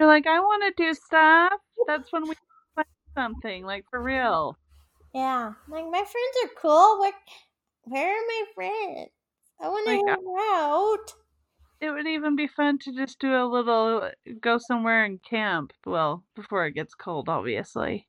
You're 0.00 0.08
like, 0.08 0.26
I 0.26 0.40
want 0.40 0.64
to 0.64 0.82
do 0.84 0.92
stuff. 0.94 1.52
That's 1.86 2.12
when 2.12 2.24
we 2.28 2.34
plan 2.74 2.86
something, 3.16 3.64
like 3.64 3.84
for 3.88 4.02
real. 4.02 4.58
Yeah. 5.14 5.52
Like 5.68 5.84
my 5.84 6.04
friends 6.04 6.36
are 6.42 6.60
cool. 6.60 6.98
Where 6.98 7.12
where 7.84 8.18
are 8.18 8.26
my 8.26 8.44
friends? 8.52 9.10
I 9.60 9.68
want 9.68 9.86
to 9.86 9.92
Like, 9.92 10.00
hang 10.06 10.34
out. 10.60 11.14
It 11.80 11.90
would 11.92 12.08
even 12.08 12.34
be 12.34 12.48
fun 12.48 12.78
to 12.80 12.92
just 12.92 13.20
do 13.20 13.32
a 13.32 13.46
little, 13.46 14.10
go 14.40 14.58
somewhere 14.58 15.04
and 15.04 15.22
camp. 15.22 15.72
Well, 15.86 16.24
before 16.34 16.66
it 16.66 16.72
gets 16.72 16.96
cold, 16.96 17.28
obviously. 17.28 18.08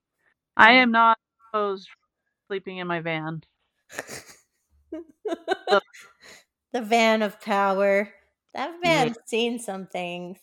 I 0.58 0.74
am 0.74 0.92
not 0.92 1.18
opposed 1.54 1.90
sleeping 2.48 2.78
in 2.78 2.88
my 2.88 3.02
van. 3.02 3.44
the 6.72 6.82
van 6.82 7.22
of 7.22 7.40
power. 7.42 8.14
That 8.54 8.80
Yeah. 8.84 9.06
man's 9.06 9.18
seen 9.26 9.60
some 9.60 9.88
things. 9.88 10.38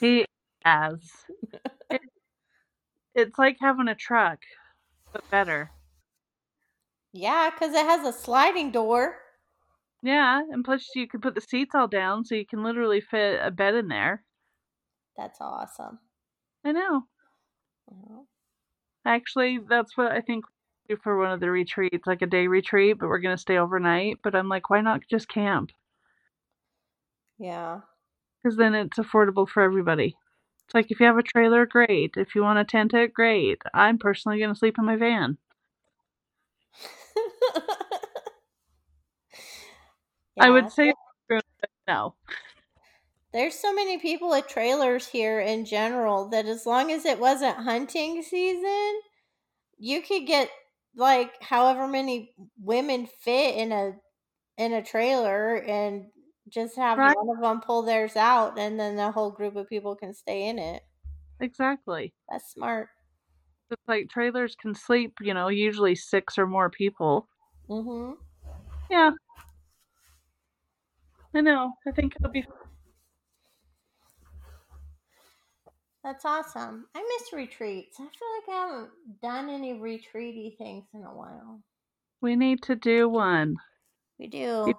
He 0.00 0.24
has. 0.64 1.00
It, 1.90 2.00
it's 3.14 3.38
like 3.38 3.58
having 3.60 3.88
a 3.88 3.94
truck, 3.94 4.38
but 5.12 5.28
better. 5.30 5.70
Yeah, 7.12 7.50
because 7.50 7.74
it 7.74 7.84
has 7.84 8.06
a 8.06 8.12
sliding 8.18 8.70
door. 8.70 9.18
Yeah, 10.02 10.40
and 10.50 10.64
plus 10.64 10.88
you 10.94 11.06
can 11.06 11.20
put 11.20 11.34
the 11.34 11.40
seats 11.40 11.74
all 11.74 11.88
down 11.88 12.24
so 12.24 12.34
you 12.34 12.46
can 12.46 12.62
literally 12.62 13.00
fit 13.00 13.40
a 13.42 13.50
bed 13.50 13.74
in 13.74 13.88
there. 13.88 14.24
That's 15.16 15.40
awesome. 15.40 15.98
I 16.64 16.72
know. 16.72 17.06
Mhm. 17.92 18.26
Actually, 19.04 19.58
that's 19.68 19.96
what 19.96 20.12
I 20.12 20.20
think 20.20 20.44
we 20.46 20.94
do 20.94 21.00
for 21.02 21.18
one 21.18 21.32
of 21.32 21.40
the 21.40 21.50
retreats, 21.50 22.06
like 22.06 22.22
a 22.22 22.26
day 22.26 22.46
retreat, 22.46 22.98
but 22.98 23.08
we're 23.08 23.18
gonna 23.18 23.38
stay 23.38 23.58
overnight. 23.58 24.18
But 24.22 24.34
I'm 24.34 24.48
like, 24.48 24.70
why 24.70 24.80
not 24.80 25.02
just 25.10 25.28
camp? 25.28 25.72
Yeah. 27.38 27.80
Because 28.42 28.56
then 28.56 28.74
it's 28.74 28.98
affordable 28.98 29.48
for 29.48 29.62
everybody. 29.62 30.16
It's 30.66 30.74
like 30.74 30.90
if 30.90 31.00
you 31.00 31.06
have 31.06 31.18
a 31.18 31.22
trailer, 31.22 31.66
great. 31.66 32.14
If 32.16 32.34
you 32.34 32.42
want 32.42 32.58
a 32.58 32.64
tent 32.64 32.94
it, 32.94 33.12
great. 33.12 33.60
I'm 33.74 33.98
personally 33.98 34.38
gonna 34.38 34.54
sleep 34.54 34.76
in 34.78 34.84
my 34.84 34.96
van. 34.96 35.38
I 40.40 40.50
would 40.50 40.70
say 40.70 40.92
no. 41.86 42.14
There's 43.32 43.58
so 43.58 43.74
many 43.74 43.98
people 43.98 44.30
with 44.30 44.46
trailers 44.48 45.08
here 45.08 45.40
in 45.40 45.64
general 45.64 46.28
that 46.28 46.46
as 46.46 46.66
long 46.66 46.90
as 46.92 47.04
it 47.04 47.18
wasn't 47.18 47.56
hunting 47.58 48.22
season, 48.22 49.00
you 49.78 50.02
could 50.02 50.26
get 50.26 50.50
like 50.96 51.42
however 51.42 51.88
many 51.88 52.34
women 52.58 53.06
fit 53.06 53.56
in 53.56 53.72
a 53.72 54.00
in 54.58 54.72
a 54.74 54.82
trailer 54.84 55.56
and 55.56 56.12
just 56.48 56.76
have 56.76 57.00
Right. 57.00 57.16
one 57.20 57.36
of 57.36 57.42
them 57.42 57.60
pull 57.62 57.82
theirs 57.82 58.16
out 58.16 58.58
and 58.58 58.80
then 58.80 58.96
the 58.96 59.12
whole 59.12 59.30
group 59.32 59.56
of 59.56 59.68
people 59.68 59.96
can 59.96 60.14
stay 60.14 60.48
in 60.48 60.58
it. 60.58 60.84
Exactly. 61.40 62.14
That's 62.28 62.50
smart. 62.50 62.88
It's 63.70 63.82
like 63.88 64.08
trailers 64.08 64.54
can 64.54 64.74
sleep, 64.74 65.14
you 65.20 65.34
know, 65.34 65.48
usually 65.48 65.94
six 65.96 66.38
or 66.38 66.46
more 66.46 66.70
people. 66.70 67.28
Mhm. 67.68 68.18
Yeah. 68.90 69.12
I 71.34 71.40
know. 71.42 71.74
I 71.86 71.90
think 71.92 72.16
it'll 72.16 72.30
be 72.30 72.46
That's 76.04 76.24
awesome. 76.24 76.86
I 76.94 77.00
miss 77.00 77.32
retreats. 77.32 77.98
I 78.00 78.02
feel 78.02 78.28
like 78.36 78.48
I 78.48 78.66
haven't 78.66 78.90
done 79.22 79.48
any 79.48 79.74
retreaty 79.74 80.56
things 80.58 80.84
in 80.94 81.04
a 81.04 81.14
while. 81.14 81.60
we 82.20 82.34
need 82.36 82.62
to 82.62 82.74
do 82.74 83.08
one. 83.08 83.56
We 84.18 84.26
do. 84.26 84.72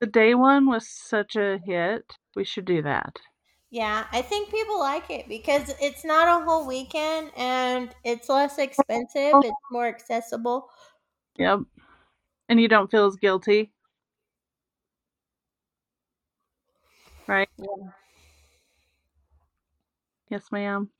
The 0.00 0.06
day 0.06 0.34
one 0.34 0.66
was 0.66 0.88
such 0.88 1.36
a 1.36 1.58
hit. 1.64 2.04
We 2.36 2.44
should 2.44 2.64
do 2.64 2.82
that. 2.82 3.16
Yeah, 3.70 4.06
I 4.12 4.22
think 4.22 4.50
people 4.50 4.78
like 4.78 5.10
it 5.10 5.28
because 5.28 5.74
it's 5.80 6.04
not 6.04 6.40
a 6.40 6.44
whole 6.44 6.66
weekend 6.66 7.30
and 7.36 7.94
it's 8.04 8.28
less 8.28 8.58
expensive. 8.58 9.32
Oh. 9.34 9.42
It's 9.44 9.56
more 9.70 9.86
accessible. 9.86 10.70
Yep. 11.36 11.60
And 12.48 12.60
you 12.60 12.68
don't 12.68 12.90
feel 12.90 13.06
as 13.06 13.16
guilty. 13.16 13.70
Right? 17.26 17.48
Yeah. 17.58 17.90
Yes, 20.30 20.52
ma'am. 20.52 20.90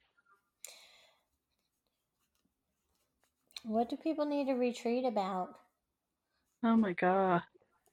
What 3.64 3.88
do 3.90 3.96
people 3.96 4.24
need 4.24 4.46
to 4.46 4.54
retreat 4.54 5.04
about? 5.04 5.50
Oh 6.64 6.76
my 6.76 6.92
god. 6.92 7.42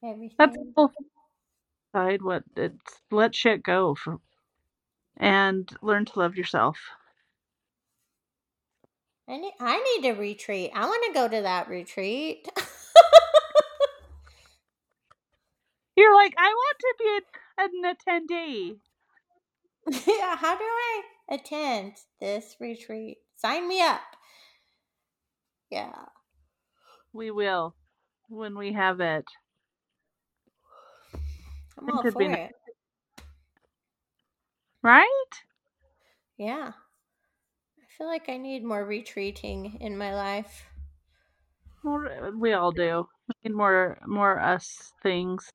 Everything. 0.04 0.36
That's 0.38 0.56
the 0.56 0.72
whole 0.76 0.92
side 1.94 2.22
what 2.22 2.44
it's 2.56 3.02
let 3.12 3.36
shit 3.36 3.64
go 3.64 3.96
for 3.96 4.20
and 5.18 5.70
learn 5.82 6.06
to 6.06 6.20
love 6.20 6.36
yourself. 6.36 6.78
I 9.28 9.38
need, 9.38 9.54
I 9.60 9.98
need 10.02 10.10
a 10.10 10.16
retreat. 10.16 10.72
I 10.76 10.86
want 10.86 11.04
to 11.08 11.14
go 11.14 11.28
to 11.28 11.42
that 11.42 11.68
retreat. 11.68 12.48
You're 15.96 16.14
like, 16.14 16.36
I 16.38 16.50
want 16.50 16.78
to 16.80 16.96
be 17.00 17.08
an, 17.18 17.24
an 17.86 17.96
attendee. 17.96 18.78
yeah, 20.08 20.36
how 20.36 20.58
do 20.58 20.64
I 20.64 21.02
attend 21.30 21.94
this 22.20 22.56
retreat? 22.60 23.18
Sign 23.36 23.68
me 23.68 23.82
up. 23.82 24.02
Yeah. 25.70 26.06
We 27.14 27.32
will 27.32 27.76
when 28.30 28.58
we 28.58 28.74
have 28.74 29.00
it. 29.00 29.26
I'm 31.78 31.90
all 31.90 32.12
for 32.12 32.22
it. 32.22 32.30
nice. 32.30 32.52
Right? 34.82 35.32
Yeah. 36.38 36.72
I 37.80 37.98
feel 37.98 38.08
like 38.08 38.30
I 38.30 38.38
need 38.38 38.64
more 38.64 38.86
retreating 38.86 39.78
in 39.82 39.98
my 39.98 40.14
life. 40.14 40.66
Well, 41.84 42.32
we 42.38 42.54
all 42.54 42.72
do. 42.72 43.08
We 43.28 43.50
need 43.50 43.56
more 43.56 43.98
more 44.06 44.40
us 44.40 44.92
things. 45.04 45.50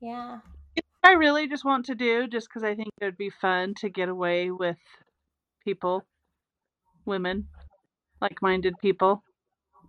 Yeah. 0.00 0.38
I 1.02 1.12
really 1.12 1.48
just 1.48 1.64
want 1.64 1.86
to 1.86 1.94
do 1.94 2.28
just 2.28 2.48
because 2.48 2.62
I 2.62 2.74
think 2.74 2.88
it 3.00 3.04
would 3.04 3.16
be 3.16 3.30
fun 3.30 3.74
to 3.80 3.88
get 3.88 4.08
away 4.08 4.50
with 4.50 4.76
people, 5.64 6.04
women, 7.06 7.48
like 8.20 8.42
minded 8.42 8.74
people. 8.80 9.22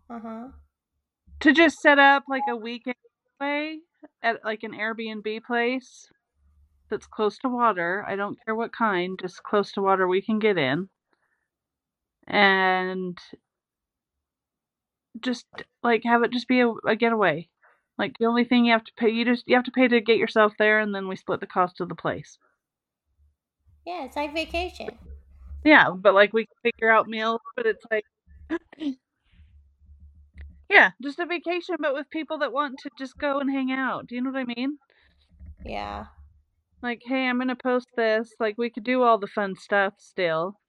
Uh 0.10 0.20
huh. 0.20 0.48
To 1.42 1.54
just 1.54 1.80
set 1.80 2.00
up 2.00 2.24
like 2.30 2.44
a 2.50 2.56
weekend 2.56 2.96
away 3.40 3.80
at 4.24 4.44
like 4.46 4.64
an 4.64 4.72
Airbnb 4.72 5.44
place 5.44 6.08
that's 6.90 7.08
close 7.08 7.38
to 7.40 7.50
water. 7.50 8.06
I 8.08 8.16
don't 8.16 8.38
care 8.46 8.56
what 8.56 8.74
kind, 8.74 9.18
just 9.22 9.44
close 9.44 9.72
to 9.74 9.82
water 9.82 10.08
we 10.08 10.22
can 10.22 10.40
get 10.40 10.58
in. 10.58 10.90
And 12.28 13.18
just 15.20 15.46
like 15.84 16.04
have 16.06 16.24
it 16.24 16.32
just 16.32 16.48
be 16.48 16.62
a, 16.62 16.70
a 16.86 16.96
getaway. 16.96 17.50
Like 17.98 18.18
the 18.20 18.26
only 18.26 18.44
thing 18.44 18.66
you 18.66 18.72
have 18.72 18.84
to 18.84 18.94
pay, 18.98 19.10
you 19.10 19.26
just 19.26 19.44
you 19.48 19.56
have 19.56 19.66
to 19.66 19.72
pay 19.72 19.88
to 19.88 20.02
get 20.02 20.18
yourself 20.18 20.54
there, 20.58 20.80
and 20.80 20.94
then 20.94 21.08
we 21.08 21.16
split 21.16 21.40
the 21.40 21.48
cost 21.48 21.82
of 21.82 21.90
the 21.90 21.96
place. 21.96 22.38
Yeah, 23.86 24.06
it's 24.06 24.16
like 24.16 24.34
vacation. 24.34 24.90
Yeah, 25.64 25.92
but 25.92 26.14
like 26.14 26.34
we 26.34 26.48
figure 26.64 26.92
out 26.92 27.08
meals, 27.08 27.42
but 27.56 27.66
it's 27.66 27.86
like, 27.92 28.06
yeah, 30.70 30.92
just 31.02 31.20
a 31.20 31.26
vacation, 31.26 31.76
but 31.80 31.94
with 31.94 32.10
people 32.10 32.40
that 32.40 32.54
want 32.54 32.80
to 32.80 32.90
just 32.98 33.18
go 33.18 33.40
and 33.40 33.52
hang 33.52 33.72
out. 33.72 34.08
Do 34.08 34.16
you 34.16 34.22
know 34.22 34.32
what 34.32 34.40
I 34.40 34.46
mean? 34.46 34.78
Yeah. 35.66 36.06
Like, 36.82 37.02
hey, 37.06 37.28
I'm 37.28 37.38
gonna 37.38 37.56
post 37.56 37.88
this. 37.96 38.34
Like, 38.40 38.58
we 38.58 38.70
could 38.72 38.84
do 38.84 39.04
all 39.04 39.20
the 39.20 39.28
fun 39.28 39.56
stuff 39.56 39.94
still, 39.98 40.60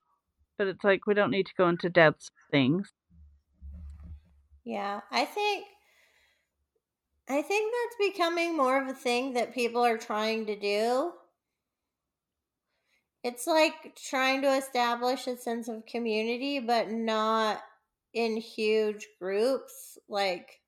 but 0.59 0.67
it's 0.67 0.85
like 0.85 1.07
we 1.07 1.15
don't 1.15 1.31
need 1.31 1.47
to 1.47 1.55
go 1.57 1.69
into 1.69 1.89
depths 1.89 2.29
of 2.29 2.51
things. 2.51 2.93
Yeah. 4.65 5.01
I 5.11 5.25
think 5.25 5.67
I 7.29 7.43
think 7.43 7.73
that's 7.73 8.11
becoming 8.11 8.57
more 8.57 8.83
of 8.83 8.89
a 8.89 8.95
thing 8.95 9.35
that 9.35 9.55
people 9.55 9.83
are 9.85 9.99
trying 9.99 10.47
to 10.47 10.59
do. 10.59 11.13
It's 13.23 13.47
like 13.47 13.97
trying 13.97 14.43
to 14.43 14.57
establish 14.57 15.27
a 15.27 15.37
sense 15.37 15.69
of 15.69 15.87
community, 15.87 16.59
but 16.59 16.91
not 16.91 17.63
in 18.13 18.37
huge 18.37 19.07
groups, 19.21 19.97
like 20.09 20.61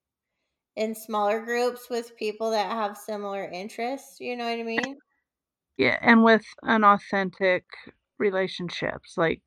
in 0.77 0.95
smaller 0.95 1.45
groups 1.45 1.91
with 1.91 2.17
people 2.17 2.51
that 2.53 2.71
have 2.71 2.97
similar 2.97 3.45
interests. 3.45 4.21
You 4.21 4.37
know 4.37 4.45
what 4.45 4.61
I 4.61 4.63
mean? 4.63 4.99
Yeah, 5.77 5.99
and 6.01 6.23
with 6.23 6.45
unauthentic 6.63 7.65
relationships, 8.19 9.15
like 9.17 9.43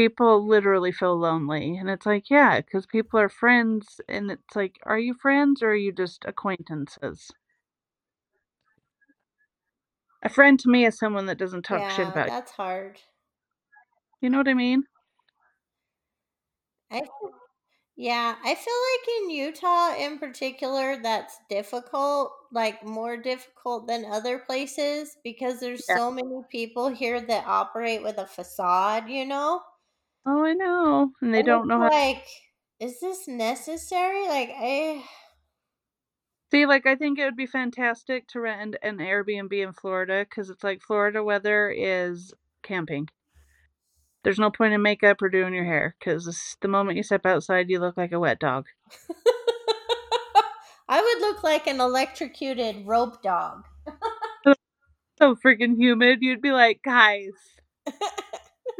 people 0.00 0.46
literally 0.46 0.92
feel 0.92 1.14
lonely, 1.18 1.76
and 1.76 1.90
it's 1.90 2.06
like, 2.06 2.30
yeah, 2.30 2.60
because 2.62 2.86
people 2.86 3.20
are 3.20 3.28
friends, 3.28 4.00
and 4.08 4.30
it's 4.30 4.56
like, 4.56 4.78
are 4.84 4.98
you 4.98 5.12
friends 5.12 5.62
or 5.62 5.72
are 5.72 5.74
you 5.74 5.92
just 5.92 6.24
acquaintances? 6.24 7.30
A 10.22 10.30
friend 10.30 10.58
to 10.60 10.70
me 10.70 10.86
is 10.86 10.96
someone 10.96 11.26
that 11.26 11.36
doesn't 11.36 11.64
talk 11.66 11.90
shit 11.90 12.08
yeah, 12.08 12.08
about 12.08 12.32
you. 12.32 12.32
that's 12.32 12.50
hard. 12.52 13.00
You 14.22 14.30
know 14.30 14.38
what 14.38 14.48
I 14.48 14.54
mean? 14.54 14.84
I 16.90 17.02
yeah, 17.96 18.36
I 18.44 18.54
feel 18.54 18.74
like 18.92 19.22
in 19.22 19.30
Utah 19.30 19.94
in 19.96 20.18
particular, 20.18 20.96
that's 21.02 21.38
difficult, 21.50 22.32
like 22.52 22.84
more 22.84 23.16
difficult 23.16 23.86
than 23.88 24.04
other 24.06 24.38
places 24.40 25.18
because 25.24 25.60
there's 25.60 25.84
Yeah. 25.88 25.98
so 25.98 26.10
many 26.10 26.42
people 26.50 26.88
here 26.88 27.20
that 27.20 27.46
operate 27.46 28.02
with 28.02 28.18
a 28.18 28.26
facade, 28.26 29.08
you 29.10 29.24
know? 29.26 29.62
Oh, 30.26 30.44
I 30.44 30.52
know. 30.52 31.12
And 31.22 31.34
they 31.34 31.42
don't 31.42 31.66
know 31.68 31.80
how. 31.80 31.90
like, 31.90 32.24
is 32.78 33.00
this 33.00 33.26
necessary? 33.26 34.26
Like, 34.28 34.50
I, 34.50 35.04
See, 36.50 36.66
like, 36.66 36.84
I 36.84 36.96
think 36.96 37.18
it 37.18 37.24
would 37.24 37.36
be 37.36 37.46
fantastic 37.46 38.26
to 38.28 38.40
rent 38.40 38.76
an 38.82 38.98
Airbnb 38.98 39.52
in 39.52 39.72
Florida 39.72 40.26
because 40.28 40.50
it's 40.50 40.64
like 40.64 40.82
Florida 40.82 41.22
weather 41.22 41.70
is 41.70 42.34
camping. 42.62 43.08
There's 44.24 44.38
no 44.38 44.50
point 44.50 44.74
in 44.74 44.82
makeup 44.82 45.22
or 45.22 45.28
doing 45.28 45.54
your 45.54 45.64
hair 45.64 45.94
because 45.98 46.56
the 46.60 46.68
moment 46.68 46.96
you 46.96 47.02
step 47.02 47.24
outside, 47.24 47.70
you 47.70 47.78
look 47.78 47.96
like 47.96 48.12
a 48.12 48.18
wet 48.18 48.40
dog. 48.40 48.66
I 50.88 51.00
would 51.00 51.20
look 51.20 51.44
like 51.44 51.68
an 51.68 51.80
electrocuted 51.80 52.84
rope 52.86 53.22
dog. 53.22 53.64
So 55.18 55.36
freaking 55.36 55.76
humid. 55.76 56.20
You'd 56.22 56.40
be 56.40 56.50
like, 56.50 56.80
guys, 56.82 57.32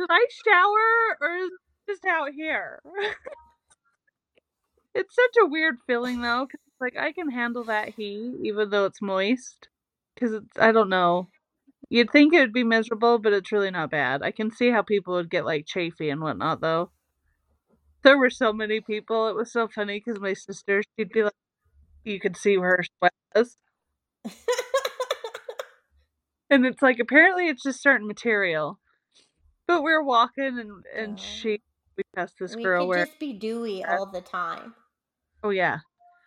did 0.00 0.08
I 0.10 0.26
shower 0.46 1.18
or 1.22 1.36
is 1.38 1.50
just 1.88 2.06
out 2.06 2.32
here? 2.34 2.80
It's 4.94 5.14
such 5.14 5.36
a 5.42 5.46
weird 5.46 5.78
feeling 5.86 6.20
though, 6.20 6.46
'cause 6.46 6.60
it's 6.66 6.80
like 6.80 6.96
I 6.96 7.12
can 7.12 7.30
handle 7.30 7.64
that 7.64 7.90
heat 7.90 8.34
even 8.42 8.70
though 8.70 8.84
it's 8.86 9.02
moist. 9.02 9.68
Because 10.14 10.32
it's 10.32 10.58
I 10.58 10.72
don't 10.72 10.88
know. 10.88 11.28
You'd 11.90 12.10
think 12.12 12.34
it 12.34 12.40
would 12.40 12.52
be 12.54 12.64
miserable, 12.64 13.18
but 13.18 13.32
it's 13.34 13.52
really 13.52 13.70
not 13.72 13.90
bad. 13.90 14.22
I 14.22 14.32
can 14.32 14.50
see 14.50 14.70
how 14.70 14.82
people 14.82 15.14
would 15.14 15.30
get 15.30 15.44
like 15.46 15.66
chafy 15.66 16.10
and 16.10 16.20
whatnot 16.22 16.60
though. 16.62 16.90
There 18.02 18.18
were 18.18 18.30
so 18.30 18.52
many 18.52 18.80
people. 18.80 19.28
It 19.28 19.34
was 19.36 19.52
so 19.52 19.68
funny 19.68 19.98
because 20.00 20.20
my 20.20 20.32
sister, 20.34 20.82
she'd 20.98 21.10
be 21.12 21.22
like 21.24 21.32
you 22.04 22.20
could 22.20 22.36
see 22.36 22.58
where 22.58 22.78
her 22.78 22.84
sweat 22.98 23.14
was. 23.36 23.58
And 26.50 26.66
it's 26.66 26.82
like 26.82 26.98
apparently 27.00 27.48
it's 27.48 27.62
just 27.62 27.80
certain 27.82 28.08
material. 28.08 28.79
But 29.70 29.84
we're 29.84 30.02
walking 30.02 30.58
and 30.58 30.84
and 30.96 31.20
she 31.20 31.60
we 31.96 32.02
passed 32.16 32.40
this 32.40 32.56
we 32.56 32.64
girl 32.64 32.82
could 32.82 32.88
wearing 32.88 33.06
just 33.06 33.20
be 33.20 33.32
dewy 33.32 33.84
all 33.84 34.04
the 34.04 34.20
time. 34.20 34.74
Oh 35.44 35.50
yeah. 35.50 35.78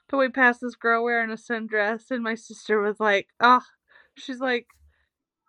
But 0.10 0.20
we 0.20 0.30
passed 0.30 0.62
this 0.62 0.76
girl 0.76 1.04
wearing 1.04 1.30
a 1.30 1.34
sundress 1.34 2.10
and 2.10 2.24
my 2.24 2.36
sister 2.36 2.80
was 2.80 3.02
like, 3.02 3.28
"Oh," 3.42 3.60
she's 4.16 4.40
like, 4.40 4.68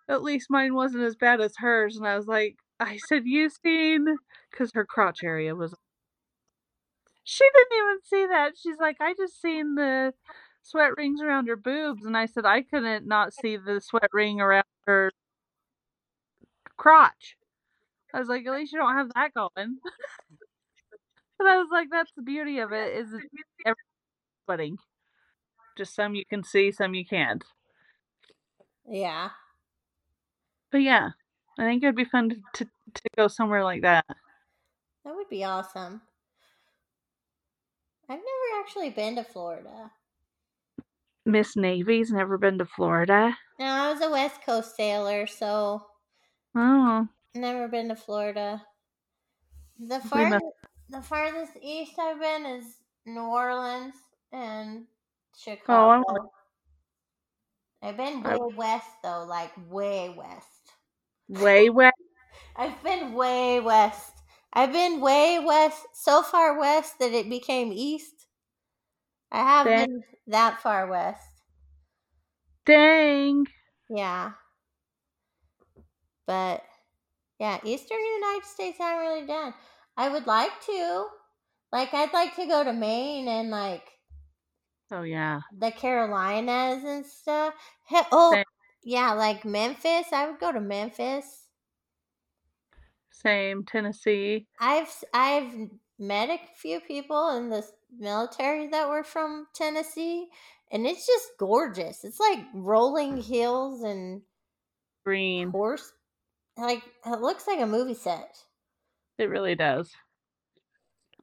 "At 0.08 0.24
least 0.24 0.50
mine 0.50 0.74
wasn't 0.74 1.04
as 1.04 1.14
bad 1.14 1.40
as 1.40 1.58
hers." 1.58 1.96
And 1.96 2.04
I 2.04 2.16
was 2.16 2.26
like, 2.26 2.56
I 2.80 2.96
said, 2.96 3.26
"You 3.26 3.48
seen," 3.48 4.16
because 4.50 4.72
her 4.74 4.84
crotch 4.84 5.22
area 5.22 5.54
was 5.54 5.72
She 7.22 7.44
didn't 7.54 7.78
even 7.78 7.98
see 8.02 8.26
that. 8.26 8.58
She's 8.58 8.78
like, 8.78 8.96
"I 9.00 9.14
just 9.14 9.40
seen 9.40 9.76
the 9.76 10.14
sweat 10.62 10.96
rings 10.96 11.22
around 11.22 11.46
her 11.46 11.54
boobs." 11.54 12.04
And 12.04 12.16
I 12.16 12.26
said, 12.26 12.44
"I 12.44 12.62
couldn't 12.62 13.06
not 13.06 13.32
see 13.32 13.56
the 13.56 13.80
sweat 13.80 14.10
ring 14.12 14.40
around 14.40 14.66
her" 14.88 15.12
"crotch." 16.76 17.36
I 18.14 18.20
was 18.20 18.28
like, 18.28 18.46
"At 18.46 18.52
least 18.54 18.72
you 18.72 18.78
don't 18.78 18.96
have 18.96 19.10
that 19.14 19.34
going." 19.34 19.78
But 21.36 21.48
I 21.48 21.58
was 21.58 21.68
like, 21.70 21.88
"That's 21.90 22.12
the 22.16 22.22
beauty 22.22 22.60
of 22.60 22.72
it, 22.72 22.96
is 22.96 23.12
it's 23.12 23.26
every 23.66 23.82
sweating." 24.44 24.78
Just 25.76 25.94
some 25.96 26.14
you 26.14 26.24
can 26.24 26.44
see, 26.44 26.70
some 26.70 26.94
you 26.94 27.04
can't. 27.04 27.44
Yeah. 28.88 29.30
But 30.70 30.82
yeah, 30.82 31.10
I 31.58 31.64
think 31.64 31.82
it'd 31.82 31.96
be 31.96 32.04
fun 32.04 32.28
to 32.30 32.36
to 32.54 32.64
to 32.64 33.02
go 33.16 33.26
somewhere 33.26 33.64
like 33.64 33.82
that. 33.82 34.06
That 35.04 35.14
would 35.16 35.28
be 35.28 35.42
awesome. 35.42 36.02
I've 38.08 38.18
never 38.18 38.60
actually 38.60 38.90
been 38.90 39.16
to 39.16 39.24
Florida. 39.24 39.90
Miss 41.26 41.56
Navy's 41.56 42.12
never 42.12 42.38
been 42.38 42.58
to 42.58 42.66
Florida? 42.66 43.36
No, 43.58 43.66
I 43.66 43.92
was 43.92 44.02
a 44.02 44.10
West 44.10 44.42
Coast 44.44 44.76
sailor, 44.76 45.26
so 45.26 45.86
Oh. 46.54 47.08
Never 47.34 47.68
been 47.68 47.88
to 47.88 47.96
Florida. 47.96 48.66
The 49.78 50.00
far 50.00 50.24
must 50.24 50.44
the 50.88 51.00
farthest 51.00 51.56
east 51.62 51.96
I've 51.96 52.18
been 52.18 52.44
is 52.44 52.82
New 53.06 53.20
Orleans 53.22 53.94
and 54.32 54.88
Oh, 55.68 55.86
Chicago. 55.86 56.02
wanna 56.06 56.28
I've 57.80 57.96
been 57.96 58.24
I 58.24 58.36
way 58.36 58.40
west 58.56 58.96
though, 59.04 59.22
like 59.22 59.52
way 59.70 60.08
west. 60.08 60.72
Way 61.28 61.68
west? 61.70 61.94
I've 62.56 62.82
been 62.82 63.12
way 63.14 63.60
west. 63.60 64.22
I've 64.52 64.72
been 64.72 65.00
way 65.00 65.38
west, 65.38 65.86
so 65.94 66.22
far 66.22 66.58
west 66.58 66.98
that 66.98 67.12
it 67.12 67.28
became 67.28 67.72
east. 67.72 68.26
I 69.30 69.40
have 69.40 69.74
Dang. 69.74 69.86
been 69.86 70.04
that 70.28 70.62
far 70.62 70.86
west. 70.86 71.42
Dang. 72.66 73.46
Yeah. 73.88 74.34
But 76.26 76.64
yeah, 77.38 77.60
Eastern 77.64 77.98
United 78.04 78.44
States 78.46 78.80
I 78.80 78.84
haven't 78.90 79.06
really 79.06 79.26
done. 79.26 79.54
I 79.96 80.08
would 80.08 80.26
like 80.26 80.60
to. 80.66 81.06
Like 81.72 81.94
I'd 81.94 82.12
like 82.12 82.36
to 82.36 82.46
go 82.46 82.64
to 82.64 82.72
Maine 82.72 83.28
and 83.28 83.50
like 83.50 83.88
Oh 84.90 85.02
yeah. 85.02 85.42
the 85.50 85.70
Carolinas 85.70 86.84
and 86.84 87.06
stuff. 87.06 87.54
He- 87.88 87.96
oh, 88.12 88.36
Same. 88.36 88.44
yeah, 88.82 89.12
like 89.14 89.44
Memphis. 89.46 90.12
I 90.12 90.28
would 90.28 90.38
go 90.38 90.52
to 90.52 90.60
Memphis. 90.60 91.48
Same. 93.10 93.64
Tennessee. 93.64 94.46
I've 94.58 95.04
I've 95.12 95.70
met 95.96 96.28
a 96.28 96.40
few 96.56 96.80
people 96.80 97.28
in 97.36 97.50
the 97.50 97.64
military 97.88 98.66
that 98.68 98.88
were 98.88 99.04
from 99.04 99.46
Tennessee, 99.54 100.28
and 100.72 100.86
it's 100.88 101.06
just 101.06 101.38
gorgeous. 101.38 102.02
It's 102.04 102.18
like 102.18 102.46
rolling 102.52 103.18
hills 103.22 103.82
and 103.84 104.22
Green. 105.02 105.54
horse. 105.54 105.93
Like 106.56 106.82
it 107.06 107.20
looks 107.20 107.46
like 107.46 107.60
a 107.60 107.66
movie 107.66 107.94
set. 107.94 108.44
It 109.18 109.28
really 109.28 109.56
does. 109.56 109.96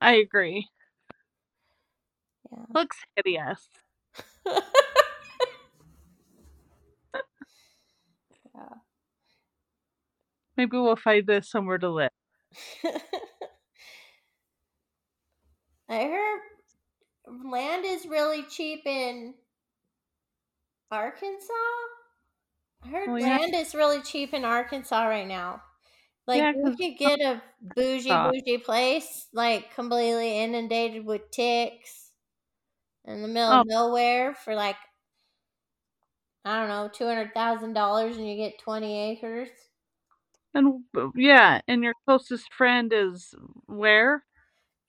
I 0.02 0.16
agree. 0.18 0.68
Yeah. 2.52 2.66
Looks 2.74 2.98
hideous. 3.16 3.68
Yeah. 8.56 8.76
Maybe 10.56 10.78
we'll 10.78 10.96
find 10.96 11.28
this 11.28 11.50
somewhere 11.50 11.78
to 11.80 11.90
live. 11.90 12.12
I 15.90 16.04
heard 16.06 16.42
land 17.28 17.86
is 17.86 18.06
really 18.06 18.44
cheap 18.44 18.86
in 18.86 19.36
Arkansas. 20.92 22.01
I 22.84 22.88
heard 22.90 23.10
Oh, 23.10 23.18
yeah. 23.18 23.38
land 23.40 23.56
is 23.56 23.76
really 23.76 24.02
cheap 24.02 24.34
in 24.34 24.46
Arkansas 24.46 25.06
right 25.06 25.28
now. 25.28 25.64
Like 26.28 26.46
Yeah, 26.46 26.54
you 26.54 26.74
could 26.78 26.98
get 26.98 27.22
a 27.22 27.44
bougie 27.62 28.18
bougie 28.24 28.60
place 28.60 29.30
like 29.34 29.74
completely 29.74 30.40
inundated 30.40 31.06
with 31.06 31.32
ticks 31.32 32.14
in 33.06 33.22
the 33.24 33.28
middle 33.30 33.50
Oh. 33.50 33.64
of 33.64 33.66
nowhere 33.66 34.36
for 34.36 34.56
like 34.56 34.78
I 36.46 36.60
don't 36.60 36.68
know 36.70 36.88
two 36.88 37.08
hundred 37.08 37.34
thousand 37.34 37.74
dollars 37.74 38.16
and 38.16 38.28
you 38.30 38.36
get 38.36 38.60
twenty 38.60 38.96
acres. 38.96 39.50
And 40.54 40.86
uh, 40.98 41.10
yeah, 41.16 41.62
and 41.68 41.84
your 41.84 41.94
closest 42.06 42.54
friend 42.54 42.92
is 42.94 43.34
where? 43.66 44.26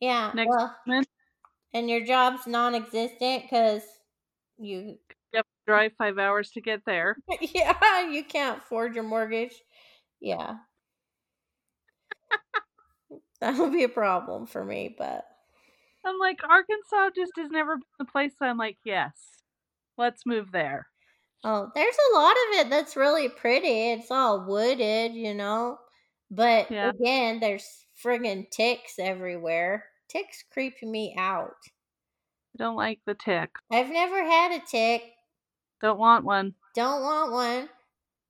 Yeah, 0.00 0.34
Next 0.34 0.58
well, 0.58 0.76
month? 0.86 1.08
and 1.72 1.90
your 1.90 2.04
job's 2.04 2.46
non-existent 2.46 3.44
because 3.44 3.84
you 4.58 4.78
You 4.80 4.88
have 4.90 5.08
to 5.08 5.16
drive 5.66 5.92
five 5.98 6.18
hours 6.18 6.50
to 6.52 6.60
get 6.60 6.80
there. 6.86 7.16
yeah, 7.40 8.08
you 8.10 8.24
can't 8.24 8.58
afford 8.58 8.94
your 8.94 9.04
mortgage. 9.04 9.54
Yeah. 10.20 10.54
that 13.40 13.58
would 13.58 13.72
be 13.72 13.84
a 13.84 13.88
problem 13.88 14.46
for 14.46 14.64
me, 14.64 14.94
but 14.96 15.24
I'm 16.04 16.18
like, 16.18 16.40
Arkansas 16.48 17.10
just 17.14 17.32
has 17.36 17.50
never 17.50 17.76
been 17.76 17.84
the 17.98 18.04
place 18.04 18.32
I'm 18.40 18.58
like, 18.58 18.78
yes, 18.84 19.12
let's 19.98 20.26
move 20.26 20.52
there. 20.52 20.86
oh, 21.44 21.70
there's 21.74 21.96
a 22.12 22.16
lot 22.16 22.32
of 22.32 22.60
it 22.60 22.70
that's 22.70 22.96
really 22.96 23.28
pretty. 23.28 23.90
It's 23.92 24.10
all 24.10 24.44
wooded, 24.46 25.14
you 25.14 25.34
know. 25.34 25.78
But 26.30 26.70
Yeah. 26.70 26.90
again, 26.90 27.40
there's 27.40 27.86
friggin' 28.02 28.50
ticks 28.50 28.94
everywhere. 28.98 29.84
Ticks 30.08 30.44
creep 30.52 30.82
me 30.82 31.14
out. 31.18 31.54
I 32.54 32.58
don't 32.58 32.76
like 32.76 33.00
the 33.06 33.14
tick. 33.14 33.50
I've 33.70 33.90
never 33.90 34.22
had 34.24 34.52
a 34.52 34.64
tick. 34.64 35.02
Don't 35.82 35.98
want 35.98 36.24
one. 36.24 36.54
Don't 36.74 37.02
want 37.02 37.32
one. 37.32 37.68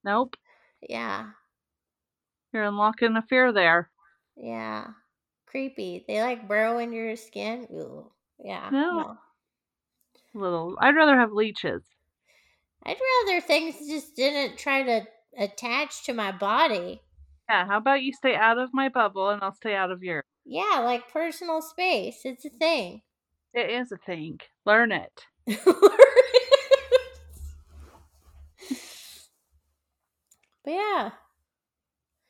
Nope. 0.04 0.36
Yeah. 0.88 1.26
You're 2.52 2.64
unlocking 2.64 3.16
a 3.16 3.22
fear 3.22 3.52
there. 3.52 3.90
Yeah. 4.36 4.86
Creepy. 5.46 6.04
They 6.08 6.22
like 6.22 6.48
burrow 6.48 6.78
into 6.78 6.96
your 6.96 7.16
skin. 7.16 7.68
Ooh. 7.72 8.10
Yeah. 8.42 8.70
No. 8.72 8.90
no. 8.90 9.16
Little. 10.34 10.76
I'd 10.80 10.96
rather 10.96 11.16
have 11.18 11.32
leeches. 11.32 11.82
I'd 12.84 12.96
rather 13.26 13.40
things 13.42 13.76
just 13.86 14.16
didn't 14.16 14.56
try 14.56 14.82
to 14.82 15.06
attach 15.38 16.04
to 16.06 16.14
my 16.14 16.32
body. 16.32 17.02
Yeah. 17.50 17.66
How 17.66 17.76
about 17.76 18.02
you 18.02 18.14
stay 18.14 18.34
out 18.34 18.56
of 18.56 18.70
my 18.72 18.88
bubble 18.88 19.28
and 19.28 19.42
I'll 19.42 19.54
stay 19.54 19.74
out 19.74 19.90
of 19.90 20.02
yours? 20.02 20.24
Yeah, 20.46 20.80
like 20.82 21.12
personal 21.12 21.60
space. 21.60 22.22
It's 22.24 22.46
a 22.46 22.50
thing. 22.50 23.02
It 23.52 23.70
is 23.70 23.92
a 23.92 23.98
thing. 23.98 24.40
Learn 24.64 24.90
it. 24.90 25.26
but 30.64 30.72
yeah, 30.72 31.12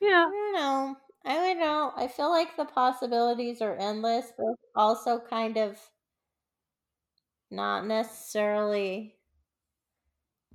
Yeah. 0.00 0.28
I 0.28 0.30
don't 0.32 0.52
know. 0.54 0.96
I 1.24 1.34
don't 1.36 1.58
know. 1.60 1.92
I 1.94 2.08
feel 2.08 2.28
like 2.30 2.56
the 2.56 2.64
possibilities 2.64 3.60
are 3.62 3.76
endless, 3.76 4.32
but 4.36 4.56
also 4.74 5.20
kind 5.20 5.56
of 5.56 5.90
not 7.52 7.86
necessarily 7.86 9.20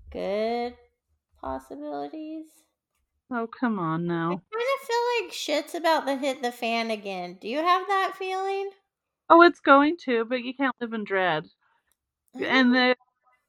good 0.09 0.77
possibilities. 1.39 2.65
Oh, 3.31 3.47
come 3.47 3.79
on 3.79 4.05
now. 4.05 4.43
I 4.51 4.55
kind 4.55 4.67
of 4.81 4.87
feel 4.87 5.25
like 5.25 5.33
shit's 5.33 5.75
about 5.75 6.05
to 6.05 6.15
hit 6.15 6.41
the 6.41 6.51
fan 6.53 6.91
again. 6.91 7.33
Do 7.41 7.49
you 7.49 7.57
have 7.57 7.87
that 7.87 8.15
feeling? 8.15 8.71
Oh, 9.29 9.41
it's 9.41 9.59
going 9.61 9.95
to, 10.01 10.25
but 10.25 10.43
you 10.43 10.53
can't 10.53 10.75
live 10.81 10.93
in 10.93 11.03
dread. 11.05 11.45
And 12.39 12.73
the 12.73 12.97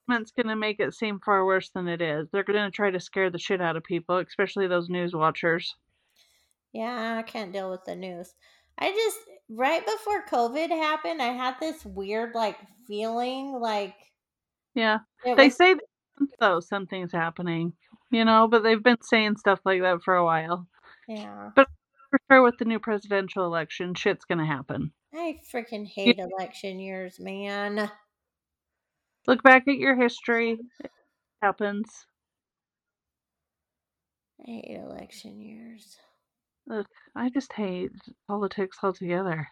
government's 0.09 0.33
going 0.33 0.49
to 0.49 0.57
make 0.57 0.81
it 0.81 0.95
seem 0.95 1.21
far 1.21 1.45
worse 1.45 1.71
than 1.71 1.89
it 1.89 2.01
is. 2.01 2.29
They're 2.31 2.45
going 2.45 2.65
to 2.65 2.71
try 2.71 2.91
to 2.91 3.01
scare 3.01 3.31
the 3.31 3.39
shit 3.39 3.61
out 3.61 3.77
of 3.77 3.85
people, 3.85 4.19
especially 4.19 4.67
those 4.67 4.89
news 4.89 5.15
watchers. 5.15 5.75
Yeah, 6.73 7.17
I 7.19 7.23
can't 7.23 7.53
deal 7.53 7.71
with 7.71 7.85
the 7.85 7.95
news. 7.95 8.35
I 8.79 8.91
just 8.91 9.19
right 9.51 9.85
before 9.85 10.25
COVID 10.27 10.71
happened, 10.71 11.23
I 11.23 11.29
had 11.33 11.55
this 11.61 11.85
weird 11.85 12.35
like 12.35 12.57
feeling 12.87 13.59
like 13.59 13.95
Yeah. 14.75 14.99
They 15.25 15.47
was 15.47 15.57
say 15.57 15.77
though 16.41 16.61
something's 16.61 17.13
happening, 17.13 17.73
you 18.11 18.25
know, 18.25 18.49
but 18.49 18.63
they've 18.63 18.83
been 18.83 19.01
saying 19.03 19.37
stuff 19.39 19.61
like 19.65 19.81
that 19.81 20.03
for 20.05 20.17
a 20.17 20.25
while. 20.25 20.67
yeah. 21.09 21.51
But 21.57 21.69
for 22.11 22.21
sure, 22.31 22.43
with 22.43 22.59
the 22.59 22.65
new 22.67 22.79
presidential 22.79 23.45
election, 23.45 23.95
shit's 23.95 24.25
gonna 24.27 24.47
happen. 24.47 24.93
I 25.15 25.41
freaking 25.53 25.87
hate 25.87 26.19
election 26.19 26.79
years, 26.79 27.19
man. 27.19 27.91
Look 29.29 29.43
back 29.45 29.69
at 29.69 29.77
your 29.77 29.95
history. 29.95 30.59
It 30.81 30.91
happens. 31.43 32.07
I 34.47 34.51
hate 34.51 34.79
election 34.79 35.41
years. 35.41 35.99
Look, 36.67 36.87
I 37.15 37.31
just 37.31 37.53
hate 37.53 37.93
politics 38.27 38.79
altogether. 38.83 39.47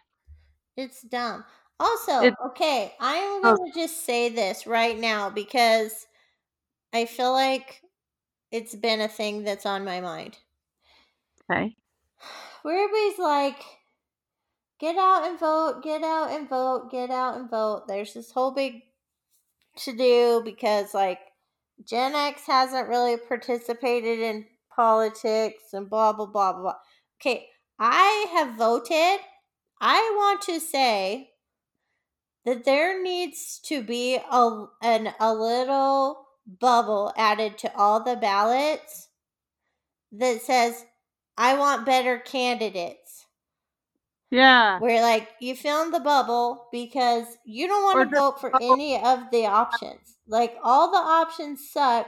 It's 0.75 1.01
dumb. 1.01 1.45
Also, 1.79 2.21
It- 2.23 2.33
okay, 2.47 2.95
I 2.99 3.17
am 3.17 3.41
Oh. 3.45 3.55
going 3.55 3.71
to 3.71 3.79
just 3.79 4.03
say 4.03 4.29
this 4.29 4.65
right 4.65 4.97
now 4.97 5.29
because 5.29 6.07
I 6.93 7.05
feel 7.05 7.31
like 7.33 7.83
it's 8.51 8.75
been 8.75 9.01
a 9.01 9.07
thing 9.07 9.43
that's 9.43 9.65
on 9.65 9.85
my 9.85 10.01
mind. 10.01 10.39
Okay. 11.49 11.75
Where 12.63 12.83
everybody's 12.83 13.19
like, 13.19 13.63
get 14.79 14.97
out 14.97 15.23
and 15.27 15.39
vote, 15.39 15.83
get 15.83 16.03
out 16.03 16.31
and 16.31 16.49
vote, 16.49 16.89
get 16.91 17.09
out 17.11 17.37
and 17.37 17.49
vote. 17.49 17.87
There's 17.87 18.13
this 18.13 18.31
whole 18.31 18.51
big 18.51 18.81
to 19.77 19.95
do 19.95 20.41
because, 20.43 20.93
like, 20.93 21.19
Gen 21.85 22.15
X 22.15 22.43
hasn't 22.47 22.87
really 22.87 23.17
participated 23.17 24.19
in 24.19 24.45
politics 24.75 25.73
and 25.73 25.89
blah, 25.89 26.13
blah, 26.13 26.25
blah, 26.25 26.53
blah. 26.53 26.75
Okay, 27.19 27.47
I 27.79 28.27
have 28.33 28.57
voted. 28.57 29.19
I 29.79 30.13
want 30.15 30.41
to 30.43 30.59
say 30.59 31.29
that 32.45 32.65
there 32.65 33.01
needs 33.01 33.59
to 33.65 33.83
be 33.83 34.17
a, 34.17 34.65
an, 34.81 35.13
a 35.19 35.33
little 35.33 36.25
bubble 36.59 37.13
added 37.17 37.57
to 37.59 37.75
all 37.75 38.03
the 38.03 38.15
ballots 38.15 39.09
that 40.11 40.41
says, 40.41 40.85
I 41.37 41.57
want 41.57 41.85
better 41.85 42.17
candidates. 42.17 43.06
Yeah. 44.29 44.79
Where 44.79 45.01
like 45.01 45.29
you 45.39 45.55
fill 45.55 45.83
in 45.83 45.91
the 45.91 45.99
bubble 45.99 46.67
because 46.71 47.25
you 47.45 47.67
don't 47.67 47.83
want 47.83 47.99
Or 47.99 48.05
to 48.05 48.11
vote 48.19 48.41
for 48.41 48.49
bubble. 48.49 48.73
any 48.73 49.01
of 49.01 49.31
the 49.31 49.45
options. 49.45 50.17
Like 50.27 50.57
all 50.63 50.91
the 50.91 50.97
options 50.97 51.69
suck. 51.69 52.07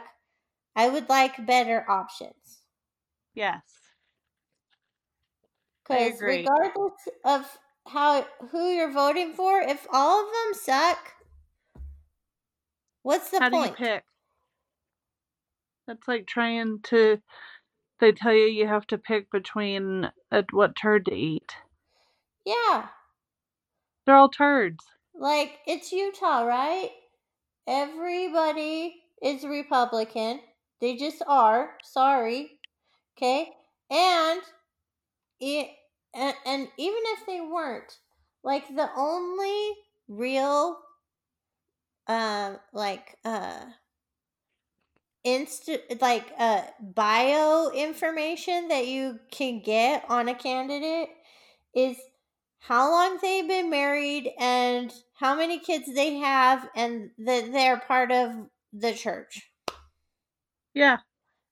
I 0.75 0.89
would 0.89 1.09
like 1.09 1.45
better 1.45 1.89
options. 1.89 2.59
Yes. 3.33 3.61
Because 5.83 6.21
regardless 6.21 6.93
of 7.25 7.57
how 7.87 8.25
who 8.51 8.69
you're 8.69 8.91
voting 8.91 9.33
for, 9.33 9.59
if 9.59 9.87
all 9.91 10.25
of 10.25 10.31
them 10.31 10.61
suck, 10.61 11.13
what's 13.01 13.31
the 13.31 13.39
How 13.39 13.49
do 13.49 13.57
you 13.57 13.71
pick? 13.71 14.03
That's 15.87 16.07
like 16.07 16.27
trying 16.27 16.79
to. 16.83 17.21
They 17.99 18.11
tell 18.11 18.33
you 18.33 18.45
you 18.45 18.67
have 18.67 18.87
to 18.87 18.97
pick 18.97 19.31
between 19.31 20.09
uh, 20.31 20.43
what 20.51 20.75
turd 20.75 21.05
to 21.05 21.13
eat. 21.13 21.55
Yeah. 22.45 22.87
They're 24.05 24.15
all 24.15 24.29
turds. 24.29 24.83
Like 25.13 25.59
it's 25.67 25.91
Utah, 25.91 26.41
right? 26.41 26.89
Everybody 27.67 28.95
is 29.21 29.43
Republican. 29.43 30.39
They 30.81 30.95
just 30.95 31.21
are. 31.27 31.71
Sorry. 31.83 32.59
Okay? 33.17 33.49
And 33.91 34.41
it 35.39 35.67
and, 36.13 36.35
and 36.45 36.67
even 36.77 37.01
if 37.05 37.25
they 37.27 37.41
weren't, 37.41 37.97
like 38.43 38.67
the 38.75 38.89
only 38.95 39.73
real 40.07 40.79
um 42.07 42.57
like 42.73 43.17
uh 43.23 43.65
inst 45.23 45.69
like 46.01 46.33
uh 46.39 46.61
bio 46.81 47.69
information 47.71 48.69
that 48.69 48.87
you 48.87 49.19
can 49.31 49.61
get 49.61 50.03
on 50.09 50.27
a 50.29 50.33
candidate 50.33 51.09
is 51.75 51.97
how 52.59 52.91
long 52.91 53.17
they've 53.21 53.47
been 53.47 53.69
married 53.69 54.29
and 54.39 54.93
how 55.15 55.35
many 55.35 55.59
kids 55.59 55.93
they 55.93 56.15
have 56.15 56.67
and 56.75 57.09
that 57.17 57.51
they're 57.51 57.79
part 57.79 58.11
of 58.11 58.31
the 58.73 58.93
church. 58.93 59.49
Yeah. 60.73 60.97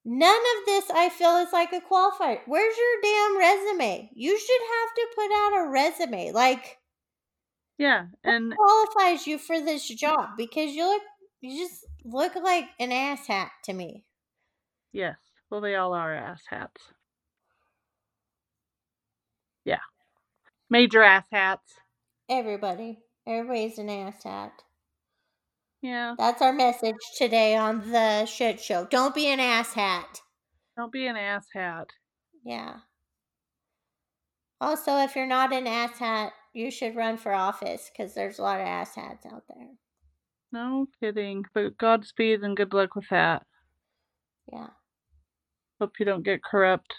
None 0.04 0.30
of 0.58 0.66
this 0.66 0.90
I 0.90 1.08
feel 1.10 1.36
is 1.36 1.52
like 1.52 1.72
a 1.72 1.80
qualifier. 1.80 2.40
Where's 2.46 2.76
your 2.76 3.02
damn 3.02 3.38
resume? 3.38 4.10
You 4.14 4.38
should 4.38 4.62
have 4.62 4.94
to 4.94 5.06
put 5.14 5.30
out 5.32 5.66
a 5.66 5.68
resume. 5.70 6.32
Like 6.32 6.78
Yeah. 7.78 8.06
And 8.24 8.54
qualifies 8.56 9.26
you 9.26 9.38
for 9.38 9.60
this 9.60 9.86
job 9.88 10.30
because 10.36 10.72
you 10.74 10.84
look 10.86 11.02
you 11.40 11.66
just 11.66 11.84
look 12.04 12.34
like 12.36 12.66
an 12.80 12.90
asshat 12.90 13.50
to 13.64 13.72
me. 13.72 14.04
yes. 14.92 15.16
Well, 15.50 15.60
they 15.62 15.76
all 15.76 15.94
are 15.94 16.14
ass 16.14 16.42
hats. 16.48 16.82
Yeah. 19.64 19.78
Major 20.70 21.02
ass 21.02 21.26
hats. 21.32 21.72
Everybody. 22.28 22.98
Everybody's 23.26 23.78
an 23.78 23.88
asshat. 23.88 24.50
Yeah. 25.82 26.14
That's 26.18 26.42
our 26.42 26.52
message 26.52 26.96
today 27.16 27.56
on 27.56 27.90
the 27.90 28.26
shit 28.26 28.60
show. 28.60 28.86
Don't 28.90 29.14
be 29.14 29.28
an 29.28 29.38
asshat. 29.38 30.20
Don't 30.76 30.92
be 30.92 31.06
an 31.06 31.16
ass 31.16 31.46
hat. 31.54 31.88
Yeah. 32.44 32.76
Also, 34.60 34.96
if 34.98 35.14
you're 35.14 35.26
not 35.26 35.52
an 35.52 35.66
asshat, 35.66 36.30
you 36.52 36.70
should 36.70 36.96
run 36.96 37.16
for 37.16 37.32
office 37.32 37.90
because 37.90 38.14
there's 38.14 38.38
a 38.38 38.42
lot 38.42 38.60
of 38.60 38.66
asshats 38.66 39.24
out 39.32 39.44
there. 39.48 39.68
No 40.50 40.86
kidding. 41.00 41.44
But 41.54 41.78
Godspeed 41.78 42.42
and 42.42 42.56
good 42.56 42.72
luck 42.72 42.94
with 42.96 43.08
that. 43.10 43.46
Yeah. 44.52 44.68
Hope 45.80 45.92
you 46.00 46.06
don't 46.06 46.24
get 46.24 46.42
corrupt. 46.42 46.92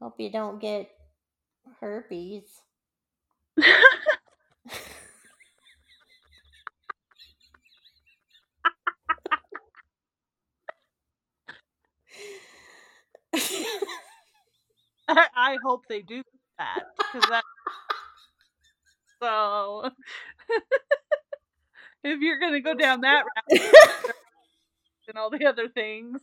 Hope 0.00 0.14
you 0.18 0.30
don't 0.30 0.60
get 0.60 0.88
herpes. 1.82 2.62
I, 15.08 15.26
I 15.34 15.58
hope 15.62 15.86
they 15.88 16.02
do 16.02 16.22
that 16.58 16.84
because 17.12 17.28
that. 17.28 17.44
So, 19.20 19.90
if 22.04 22.20
you're 22.20 22.38
gonna 22.38 22.60
go 22.60 22.74
down 22.74 23.02
that 23.02 23.24
route 23.50 23.60
and 25.08 25.16
all 25.18 25.30
the 25.30 25.46
other 25.46 25.68
things, 25.68 26.20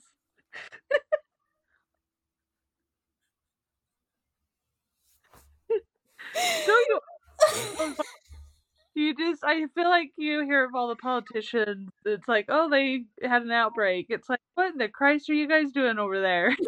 so 6.66 6.72
you 6.90 7.00
you 8.96 9.16
just 9.16 9.39
I 9.50 9.66
feel 9.74 9.90
like 9.90 10.12
you 10.16 10.46
hear 10.46 10.64
of 10.64 10.76
all 10.76 10.90
the 10.90 10.96
politicians. 10.96 11.90
It's 12.06 12.28
like, 12.28 12.46
oh, 12.50 12.70
they 12.70 13.06
had 13.24 13.42
an 13.42 13.52
outbreak. 13.52 14.06
It's 14.10 14.30
like, 14.30 14.42
what 14.54 14.74
in 14.74 14.78
the 14.78 14.90
Christ 14.90 15.28
are 15.32 15.34
you 15.34 15.48
guys 15.48 15.72
doing 15.72 15.98
over 15.98 16.22
there? 16.22 16.56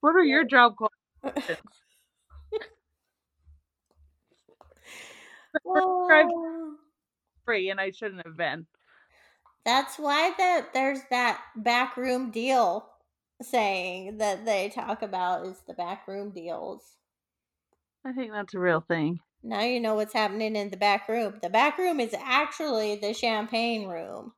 what 0.00 0.16
are 0.16 0.24
your 0.24 0.44
job 0.44 0.74
qualifications? 0.76 1.58
Oh. 5.68 6.74
free, 7.46 7.70
and 7.70 7.80
I 7.80 7.90
shouldn't 7.90 8.26
have 8.26 8.36
been. 8.36 8.66
That's 9.64 9.98
why 9.98 10.34
that 10.36 10.74
there's 10.74 11.00
that 11.10 11.40
backroom 11.56 12.30
deal 12.30 12.86
saying 13.40 14.18
that 14.18 14.44
they 14.44 14.68
talk 14.68 15.00
about 15.00 15.46
is 15.46 15.62
the 15.66 15.72
backroom 15.72 16.30
deals. 16.30 16.82
I 18.04 18.12
think 18.12 18.32
that's 18.32 18.52
a 18.52 18.58
real 18.58 18.82
thing. 18.82 19.20
Now 19.46 19.62
you 19.62 19.78
know 19.78 19.94
what's 19.94 20.12
happening 20.12 20.56
in 20.56 20.70
the 20.70 20.76
back 20.76 21.08
room. 21.08 21.34
The 21.40 21.48
back 21.48 21.78
room 21.78 22.00
is 22.00 22.12
actually 22.18 22.96
the 22.96 23.14
champagne 23.14 23.86
room. 23.86 24.32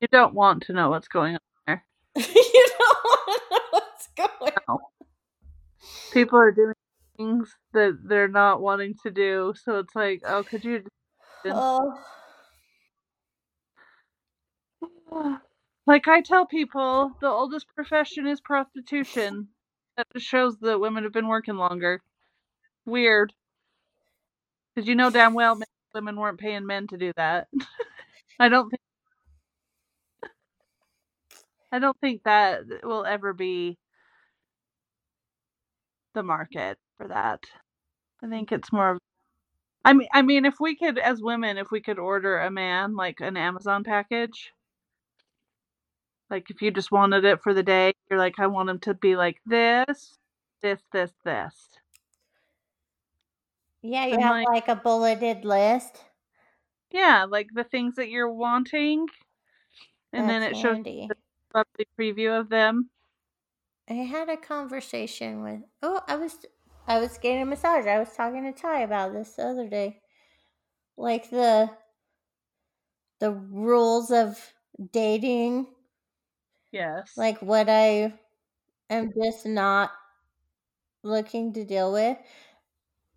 You 0.00 0.08
don't 0.10 0.34
want 0.34 0.64
to 0.64 0.72
know 0.72 0.90
what's 0.90 1.06
going 1.06 1.34
on. 1.34 1.40
There. 1.68 1.84
you 2.16 2.66
don't 2.78 3.04
want 3.04 3.42
to 3.42 3.54
know 3.54 3.60
what's 3.70 4.08
going 4.16 4.52
on. 4.68 4.78
People 6.12 6.40
are 6.40 6.50
doing 6.50 6.74
things 7.16 7.54
that 7.74 7.96
they're 8.04 8.26
not 8.26 8.60
wanting 8.60 8.94
to 9.04 9.12
do, 9.12 9.54
so 9.62 9.78
it's 9.78 9.94
like, 9.94 10.22
oh, 10.26 10.42
could 10.42 10.64
you? 10.64 10.82
Oh, 11.46 11.94
Like 15.86 16.08
I 16.08 16.22
tell 16.22 16.46
people, 16.46 17.12
the 17.20 17.28
oldest 17.28 17.66
profession 17.74 18.26
is 18.26 18.40
prostitution. 18.40 19.48
That 19.96 20.06
just 20.12 20.26
shows 20.26 20.58
that 20.58 20.80
women 20.80 21.04
have 21.04 21.12
been 21.12 21.28
working 21.28 21.56
longer. 21.56 22.02
Weird. 22.84 23.32
Because 24.80 24.88
you 24.88 24.96
know 24.96 25.10
damn 25.10 25.34
well 25.34 25.56
men- 25.56 25.66
women 25.94 26.16
weren't 26.16 26.40
paying 26.40 26.66
men 26.66 26.88
to 26.88 26.98
do 26.98 27.12
that. 27.16 27.48
I 28.40 28.48
don't 28.50 28.70
think. 28.70 28.80
I 31.72 31.78
don't 31.80 31.98
think 32.00 32.24
that 32.24 32.62
will 32.84 33.04
ever 33.06 33.32
be 33.34 33.78
the 36.14 36.22
market 36.24 36.78
for 36.98 37.08
that. 37.08 37.44
I 38.22 38.28
think 38.28 38.52
it's 38.52 38.72
more 38.72 38.92
of 38.92 38.98
I 39.84 39.94
mean 39.94 40.08
I 40.14 40.22
mean 40.22 40.44
if 40.46 40.56
we 40.60 40.76
could 40.76 40.98
as 40.98 41.22
women 41.22 41.58
if 41.58 41.70
we 41.72 41.80
could 41.82 41.98
order 41.98 42.38
a 42.40 42.50
man 42.50 42.96
like 42.96 43.20
an 43.20 43.36
Amazon 43.36 43.84
package 43.84 44.52
like 46.30 46.50
if 46.50 46.62
you 46.62 46.70
just 46.70 46.92
wanted 46.92 47.24
it 47.24 47.42
for 47.42 47.54
the 47.54 47.62
day, 47.62 47.92
you're 48.10 48.18
like 48.18 48.38
I 48.38 48.46
want 48.48 48.70
him 48.70 48.78
to 48.80 48.94
be 48.94 49.16
like 49.16 49.38
this, 49.46 50.18
this, 50.62 50.80
this, 50.92 51.12
this. 51.24 51.79
Yeah, 53.82 54.06
you 54.06 54.14
And, 54.14 54.22
have 54.22 54.36
like- 54.36 54.46
like 54.46 54.68
a 54.68 54.76
bulleted 54.76 55.44
list. 55.44 56.04
Yeah, 56.90 57.24
like 57.28 57.48
the 57.52 57.64
things 57.64 57.96
that 57.96 58.10
you're 58.10 58.30
wanting 58.32 59.08
and 60.12 60.28
then 60.28 60.42
it 60.42 60.50
That's 60.50 60.60
shows 60.60 60.76
handy. 60.76 61.10
a 61.10 61.14
lovely 61.58 61.86
preview 61.98 62.38
of 62.38 62.48
them. 62.48 62.90
I 63.88 63.92
had 63.94 64.30
a 64.30 64.38
conversation 64.38 65.42
with 65.42 65.64
oh 65.82 66.02
I 66.08 66.16
was 66.16 66.46
I 66.86 66.98
was 66.98 67.18
getting 67.18 67.42
a 67.42 67.46
massage. 67.46 67.86
I 67.86 67.98
was 67.98 68.14
talking 68.16 68.42
to 68.44 68.52
Ty 68.58 68.80
about 68.80 69.12
this 69.12 69.34
the 69.36 69.46
other 69.48 69.68
day. 69.68 70.00
Like 70.96 71.30
the 71.30 71.76
the 73.20 73.30
rules 73.32 74.10
of 74.10 74.52
dating, 74.92 75.68
Yes. 76.72 77.10
like 77.16 77.40
what 77.40 77.68
I 77.68 78.18
am 78.90 79.12
just 79.14 79.46
not 79.46 79.92
looking 81.02 81.52
to 81.54 81.64
deal 81.64 81.92
with. 81.92 82.18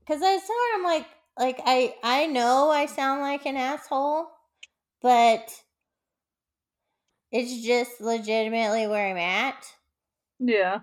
Cause 0.08 0.22
I 0.22 0.38
telling 0.38 0.40
her 0.40 0.76
I'm 0.76 0.84
like 0.84 1.08
like 1.38 1.60
I 1.66 1.96
I 2.04 2.26
know 2.28 2.70
I 2.70 2.86
sound 2.86 3.22
like 3.22 3.46
an 3.46 3.58
asshole, 3.58 4.28
but 5.02 5.64
it's 7.32 7.66
just 7.66 8.00
legitimately 8.02 8.88
where 8.88 9.10
I'm 9.10 9.18
at. 9.18 9.66
yeah. 10.40 10.82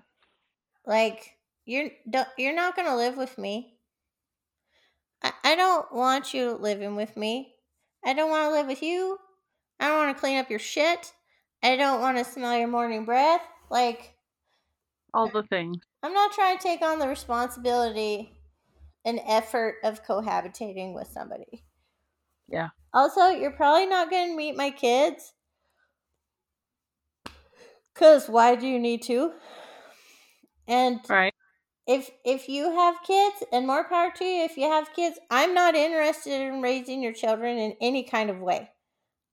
Like 0.85 1.37
you're 1.65 1.89
don't, 2.09 2.27
you're 2.37 2.55
not 2.55 2.75
gonna 2.75 2.95
live 2.95 3.17
with 3.17 3.37
me. 3.37 3.77
I, 5.23 5.33
I 5.43 5.55
don't 5.55 5.93
want 5.93 6.33
you 6.33 6.53
living 6.53 6.95
with 6.95 7.15
me. 7.17 7.55
I 8.03 8.13
don't 8.13 8.29
want 8.29 8.49
to 8.49 8.51
live 8.51 8.67
with 8.67 8.81
you. 8.81 9.19
I 9.79 9.87
don't 9.87 9.97
want 10.05 10.15
to 10.17 10.19
clean 10.19 10.37
up 10.37 10.49
your 10.49 10.59
shit. 10.59 11.13
I 11.63 11.75
don't 11.75 12.01
want 12.01 12.17
to 12.17 12.23
smell 12.25 12.57
your 12.57 12.67
morning 12.67 13.05
breath. 13.05 13.41
Like 13.69 14.15
All 15.13 15.29
the 15.29 15.43
things. 15.43 15.77
I'm 16.03 16.13
not 16.13 16.33
trying 16.33 16.57
to 16.57 16.63
take 16.63 16.81
on 16.81 16.99
the 16.99 17.07
responsibility 17.07 18.33
and 19.05 19.19
effort 19.27 19.75
of 19.83 20.05
cohabitating 20.05 20.93
with 20.93 21.07
somebody. 21.07 21.63
Yeah. 22.47 22.69
Also, 22.93 23.29
you're 23.29 23.51
probably 23.51 23.85
not 23.87 24.09
going 24.09 24.29
to 24.31 24.35
meet 24.37 24.55
my 24.55 24.69
kids. 24.69 25.33
Cuz 27.93 28.29
why 28.29 28.55
do 28.55 28.67
you 28.67 28.79
need 28.79 29.01
to? 29.03 29.33
And 30.67 31.01
Right. 31.09 31.33
if 31.87 32.09
if 32.23 32.47
you 32.47 32.71
have 32.71 33.03
kids 33.03 33.43
and 33.51 33.67
more 33.67 33.83
power 33.87 34.11
to 34.15 34.23
you 34.23 34.43
if 34.43 34.55
you 34.57 34.69
have 34.69 34.93
kids 34.93 35.19
i'm 35.29 35.53
not 35.53 35.75
interested 35.75 36.39
in 36.41 36.61
raising 36.61 37.01
your 37.01 37.13
children 37.13 37.57
in 37.57 37.75
any 37.81 38.03
kind 38.03 38.29
of 38.29 38.39
way 38.39 38.69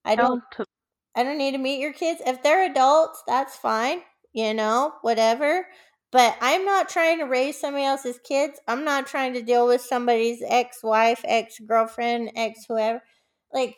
i 0.05 0.17
don't 0.17 0.43
i 1.15 1.23
don't 1.23 1.39
need 1.39 1.53
to 1.53 1.59
meet 1.59 1.81
your 1.81 1.93
kids 1.93 2.21
if 2.27 2.43
they're 2.43 2.71
adults 2.71 3.23
that's 3.27 3.57
fine 3.57 4.01
you 4.33 4.55
know 4.55 4.95
whatever 5.03 5.67
but 6.13 6.37
i'm 6.41 6.65
not 6.65 6.89
trying 6.89 7.19
to 7.19 7.25
raise 7.25 7.59
somebody 7.61 7.85
else's 7.85 8.19
kids 8.25 8.61
i'm 8.69 8.85
not 8.85 9.07
trying 9.07 9.33
to 9.35 9.43
deal 9.43 9.67
with 9.67 9.81
somebody's 9.81 10.43
ex-wife 10.49 11.21
ex-girlfriend 11.25 12.31
ex 12.37 12.61
whoever 12.69 13.03
like 13.53 13.77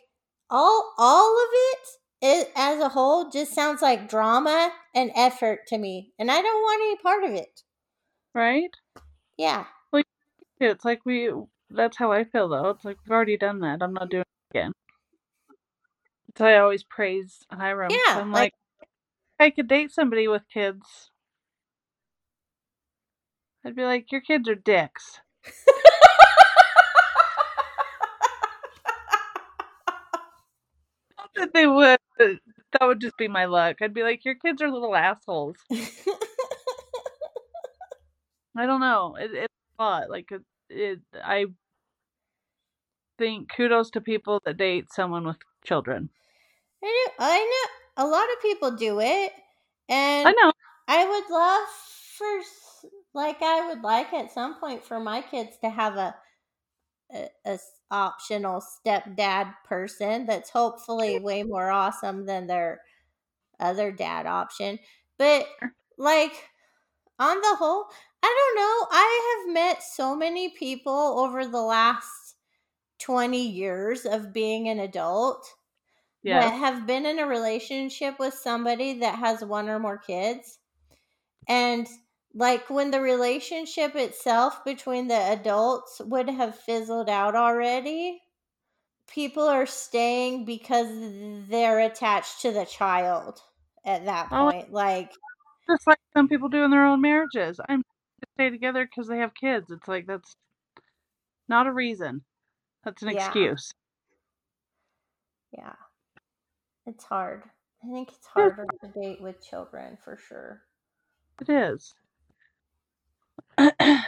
all 0.50 0.94
all 0.98 1.36
of 1.36 1.48
it 1.52 1.78
it, 2.22 2.52
as 2.56 2.80
a 2.80 2.88
whole 2.88 3.30
just 3.30 3.54
sounds 3.54 3.80
like 3.82 4.08
drama 4.08 4.70
and 4.94 5.10
effort 5.16 5.60
to 5.66 5.78
me 5.78 6.12
and 6.18 6.30
i 6.30 6.40
don't 6.40 6.62
want 6.62 6.82
any 6.82 6.96
part 6.98 7.24
of 7.24 7.30
it 7.32 7.62
right? 8.34 8.70
yeah 9.38 9.64
Yeah, 10.60 10.70
It's 10.72 10.84
like 10.84 11.00
we 11.06 11.30
that's 11.70 11.96
how 11.96 12.12
I 12.12 12.24
feel 12.24 12.48
though. 12.48 12.70
It's 12.70 12.84
like 12.84 12.98
we've 13.04 13.12
already 13.12 13.36
done 13.36 13.60
that. 13.60 13.82
I'm 13.82 13.94
not 13.94 14.10
doing 14.10 14.22
it 14.22 14.56
again. 14.58 14.72
So 16.36 16.44
I 16.46 16.58
always 16.58 16.82
praise 16.84 17.38
Hiram. 17.50 17.90
Yeah, 17.90 18.20
I'm 18.20 18.32
like- 18.32 18.52
like, 18.80 18.88
I 19.38 19.50
could 19.50 19.68
date 19.68 19.90
somebody 19.92 20.28
with 20.28 20.42
kids. 20.52 21.09
I'd 23.64 23.76
be 23.76 23.84
like, 23.84 24.10
your 24.12 24.20
kids 24.22 24.48
are 24.48 24.54
dicks. 24.54 25.20
Not 31.18 31.30
that 31.36 31.52
they 31.52 31.66
would. 31.66 31.98
but 32.18 32.28
That 32.72 32.86
would 32.86 33.00
just 33.00 33.16
be 33.16 33.28
my 33.28 33.44
luck. 33.46 33.76
I'd 33.82 33.94
be 33.94 34.02
like, 34.02 34.24
your 34.24 34.36
kids 34.36 34.62
are 34.62 34.70
little 34.70 34.94
assholes. 34.96 35.56
I 38.56 38.66
don't 38.66 38.80
know. 38.80 39.16
It, 39.20 39.30
it's 39.32 39.54
a 39.78 39.82
lot. 39.82 40.10
Like 40.10 40.30
it, 40.32 40.42
it. 40.68 41.00
I 41.22 41.46
think 43.18 43.50
kudos 43.54 43.90
to 43.90 44.00
people 44.00 44.40
that 44.44 44.56
date 44.56 44.92
someone 44.92 45.26
with 45.26 45.36
children. 45.64 46.08
I 46.82 46.86
know, 46.86 47.12
I 47.26 47.38
know 47.38 48.04
a 48.04 48.06
lot 48.08 48.24
of 48.32 48.42
people 48.42 48.70
do 48.72 49.00
it, 49.00 49.32
and 49.88 50.28
I 50.28 50.32
know. 50.32 50.52
I 50.88 51.06
would 51.06 51.30
love 51.30 51.68
for, 52.16 52.26
like, 53.14 53.42
I 53.42 53.68
would 53.68 53.82
like 53.82 54.12
at 54.12 54.30
some 54.32 54.60
point 54.60 54.84
for 54.84 55.00
my 55.00 55.22
kids 55.22 55.58
to 55.58 55.70
have 55.70 55.96
a 55.96 56.16
a 57.44 57.58
optional 57.90 58.60
stepdad 58.60 59.54
person 59.64 60.26
that's 60.26 60.50
hopefully 60.50 61.18
way 61.18 61.42
more 61.42 61.68
awesome 61.70 62.24
than 62.26 62.46
their 62.46 62.82
other 63.60 63.92
dad 63.92 64.26
option. 64.26 64.78
But 65.18 65.48
like 65.98 66.50
on 67.18 67.40
the 67.40 67.56
whole, 67.56 67.86
I 68.22 68.52
don't 68.54 68.56
know. 68.62 68.88
I 68.92 69.44
have 69.46 69.54
met 69.54 69.82
so 69.82 70.16
many 70.16 70.50
people 70.50 70.92
over 71.20 71.46
the 71.46 71.62
last 71.62 72.36
20 73.00 73.46
years 73.48 74.06
of 74.06 74.32
being 74.32 74.68
an 74.68 74.80
adult 74.80 75.46
Yeah. 76.22 76.42
that 76.42 76.50
have 76.52 76.86
been 76.86 77.06
in 77.06 77.18
a 77.20 77.26
relationship 77.26 78.18
with 78.18 78.34
somebody 78.34 79.00
that 79.00 79.18
has 79.18 79.44
one 79.44 79.68
or 79.68 79.78
more 79.80 79.98
kids. 79.98 80.60
And 81.48 81.86
like 82.34 82.70
when 82.70 82.90
the 82.90 83.00
relationship 83.00 83.96
itself 83.96 84.64
between 84.64 85.08
the 85.08 85.14
adults 85.32 86.00
would 86.04 86.28
have 86.28 86.56
fizzled 86.58 87.08
out 87.08 87.34
already, 87.34 88.22
people 89.08 89.44
are 89.48 89.66
staying 89.66 90.44
because 90.44 90.88
they're 91.48 91.80
attached 91.80 92.40
to 92.42 92.52
the 92.52 92.64
child 92.66 93.40
at 93.84 94.04
that 94.06 94.30
Oh, 94.32 94.52
point. 94.52 94.72
Like, 94.72 95.12
Just 95.70 95.86
like 95.86 95.98
some 96.14 96.28
people 96.28 96.48
do 96.48 96.64
in 96.64 96.70
their 96.70 96.84
own 96.86 97.00
marriages. 97.00 97.60
I'm 97.68 97.82
to 97.82 98.26
stay 98.34 98.50
together 98.50 98.84
because 98.86 99.08
they 99.08 99.18
have 99.18 99.34
kids. 99.34 99.70
It's 99.70 99.88
like 99.88 100.06
that's 100.06 100.36
not 101.48 101.66
a 101.66 101.72
reason. 101.72 102.24
That's 102.84 103.02
an 103.02 103.08
Yeah. 103.08 103.18
excuse. 103.34 103.72
yeah, 105.52 105.74
it's 106.86 107.04
hard. 107.04 107.44
I 107.84 107.90
think 107.92 108.10
it's 108.10 108.26
harder 108.26 108.66
to 108.82 108.88
date 108.88 109.20
with 109.22 109.42
children 109.42 109.96
for 110.04 110.16
sure. 110.16 110.62
It 111.40 111.48
is. 111.50 111.94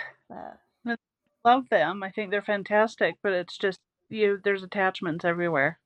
Love 1.44 1.68
them. 1.70 2.02
I 2.02 2.10
think 2.10 2.30
they're 2.30 2.42
fantastic, 2.42 3.16
but 3.22 3.32
it's 3.32 3.58
just 3.58 3.80
you. 4.08 4.40
There's 4.42 4.62
attachments 4.62 5.24
everywhere. 5.24 5.78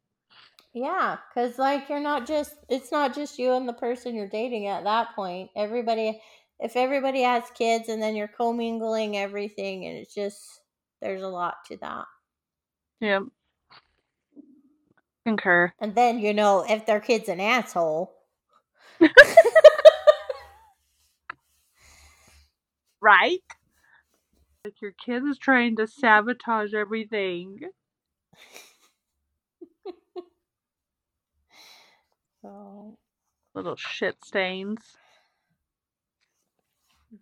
Yeah, 0.74 1.16
because 1.34 1.58
like 1.58 1.88
you're 1.88 2.00
not 2.00 2.26
just 2.26 2.54
it's 2.68 2.92
not 2.92 3.14
just 3.14 3.38
you 3.38 3.54
and 3.54 3.66
the 3.66 3.72
person 3.72 4.14
you're 4.14 4.28
dating 4.28 4.66
at 4.66 4.84
that 4.84 5.14
point. 5.16 5.50
Everybody, 5.56 6.20
if 6.60 6.76
everybody 6.76 7.22
has 7.22 7.44
kids 7.54 7.88
and 7.88 8.02
then 8.02 8.14
you're 8.14 8.28
commingling 8.28 9.16
everything, 9.16 9.86
and 9.86 9.96
it's 9.96 10.14
just 10.14 10.60
there's 11.00 11.22
a 11.22 11.28
lot 11.28 11.54
to 11.68 11.78
that. 11.78 12.04
Yep. 13.00 13.22
Concur. 15.24 15.72
And 15.80 15.94
then 15.94 16.18
you 16.18 16.34
know 16.34 16.66
if 16.68 16.84
their 16.84 17.00
kid's 17.00 17.30
an 17.30 17.40
asshole, 17.40 18.12
Right? 23.00 23.38
Like 24.66 24.82
your 24.82 24.94
kid 24.94 25.24
is 25.24 25.38
trying 25.38 25.76
to 25.76 25.86
sabotage 25.86 26.74
everything. 26.74 27.60
so 32.42 32.98
Little 33.54 33.76
shit 33.76 34.24
stains. 34.24 34.96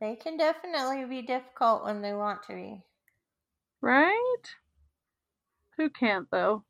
they 0.01 0.16
can 0.16 0.36
definitely 0.36 1.05
be 1.07 1.22
difficult 1.22 1.84
when 1.84 2.03
they 2.03 2.14
want 2.14 2.42
to 2.45 2.55
be. 2.55 2.82
Right? 3.82 4.45
Who 5.78 5.90
can't 5.90 6.28
though? 6.30 6.64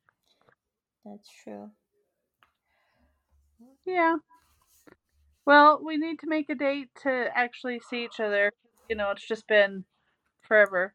That's 1.04 1.28
true. 1.44 1.70
Yeah. 3.86 4.16
Well, 5.46 5.80
we 5.84 5.98
need 5.98 6.20
to 6.20 6.28
make 6.28 6.50
a 6.50 6.56
date 6.56 6.90
to 7.02 7.28
actually 7.34 7.80
see 7.80 8.04
each 8.04 8.20
other. 8.20 8.52
You 8.88 8.96
know, 8.96 9.10
it's 9.12 9.26
just 9.26 9.48
been 9.48 9.86
forever. 10.46 10.94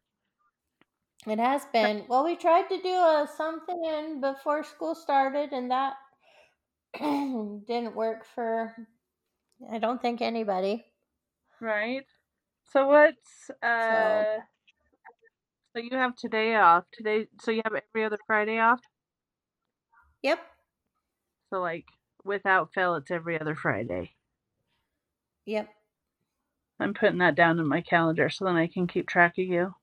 It 1.26 1.38
has 1.38 1.66
been. 1.72 2.04
Well, 2.08 2.24
we 2.24 2.36
tried 2.36 2.68
to 2.68 2.80
do 2.80 2.88
a 2.88 3.28
something 3.36 4.20
before 4.20 4.64
school 4.64 4.94
started, 4.94 5.52
and 5.52 5.70
that 5.70 5.94
didn't 6.98 7.94
work 7.94 8.24
for. 8.34 8.74
I 9.70 9.78
don't 9.78 10.00
think 10.00 10.22
anybody. 10.22 10.84
Right? 11.60 12.06
So 12.72 12.88
what's 12.88 13.50
uh? 13.62 14.40
So 15.74 15.82
you 15.82 15.96
have 15.96 16.16
today 16.16 16.54
off. 16.54 16.84
Today, 16.92 17.26
so 17.40 17.50
you 17.50 17.60
have 17.64 17.74
every 17.74 18.04
other 18.04 18.18
Friday 18.26 18.58
off. 18.58 18.80
Yep. 20.22 20.40
So 21.50 21.60
like 21.60 21.86
without 22.24 22.72
fail, 22.72 22.94
it's 22.94 23.10
every 23.10 23.38
other 23.38 23.54
Friday. 23.54 24.12
Yep. 25.46 25.68
I'm 26.80 26.94
putting 26.94 27.18
that 27.18 27.34
down 27.34 27.58
in 27.60 27.68
my 27.68 27.82
calendar 27.82 28.30
so 28.30 28.46
then 28.46 28.56
I 28.56 28.66
can 28.66 28.86
keep 28.86 29.06
track 29.06 29.34
of 29.38 29.44
you. 29.44 29.74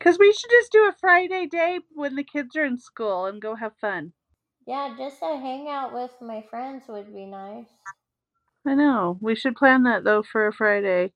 Cause 0.00 0.18
we 0.18 0.32
should 0.32 0.50
just 0.50 0.72
do 0.72 0.86
a 0.88 0.92
Friday 0.92 1.46
day 1.46 1.80
when 1.94 2.16
the 2.16 2.24
kids 2.24 2.54
are 2.56 2.64
in 2.64 2.78
school 2.78 3.26
and 3.26 3.40
go 3.40 3.54
have 3.54 3.76
fun. 3.80 4.12
Yeah, 4.66 4.94
just 4.98 5.22
a 5.22 5.36
hangout 5.36 5.94
with 5.94 6.12
my 6.20 6.42
friends 6.42 6.84
would 6.88 7.14
be 7.14 7.24
nice. 7.24 7.68
I 8.66 8.74
know. 8.74 9.18
We 9.20 9.36
should 9.36 9.56
plan 9.56 9.84
that 9.84 10.04
though 10.04 10.22
for 10.22 10.46
a 10.48 10.52
Friday. 10.52 11.12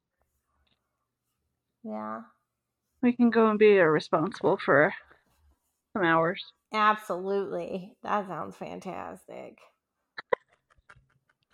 Yeah. 1.82 2.22
We 3.02 3.12
can 3.12 3.30
go 3.30 3.48
and 3.48 3.58
be 3.58 3.76
irresponsible 3.76 4.58
for 4.64 4.94
some 5.92 6.04
hours. 6.04 6.52
Absolutely. 6.72 7.96
That 8.02 8.28
sounds 8.28 8.56
fantastic. 8.56 9.58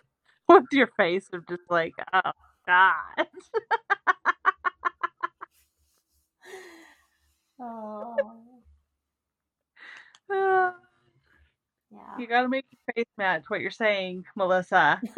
With 0.47 0.65
your 0.71 0.87
face 0.87 1.29
of 1.33 1.47
just 1.47 1.63
like, 1.69 1.93
oh 2.13 2.31
God. 2.67 3.27
Oh. 7.61 8.33
Uh, 10.33 10.71
Yeah. 11.91 12.17
you 12.17 12.27
gotta 12.27 12.49
make 12.49 12.65
your 12.71 12.95
face 12.95 13.11
match 13.17 13.43
what 13.49 13.61
you're 13.61 13.71
saying, 13.71 14.25
Melissa. 14.35 15.01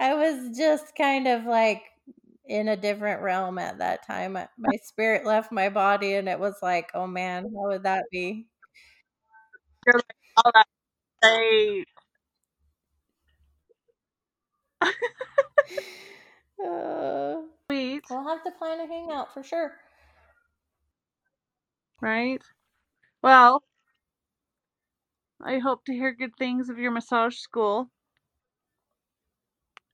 I 0.00 0.14
was 0.14 0.56
just 0.56 0.94
kind 0.96 1.26
of 1.28 1.44
like 1.44 1.82
in 2.46 2.68
a 2.68 2.76
different 2.76 3.22
realm 3.22 3.58
at 3.58 3.78
that 3.78 4.06
time. 4.06 4.32
My 4.34 4.76
spirit 4.84 5.24
left 5.26 5.52
my 5.52 5.68
body, 5.70 6.14
and 6.14 6.28
it 6.28 6.38
was 6.40 6.56
like, 6.62 6.90
oh 6.94 7.06
man, 7.06 7.44
how 7.44 7.68
would 7.68 7.84
that 7.84 8.04
be? 8.12 8.46
All 10.38 10.52
that 10.54 10.68
say 11.22 11.84
Uh, 16.60 17.42
sweet, 17.70 18.02
we'll 18.10 18.26
have 18.26 18.42
to 18.42 18.50
plan 18.50 18.80
a 18.80 18.86
hangout 18.86 19.32
for 19.32 19.44
sure. 19.44 19.76
right? 22.00 22.42
Well, 23.22 23.62
I 25.40 25.58
hope 25.58 25.84
to 25.84 25.92
hear 25.92 26.12
good 26.12 26.34
things 26.36 26.68
of 26.68 26.78
your 26.78 26.90
massage 26.90 27.36
school. 27.36 27.90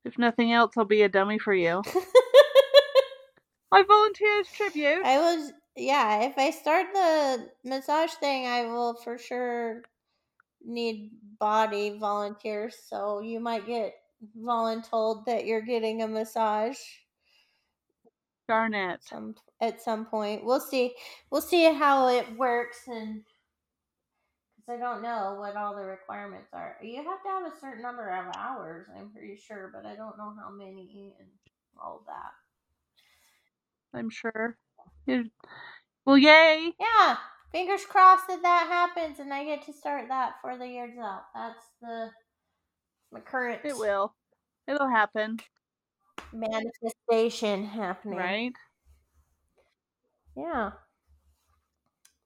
If 0.05 0.19
nothing 0.19 0.53
else, 0.53 0.73
I'll 0.77 0.85
be 0.85 1.03
a 1.03 1.09
dummy 1.09 1.39
for 1.39 1.55
you. 1.55 1.83
I 3.73 3.83
volunteer 3.83 4.41
as 4.41 4.49
tribute. 4.49 5.05
I 5.05 5.19
was, 5.19 5.53
yeah, 5.77 6.23
if 6.23 6.39
I 6.39 6.51
start 6.51 6.87
the 6.93 7.51
massage 7.65 8.13
thing, 8.13 8.47
I 8.47 8.67
will 8.67 8.95
for 8.95 9.19
sure 9.19 9.83
need 10.65 11.11
body 11.39 11.99
volunteers. 11.99 12.77
So 12.89 13.21
you 13.21 13.41
might 13.41 13.67
get 13.67 13.95
voluntold 14.39 15.25
that 15.27 15.47
you're 15.47 15.63
getting 15.63 16.03
a 16.03 16.09
massage 16.09 16.79
Darn 18.47 18.75
it. 18.75 19.03
some 19.03 19.35
at 19.61 19.81
some 19.81 20.05
point. 20.05 20.45
We'll 20.45 20.61
see. 20.61 20.95
We'll 21.31 21.41
see 21.41 21.73
how 21.73 22.09
it 22.09 22.37
works 22.37 22.83
and 22.87 23.23
because 24.57 24.81
I 24.81 24.83
don't 24.83 25.03
know 25.03 25.37
what 25.39 25.57
all 25.57 25.77
the 25.77 25.85
requirements 25.85 26.51
are. 26.53 26.77
You 26.83 26.97
have 26.97 27.23
to 27.23 27.29
have 27.29 27.47
a 27.47 27.61
certain 27.61 27.83
number 27.83 28.09
of 28.09 28.35
hours, 28.37 28.87
I'm 28.97 29.11
pretty 29.11 29.37
sure, 29.37 29.71
but 29.75 29.87
I 29.87 29.95
don't 29.95 30.19
know 30.19 30.35
how 30.39 30.51
many 30.51 31.15
and 31.19 31.29
all 31.83 32.05
that. 32.07 32.33
I'm 33.99 34.11
sure. 34.11 34.59
Well, 36.07 36.19
yay. 36.19 36.73
Yeah, 36.79 37.17
fingers 37.53 37.85
crossed 37.87 38.29
that 38.29 38.43
that 38.43 38.67
happens 38.69 39.21
and 39.21 39.33
I 39.33 39.45
get 39.45 39.65
to 39.67 39.73
start 39.73 40.09
that 40.09 40.35
for 40.43 40.59
the 40.59 40.69
year's 40.69 40.99
out. 40.99 41.23
That's 41.35 41.67
the 41.81 42.11
my 43.15 43.21
current 43.21 43.61
It 43.65 43.77
will. 43.77 44.15
It'll 44.67 44.89
happen, 44.89 45.39
manifestation 46.33 47.65
happening. 47.65 48.19
right? 48.19 48.53
Yeah. 50.37 50.73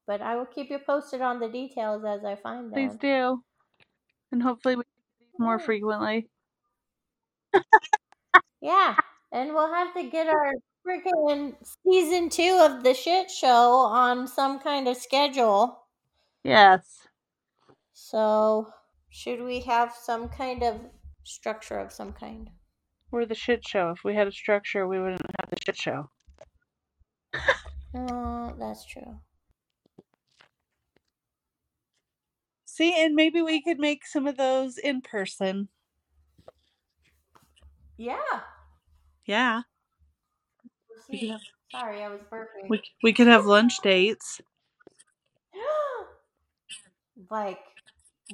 But 0.06 0.22
I 0.22 0.36
will 0.36 0.46
keep 0.46 0.70
you 0.70 0.78
posted 0.78 1.20
on 1.20 1.40
the 1.40 1.48
details 1.48 2.04
as 2.04 2.24
I 2.24 2.36
find 2.36 2.72
them. 2.72 2.72
Please 2.72 2.96
do. 2.96 3.42
And 4.32 4.42
hopefully 4.42 4.76
we 4.76 4.82
can 4.84 5.44
more 5.44 5.58
frequently. 5.58 6.28
Yeah, 8.60 8.96
and 9.30 9.54
we'll 9.54 9.72
have 9.72 9.94
to 9.94 10.02
get 10.10 10.26
our 10.26 10.52
freaking 10.86 11.54
season 11.86 12.28
two 12.28 12.58
of 12.60 12.82
the 12.82 12.92
shit 12.92 13.30
show 13.30 13.72
on 13.72 14.26
some 14.26 14.58
kind 14.58 14.88
of 14.88 14.96
schedule. 14.96 15.84
Yes. 16.42 17.06
So, 17.92 18.68
should 19.10 19.42
we 19.42 19.60
have 19.60 19.94
some 19.94 20.28
kind 20.28 20.62
of 20.62 20.80
structure 21.24 21.78
of 21.78 21.92
some 21.92 22.12
kind? 22.12 22.50
We're 23.10 23.26
the 23.26 23.34
shit 23.34 23.66
show. 23.66 23.90
If 23.90 24.04
we 24.04 24.14
had 24.14 24.26
a 24.28 24.32
structure, 24.32 24.86
we 24.86 25.00
wouldn't 25.00 25.22
have 25.40 25.50
the 25.50 25.56
shit 25.64 25.76
show. 25.76 26.10
Oh, 27.94 28.54
that's 28.58 28.84
true. 28.84 29.18
See, 32.66 32.92
and 33.02 33.14
maybe 33.14 33.40
we 33.40 33.62
could 33.62 33.78
make 33.78 34.06
some 34.06 34.26
of 34.26 34.36
those 34.36 34.76
in 34.76 35.00
person. 35.00 35.68
Yeah. 37.96 38.40
Yeah. 39.24 39.62
We 41.08 41.28
have, 41.28 41.40
Sorry, 41.72 42.02
I 42.02 42.08
was 42.08 42.20
burping. 42.30 42.68
we, 42.68 42.82
we 43.02 43.14
could 43.14 43.26
have 43.26 43.46
lunch 43.46 43.80
dates. 43.82 44.40
like 47.30 47.58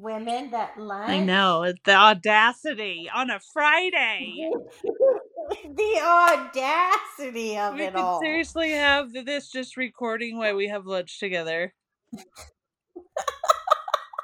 women 0.01 0.51
that 0.51 0.79
lunch. 0.79 1.11
I 1.11 1.21
know. 1.21 1.63
it's 1.63 1.81
The 1.85 1.95
audacity 1.95 3.09
on 3.15 3.31
a 3.31 3.41
Friday. 3.53 4.51
the 5.65 6.01
audacity 6.03 7.57
of 7.59 7.75
We 7.75 7.83
it 7.83 7.93
could 7.95 8.01
all. 8.01 8.21
seriously 8.21 8.71
have 8.73 9.13
this 9.13 9.51
just 9.51 9.77
recording 9.77 10.39
while 10.39 10.57
we 10.57 10.69
have 10.69 10.87
lunch 10.87 11.19
together. 11.21 11.75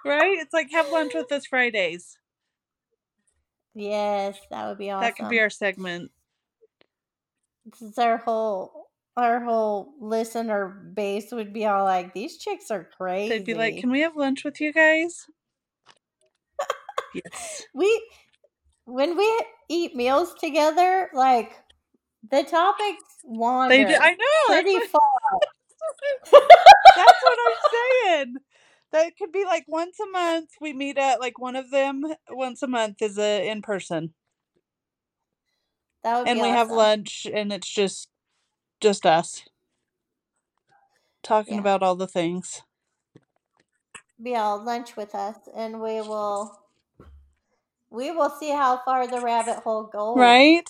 right? 0.05 0.39
It's 0.39 0.53
like 0.53 0.71
have 0.73 0.91
lunch 0.91 1.15
with 1.15 1.31
us 1.33 1.47
Fridays. 1.47 2.17
Yes, 3.75 4.39
that 4.51 4.67
would 4.69 4.79
be 4.79 4.91
awesome. 4.91 5.03
That 5.03 5.17
could 5.17 5.29
be 5.29 5.41
our 5.41 5.51
segment. 5.51 6.11
This 7.67 7.83
is 7.83 7.99
our 7.99 8.17
whole 8.17 8.89
our 9.17 9.41
whole 9.41 9.93
listener 10.01 10.69
base 10.95 11.31
would 11.33 11.53
be 11.53 11.67
all 11.67 11.85
like, 11.85 12.15
these 12.15 12.39
chicks 12.39 12.71
are 12.71 12.89
crazy. 12.97 13.29
They'd 13.29 13.45
be 13.45 13.55
like, 13.55 13.77
"Can 13.79 13.91
we 13.91 14.01
have 14.01 14.17
lunch 14.17 14.45
with 14.45 14.61
you 14.61 14.73
guys?" 14.73 15.27
Yes. 17.15 17.67
we 17.75 18.11
when 18.87 19.17
we 19.17 19.45
eat 19.69 19.95
meals 19.97 20.35
together, 20.41 21.11
like 21.15 21.53
the 22.31 22.43
topics 22.45 23.05
wander 23.25 23.77
They 23.77 23.85
do. 23.85 23.95
I 24.01 24.11
know. 24.11 24.17
That's 24.49 24.63
pretty 24.63 24.75
what, 24.75 24.89
far. 24.91 25.01
that's 26.97 27.23
what 27.23 27.39
I'm 27.47 27.59
saying. 28.05 28.37
That 28.93 29.17
could 29.17 29.33
be 29.33 29.45
like 29.45 29.65
once 29.69 29.99
a 30.01 30.11
month 30.11 30.51
we 30.61 30.73
meet 30.73 30.99
at 30.99 31.21
like 31.21 31.39
one 31.39 31.57
of 31.57 31.71
them 31.71 32.03
once 32.31 32.63
a 32.63 32.67
month 32.67 33.03
is 33.03 33.19
a 33.19 33.49
in 33.49 33.63
person. 33.63 34.15
That 36.03 36.19
would 36.19 36.29
And 36.29 36.41
we 36.41 36.49
have 36.49 36.71
lunch 36.71 37.27
and 37.33 37.53
it's 37.53 37.69
just 37.69 38.09
just 38.81 39.07
us 39.07 39.45
talking 41.23 41.55
Yeah. 41.55 41.61
about 41.61 41.83
all 41.83 41.97
the 41.97 42.09
things. 42.09 42.63
Be 44.23 44.37
all 44.37 44.63
lunch 44.63 44.97
with 44.97 45.15
us, 45.15 45.37
and 45.55 45.81
we 45.81 46.01
will 46.03 46.60
we 47.91 48.11
will 48.11 48.31
see 48.31 48.51
how 48.51 48.81
far 48.85 49.07
the 49.07 49.21
rabbit 49.21 49.57
hole 49.57 49.85
goes. 49.85 50.19
Right? 50.19 50.69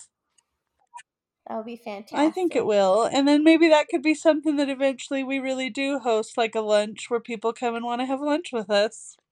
That 1.47 1.57
would 1.57 1.65
be 1.65 1.75
fantastic. 1.75 2.17
I 2.17 2.29
think 2.29 2.55
it 2.55 2.65
will. 2.65 3.03
And 3.03 3.27
then 3.27 3.43
maybe 3.43 3.67
that 3.69 3.87
could 3.89 4.01
be 4.01 4.15
something 4.15 4.55
that 4.57 4.69
eventually 4.69 5.23
we 5.23 5.39
really 5.39 5.69
do 5.69 5.99
host 5.99 6.37
like 6.37 6.55
a 6.55 6.61
lunch 6.61 7.09
where 7.09 7.19
people 7.19 7.53
come 7.53 7.75
and 7.75 7.83
want 7.83 8.01
to 8.01 8.05
have 8.05 8.21
lunch 8.21 8.51
with 8.53 8.69
us. 8.69 9.17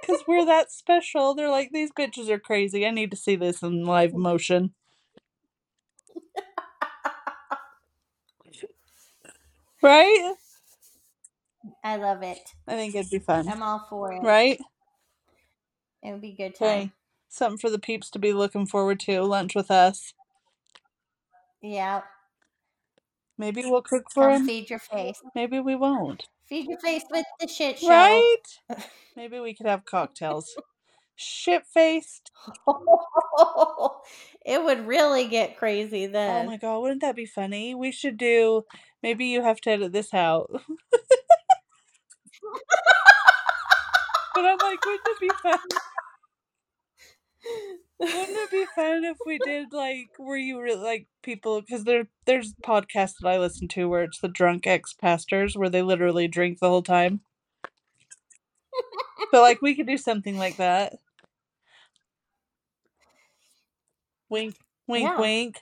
Because 0.00 0.22
we're 0.26 0.46
that 0.46 0.72
special. 0.72 1.34
They're 1.34 1.50
like, 1.50 1.70
these 1.72 1.90
bitches 1.92 2.30
are 2.30 2.38
crazy. 2.38 2.86
I 2.86 2.90
need 2.90 3.10
to 3.10 3.16
see 3.16 3.36
this 3.36 3.62
in 3.62 3.84
live 3.84 4.14
motion. 4.14 4.72
Right? 9.82 10.34
I 11.84 11.96
love 11.96 12.22
it. 12.22 12.38
I 12.66 12.72
think 12.72 12.94
it'd 12.94 13.10
be 13.10 13.18
fun. 13.18 13.48
I'm 13.48 13.62
all 13.62 13.86
for 13.88 14.12
it. 14.12 14.22
Right? 14.22 14.58
It 16.02 16.12
would 16.12 16.20
be 16.20 16.32
good 16.32 16.54
time. 16.54 16.68
Okay. 16.68 16.90
Something 17.28 17.58
for 17.58 17.70
the 17.70 17.78
peeps 17.78 18.10
to 18.10 18.18
be 18.18 18.32
looking 18.32 18.66
forward 18.66 19.00
to. 19.00 19.20
Lunch 19.22 19.54
with 19.54 19.70
us. 19.70 20.14
Yeah. 21.60 22.02
Maybe 23.36 23.62
we'll 23.64 23.82
cook 23.82 24.04
for 24.12 24.24
Come 24.24 24.32
them. 24.32 24.46
feed 24.46 24.70
your 24.70 24.78
face. 24.78 25.20
Maybe 25.34 25.60
we 25.60 25.76
won't. 25.76 26.28
Feed 26.48 26.66
your 26.68 26.78
face 26.80 27.04
with 27.10 27.26
the 27.40 27.46
shit 27.46 27.78
show. 27.78 27.88
Right? 27.88 28.36
Maybe 29.16 29.38
we 29.40 29.54
could 29.54 29.66
have 29.66 29.84
cocktails. 29.84 30.54
shit 31.16 31.64
faced. 31.66 32.30
it 34.46 34.62
would 34.64 34.86
really 34.86 35.28
get 35.28 35.58
crazy 35.58 36.06
oh 36.06 36.12
then. 36.12 36.46
Oh 36.46 36.50
my 36.50 36.56
god, 36.56 36.80
wouldn't 36.80 37.02
that 37.02 37.16
be 37.16 37.26
funny? 37.26 37.74
We 37.74 37.92
should 37.92 38.16
do. 38.16 38.64
Maybe 39.02 39.26
you 39.26 39.42
have 39.42 39.60
to 39.62 39.70
edit 39.70 39.92
this 39.92 40.14
out. 40.14 40.50
but 44.34 44.44
I'm 44.44 44.58
like, 44.62 44.84
wouldn't 44.84 45.06
it 45.06 45.20
be 45.20 45.30
fun? 45.42 45.58
Wouldn't 48.12 48.38
it 48.38 48.50
be 48.50 48.66
fun 48.74 49.04
if 49.04 49.18
we 49.26 49.38
did 49.38 49.72
like 49.72 50.10
where 50.18 50.36
you 50.36 50.60
really 50.60 50.82
like 50.82 51.06
people 51.22 51.60
because 51.60 51.84
there 51.84 52.08
there's 52.26 52.54
podcasts 52.64 53.14
that 53.20 53.28
I 53.28 53.38
listen 53.38 53.68
to 53.68 53.88
where 53.88 54.04
it's 54.04 54.20
the 54.20 54.28
drunk 54.28 54.66
ex 54.66 54.94
pastors 54.94 55.56
where 55.56 55.70
they 55.70 55.82
literally 55.82 56.28
drink 56.28 56.58
the 56.60 56.68
whole 56.68 56.82
time. 56.82 57.20
but 59.32 59.42
like 59.42 59.62
we 59.62 59.74
could 59.74 59.86
do 59.86 59.98
something 59.98 60.36
like 60.38 60.56
that. 60.58 60.98
Wink, 64.30 64.56
wink, 64.86 65.04
Yeah. 65.04 65.18
wink. 65.18 65.60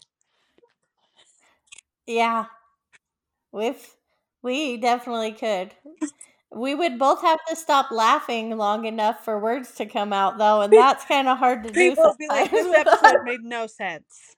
Yeah. 2.06 2.46
We've 3.52 3.96
we 4.42 4.76
definitely 4.76 5.32
could. 5.32 5.74
We 6.56 6.74
would 6.74 6.98
both 6.98 7.20
have 7.20 7.38
to 7.50 7.54
stop 7.54 7.90
laughing 7.90 8.56
long 8.56 8.86
enough 8.86 9.22
for 9.22 9.38
words 9.38 9.74
to 9.74 9.84
come 9.84 10.14
out 10.14 10.38
though, 10.38 10.62
and 10.62 10.72
that's 10.72 11.04
kind 11.04 11.28
of 11.28 11.36
hard 11.36 11.62
to 11.64 11.70
do 11.70 11.90
People 11.90 12.04
will 12.04 12.16
be 12.18 12.26
like, 12.28 12.50
this 12.50 12.74
episode 12.74 13.24
made 13.24 13.42
no 13.42 13.66
sense. 13.66 14.36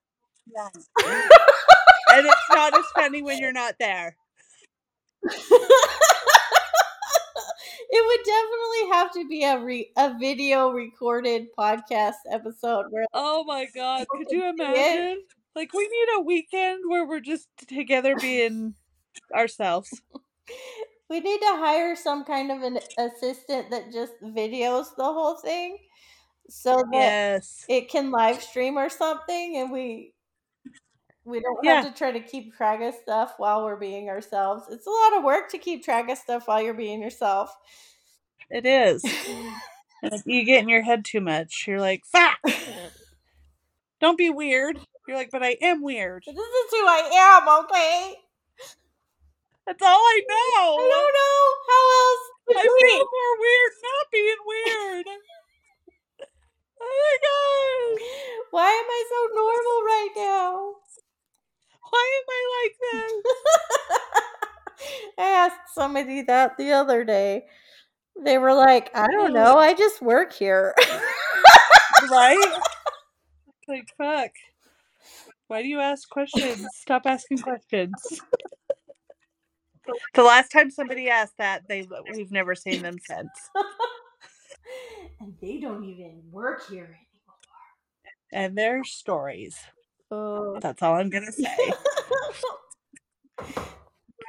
Yes. 0.53 0.89
and 1.07 2.27
it's 2.27 2.49
not 2.51 2.77
as 2.77 2.85
funny 2.97 3.23
when 3.23 3.39
you're 3.39 3.53
not 3.53 3.75
there. 3.79 4.17
it 5.23 5.37
would 7.91 8.21
definitely 8.25 8.89
have 8.91 9.13
to 9.13 9.29
be 9.29 9.45
a 9.45 9.61
re- 9.61 9.93
a 9.97 10.19
video 10.19 10.71
recorded 10.71 11.47
podcast 11.57 12.15
episode 12.33 12.87
where 12.91 13.07
Oh 13.15 13.45
my 13.45 13.67
god, 13.73 14.09
could 14.09 14.27
you 14.31 14.49
imagine? 14.49 15.23
Like 15.55 15.73
we 15.73 15.87
need 15.87 16.07
a 16.17 16.23
weekend 16.23 16.83
where 16.89 17.07
we're 17.07 17.21
just 17.21 17.47
together 17.69 18.17
being 18.17 18.75
ourselves. 19.33 20.03
we 21.11 21.21
need 21.21 21.39
to 21.41 21.47
hire 21.57 21.97
some 21.97 22.25
kind 22.25 22.51
of 22.51 22.63
an 22.63 22.79
assistant 22.99 23.71
that 23.71 23.93
just 23.93 24.13
videos 24.23 24.95
the 24.97 25.05
whole 25.05 25.37
thing 25.37 25.79
so 26.51 26.77
that 26.93 27.17
Yes. 27.35 27.65
it 27.69 27.89
can 27.91 28.11
live 28.11 28.43
stream 28.43 28.77
or 28.79 28.89
something 28.89 29.57
and 29.57 29.71
we 29.73 30.15
we 31.25 31.41
don't 31.41 31.59
Yeah. 31.63 31.83
have 31.83 31.93
to 31.93 31.99
try 31.99 32.11
to 32.13 32.21
keep 32.21 32.55
track 32.57 32.81
of 32.81 32.95
stuff 32.95 33.35
while 33.37 33.65
we're 33.65 33.77
being 33.77 34.09
ourselves. 34.09 34.65
It's 34.71 34.87
a 34.87 34.91
lot 34.91 35.19
of 35.19 35.25
work 35.25 35.51
to 35.51 35.59
keep 35.59 35.85
track 35.85 36.09
of 36.09 36.17
stuff 36.17 36.49
while 36.49 36.63
you're 36.63 36.73
being 36.75 37.03
yourself. 37.03 37.55
It 38.51 38.65
is. 38.67 39.05
You 40.25 40.45
get 40.45 40.63
in 40.63 40.69
your 40.69 40.83
head 40.83 41.05
too 41.05 41.21
much, 41.21 41.65
you're 41.67 41.81
like, 41.81 42.03
fuck! 42.07 42.39
Don't 44.01 44.17
be 44.17 44.31
weird. 44.31 44.79
You're 45.09 45.17
like, 45.17 45.31
but 45.33 45.43
I 45.43 45.57
am 45.61 45.83
weird. 45.83 46.23
this 46.25 46.37
is 46.37 46.71
who 46.71 46.87
I 46.87 47.41
am, 47.43 47.65
okay? 47.65 48.15
That's 49.69 49.83
all 49.83 50.01
I 50.01 50.21
know. 50.27 50.81
I 50.81 50.89
don't 50.89 51.13
know 51.13 51.41
how 51.69 51.85
else 52.01 52.25
I 52.57 52.63
feel 52.65 53.05
more 53.05 53.35
weird 53.37 53.73
not 53.85 54.07
being 54.11 54.41
weird. 54.47 55.07
Oh 56.81 56.87
my 56.87 57.17
god. 57.27 58.05
Why 58.53 58.69
am 58.71 58.87
I 58.89 59.05
so 59.11 59.35
normal 59.35 59.83
right 59.83 60.11
now? 60.17 60.75
Why 61.91 62.21
am 62.21 62.27
I 62.31 62.43
like 62.63 62.77
this? 62.93 63.13
I 65.19 65.23
asked 65.25 65.75
somebody 65.75 66.23
that 66.23 66.57
the 66.57 66.71
other 66.71 67.03
day. 67.03 67.47
They 68.25 68.39
were 68.39 68.55
like, 68.55 68.91
I 68.95 69.09
don't 69.09 69.33
know, 69.33 69.59
I 69.59 69.75
just 69.75 70.01
work 70.01 70.33
here. 70.33 70.73
Right? 72.11 72.61
Like, 73.69 73.89
fuck. 73.99 74.31
Why 75.49 75.61
do 75.63 75.69
you 75.69 75.81
ask 75.81 76.09
questions? 76.09 76.67
Stop 76.75 77.03
asking 77.05 77.39
questions. 77.39 77.93
The 80.15 80.23
last 80.23 80.51
time 80.51 80.71
somebody 80.71 81.09
asked 81.09 81.39
that, 81.39 81.63
they 81.69 81.87
we've 82.15 82.33
never 82.33 82.55
seen 82.55 82.83
them 82.83 82.99
since. 82.99 83.31
and 85.21 85.35
they 85.41 85.59
don't 85.59 85.85
even 85.85 86.23
work 86.31 86.69
here 86.69 86.85
anymore. 86.85 87.39
And 88.33 88.57
their 88.57 88.85
stories. 88.85 89.57
anymore. 90.11 90.59
That's 90.61 90.83
all 90.83 90.95
I'm 90.95 91.11
gonna 91.11 91.33
say. 91.33 91.57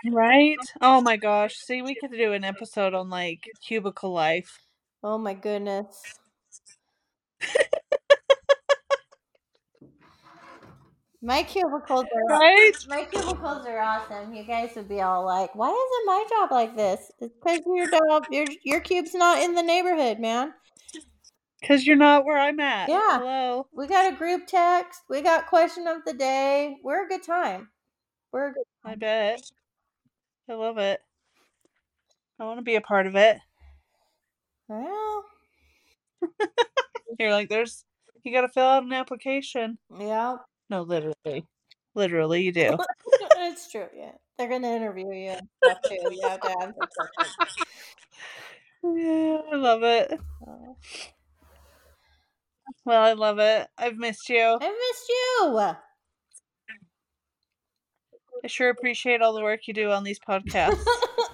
Right? 0.06 0.58
Oh 0.82 1.02
my 1.02 1.18
gosh. 1.18 1.56
See, 1.56 1.82
we 1.82 1.96
could 1.96 2.12
do 2.12 2.32
an 2.34 2.44
episode 2.44 2.94
on 2.94 3.10
like 3.10 3.40
cubicle 3.66 4.14
life. 4.14 4.60
oh 5.04 5.18
my 5.18 5.34
goodness. 5.34 6.02
My 11.22 11.44
cubicles 11.44 12.06
are 12.16 12.26
Right? 12.40 12.72
my 12.88 13.04
cubicles 13.04 13.66
are 13.66 13.80
awesome. 13.80 14.34
You 14.34 14.44
guys 14.44 14.72
would 14.76 14.88
be 14.88 15.02
all 15.02 15.26
like, 15.26 15.54
"Why 15.54 15.68
isn't 15.68 16.06
my 16.06 16.26
job 16.30 16.52
like 16.52 16.76
this?" 16.78 17.12
It's 17.20 17.36
because 17.36 17.60
your 17.66 17.90
job, 17.90 18.26
your 18.32 18.46
your 18.64 18.80
cube's 18.80 19.14
not 19.14 19.42
in 19.42 19.54
the 19.54 19.62
neighborhood, 19.64 20.20
man. 20.20 20.54
Because 21.60 21.86
you're 21.86 21.98
not 21.98 22.24
where 22.24 22.38
I'm 22.38 22.60
at. 22.62 22.88
Yeah. 22.88 23.20
Hello. 23.20 23.68
We 23.74 23.88
got 23.88 24.14
a 24.14 24.16
group 24.16 24.48
text. 24.48 25.02
We 25.10 25.22
got 25.22 25.48
question 25.48 25.88
of 25.88 26.06
the 26.06 26.14
day. 26.14 26.78
We're 26.86 27.06
a 27.06 27.10
good 27.10 27.24
time. 27.24 27.70
We're 28.32 28.52
a 28.52 28.54
good. 28.54 28.64
I 28.86 28.96
bet. 28.96 29.42
I 30.50 30.54
love 30.54 30.78
it. 30.78 31.02
I 32.40 32.46
want 32.46 32.60
to 32.60 32.64
be 32.64 32.76
a 32.76 32.82
part 32.82 33.08
of 33.08 33.16
it. 33.18 33.38
Well, 34.70 35.26
You're 37.20 37.32
like, 37.32 37.50
there's, 37.50 37.84
you 38.24 38.32
got 38.32 38.42
to 38.42 38.48
fill 38.50 38.66
out 38.66 38.84
an 38.84 38.94
application. 38.94 39.78
yeah, 40.00 40.38
No, 40.70 40.84
literally. 40.84 41.46
Literally, 41.96 42.44
you 42.44 42.52
do. 42.52 42.78
it's 43.38 43.72
true. 43.72 43.88
Yeah, 43.96 44.12
they're 44.38 44.50
gonna 44.50 44.76
interview 44.76 45.12
you 45.12 45.30
and 45.30 45.48
stuff 45.64 45.80
too. 45.88 45.98
You 46.12 46.22
have 46.24 46.42
to 46.42 46.50
answer 46.62 46.90
questions. 46.96 47.56
Yeah, 48.84 49.42
I 49.52 49.56
love 49.56 49.84
it. 49.84 50.20
Well, 52.86 53.02
I 53.02 53.14
love 53.14 53.40
it. 53.40 53.68
I've 53.78 53.98
missed 53.98 54.30
you. 54.30 54.58
I 54.62 54.70
missed 54.70 55.10
you. 55.10 55.76
I 58.44 58.48
sure 58.48 58.70
appreciate 58.70 59.22
all 59.22 59.34
the 59.34 59.42
work 59.42 59.68
you 59.68 59.74
do 59.74 59.92
on 59.92 60.04
these 60.04 60.20
podcasts. 60.20 60.80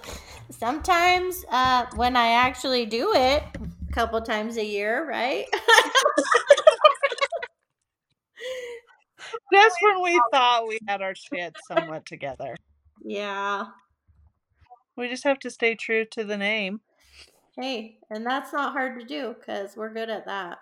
Sometimes, 0.49 1.45
uh, 1.49 1.85
when 1.95 2.15
I 2.15 2.29
actually 2.29 2.85
do 2.85 3.13
it, 3.13 3.43
a 3.89 3.93
couple 3.93 4.19
times 4.21 4.57
a 4.57 4.65
year, 4.65 5.07
right? 5.07 5.45
That's 9.51 9.75
when 9.81 10.01
we 10.01 10.21
thought 10.31 10.67
we 10.67 10.79
had 10.87 11.01
our 11.01 11.15
shit 11.15 11.55
somewhat 11.67 12.05
together. 12.05 12.55
yeah. 13.03 13.65
We 14.97 15.09
just 15.09 15.25
have 15.25 15.39
to 15.39 15.49
stay 15.49 15.75
true 15.75 16.05
to 16.11 16.23
the 16.23 16.37
name. 16.37 16.79
Hey, 17.57 17.99
and 18.09 18.25
that's 18.25 18.53
not 18.53 18.71
hard 18.71 18.99
to 18.99 19.05
do 19.05 19.35
because 19.37 19.75
we're 19.75 19.93
good 19.93 20.09
at 20.09 20.25
that. 20.25 20.57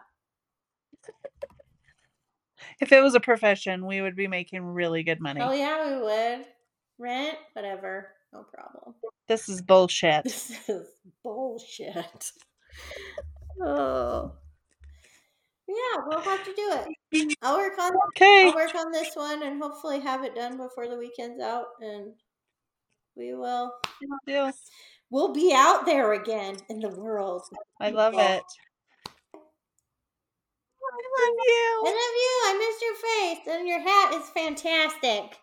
If 2.79 2.91
it 2.91 3.01
was 3.01 3.13
a 3.13 3.19
profession, 3.19 3.85
we 3.85 4.01
would 4.01 4.15
be 4.15 4.27
making 4.27 4.63
really 4.65 5.03
good 5.03 5.19
money. 5.21 5.39
Oh 5.41 5.51
yeah, 5.51 5.87
we 5.97 6.01
would. 6.01 6.45
Rent, 6.97 7.37
whatever, 7.53 8.09
no 8.33 8.43
problem. 8.53 8.95
This 9.27 9.49
is 9.49 9.61
bullshit. 9.61 10.23
This 10.23 10.67
is 10.67 10.87
bullshit. 11.23 12.31
Oh. 13.61 14.33
Yeah, 15.67 16.01
we'll 16.05 16.21
have 16.21 16.43
to 16.43 16.53
do 16.53 16.71
it. 17.11 17.35
I'll 17.41 17.57
work 17.57 17.77
on 17.79 17.91
Okay. 18.09 18.47
I'll 18.47 18.55
work 18.55 18.75
on 18.75 18.91
this 18.91 19.15
one 19.15 19.43
and 19.43 19.61
hopefully 19.61 19.99
have 19.99 20.23
it 20.23 20.35
done 20.35 20.57
before 20.57 20.87
the 20.87 20.97
weekend's 20.97 21.41
out 21.41 21.67
and 21.79 22.13
we 23.15 23.33
will 23.33 23.73
Deal. 24.27 24.51
we'll 25.09 25.33
be 25.33 25.53
out 25.53 25.85
there 25.85 26.13
again 26.13 26.57
in 26.69 26.79
the 26.79 26.89
world. 26.89 27.43
I 27.79 27.91
love 27.91 28.13
it. 28.13 28.19
I 28.19 28.41
love 31.19 31.45
you. 31.45 31.51
I 31.85 31.85
you. 31.85 31.85
love 31.85 32.15
you. 32.23 32.41
I 32.45 32.53
missed 32.59 32.81
your 32.81 32.95
face 32.95 33.47
and 33.55 33.67
your 33.67 33.79
hat 33.79 34.13
is 34.13 34.29
fantastic. 34.29 35.37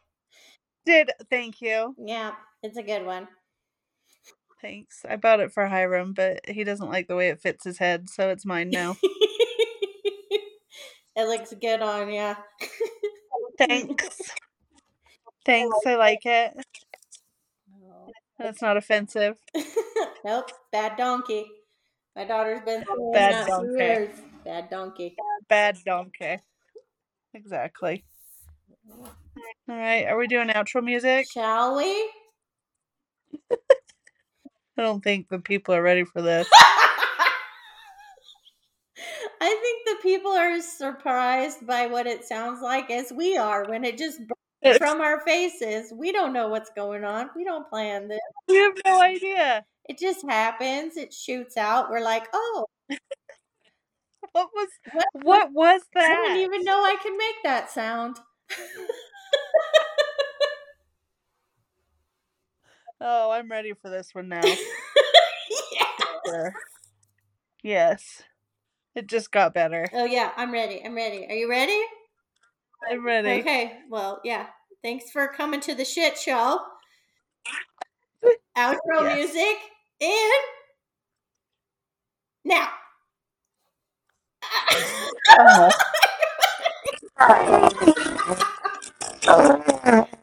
Did 0.84 1.10
thank 1.30 1.60
you. 1.60 1.94
Yeah, 1.98 2.32
it's 2.62 2.76
a 2.76 2.82
good 2.82 3.06
one. 3.06 3.28
Thanks. 4.60 5.04
I 5.08 5.16
bought 5.16 5.40
it 5.40 5.52
for 5.52 5.66
Hiram, 5.66 6.12
but 6.12 6.46
he 6.48 6.64
doesn't 6.64 6.90
like 6.90 7.08
the 7.08 7.16
way 7.16 7.30
it 7.30 7.40
fits 7.40 7.64
his 7.64 7.78
head, 7.78 8.10
so 8.10 8.28
it's 8.28 8.44
mine 8.44 8.68
now. 8.70 8.96
it 11.16 11.24
looks 11.24 11.52
good 11.60 11.82
on 11.82 12.12
ya. 12.12 12.34
Thanks. 13.58 14.20
Thanks. 15.44 15.76
I 15.86 15.96
like 15.96 16.24
it. 16.24 16.54
That's 18.38 18.62
not 18.62 18.76
offensive. 18.76 19.36
nope, 20.24 20.50
bad 20.72 20.96
donkey. 20.96 21.46
My 22.16 22.24
daughter's 22.24 22.62
been 22.64 22.84
Bad 23.12 23.46
donkey. 23.46 23.72
years. 23.78 24.16
Bad 24.44 24.70
donkey. 24.70 25.16
Bad 25.48 25.78
donkey. 25.84 26.38
Exactly. 27.34 28.04
All 28.90 29.06
right. 29.68 30.06
Are 30.06 30.16
we 30.18 30.26
doing 30.26 30.48
outro 30.48 30.82
music? 30.82 31.26
Shall 31.30 31.76
we? 31.76 32.10
I 33.52 34.82
don't 34.82 35.04
think 35.04 35.28
the 35.28 35.38
people 35.38 35.74
are 35.74 35.82
ready 35.82 36.04
for 36.04 36.22
this. 36.22 36.48
I 39.40 39.48
think 39.48 39.86
the 39.86 40.02
people 40.02 40.32
are 40.32 40.50
as 40.50 40.70
surprised 40.70 41.66
by 41.66 41.86
what 41.86 42.06
it 42.06 42.24
sounds 42.24 42.60
like 42.60 42.90
as 42.90 43.12
we 43.12 43.36
are 43.38 43.64
when 43.64 43.84
it 43.84 43.96
just 43.96 44.20
bursts 44.62 44.78
from 44.78 45.00
our 45.00 45.20
faces. 45.20 45.92
We 45.96 46.12
don't 46.12 46.32
know 46.32 46.48
what's 46.48 46.70
going 46.70 47.04
on. 47.04 47.30
We 47.34 47.44
don't 47.44 47.68
plan 47.68 48.08
this. 48.08 48.20
We 48.48 48.56
have 48.56 48.74
no 48.84 49.00
idea. 49.00 49.64
It 49.88 49.98
just 49.98 50.24
happens. 50.28 50.96
It 50.96 51.12
shoots 51.14 51.56
out. 51.56 51.90
We're 51.90 52.02
like, 52.02 52.28
oh, 52.34 52.66
What 54.32 54.48
was 54.54 54.68
what, 54.92 55.06
what 55.22 55.52
was 55.52 55.80
that? 55.94 56.04
I 56.10 56.28
didn't 56.28 56.42
even 56.42 56.64
know 56.64 56.84
I 56.84 56.96
could 57.02 57.16
make 57.16 57.36
that 57.44 57.70
sound. 57.70 58.18
Oh, 63.02 63.30
I'm 63.30 63.50
ready 63.50 63.72
for 63.72 63.88
this 63.88 64.14
one 64.14 64.28
now. 64.28 64.42
Sure. 66.26 66.52
Yes. 67.62 68.22
It 68.94 69.06
just 69.06 69.30
got 69.30 69.54
better. 69.54 69.86
Oh 69.92 70.04
yeah, 70.04 70.32
I'm 70.36 70.52
ready. 70.52 70.82
I'm 70.84 70.94
ready. 70.94 71.26
Are 71.28 71.34
you 71.34 71.48
ready? 71.48 71.80
I'm 72.90 73.04
ready. 73.04 73.40
Okay. 73.40 73.78
Well, 73.88 74.20
yeah. 74.24 74.46
Thanks 74.82 75.10
for 75.10 75.28
coming 75.28 75.60
to 75.60 75.74
the 75.74 75.84
shit 75.84 76.18
show. 76.18 76.60
Outro 78.58 78.76
Yes. 79.02 79.16
music 79.34 79.56
in 80.00 80.30
now. 82.44 82.68
Uh-huh. 85.38 85.70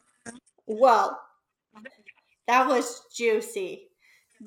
Whoa. 0.65 1.11
That 2.47 2.67
was 2.67 3.01
juicy. 3.15 3.89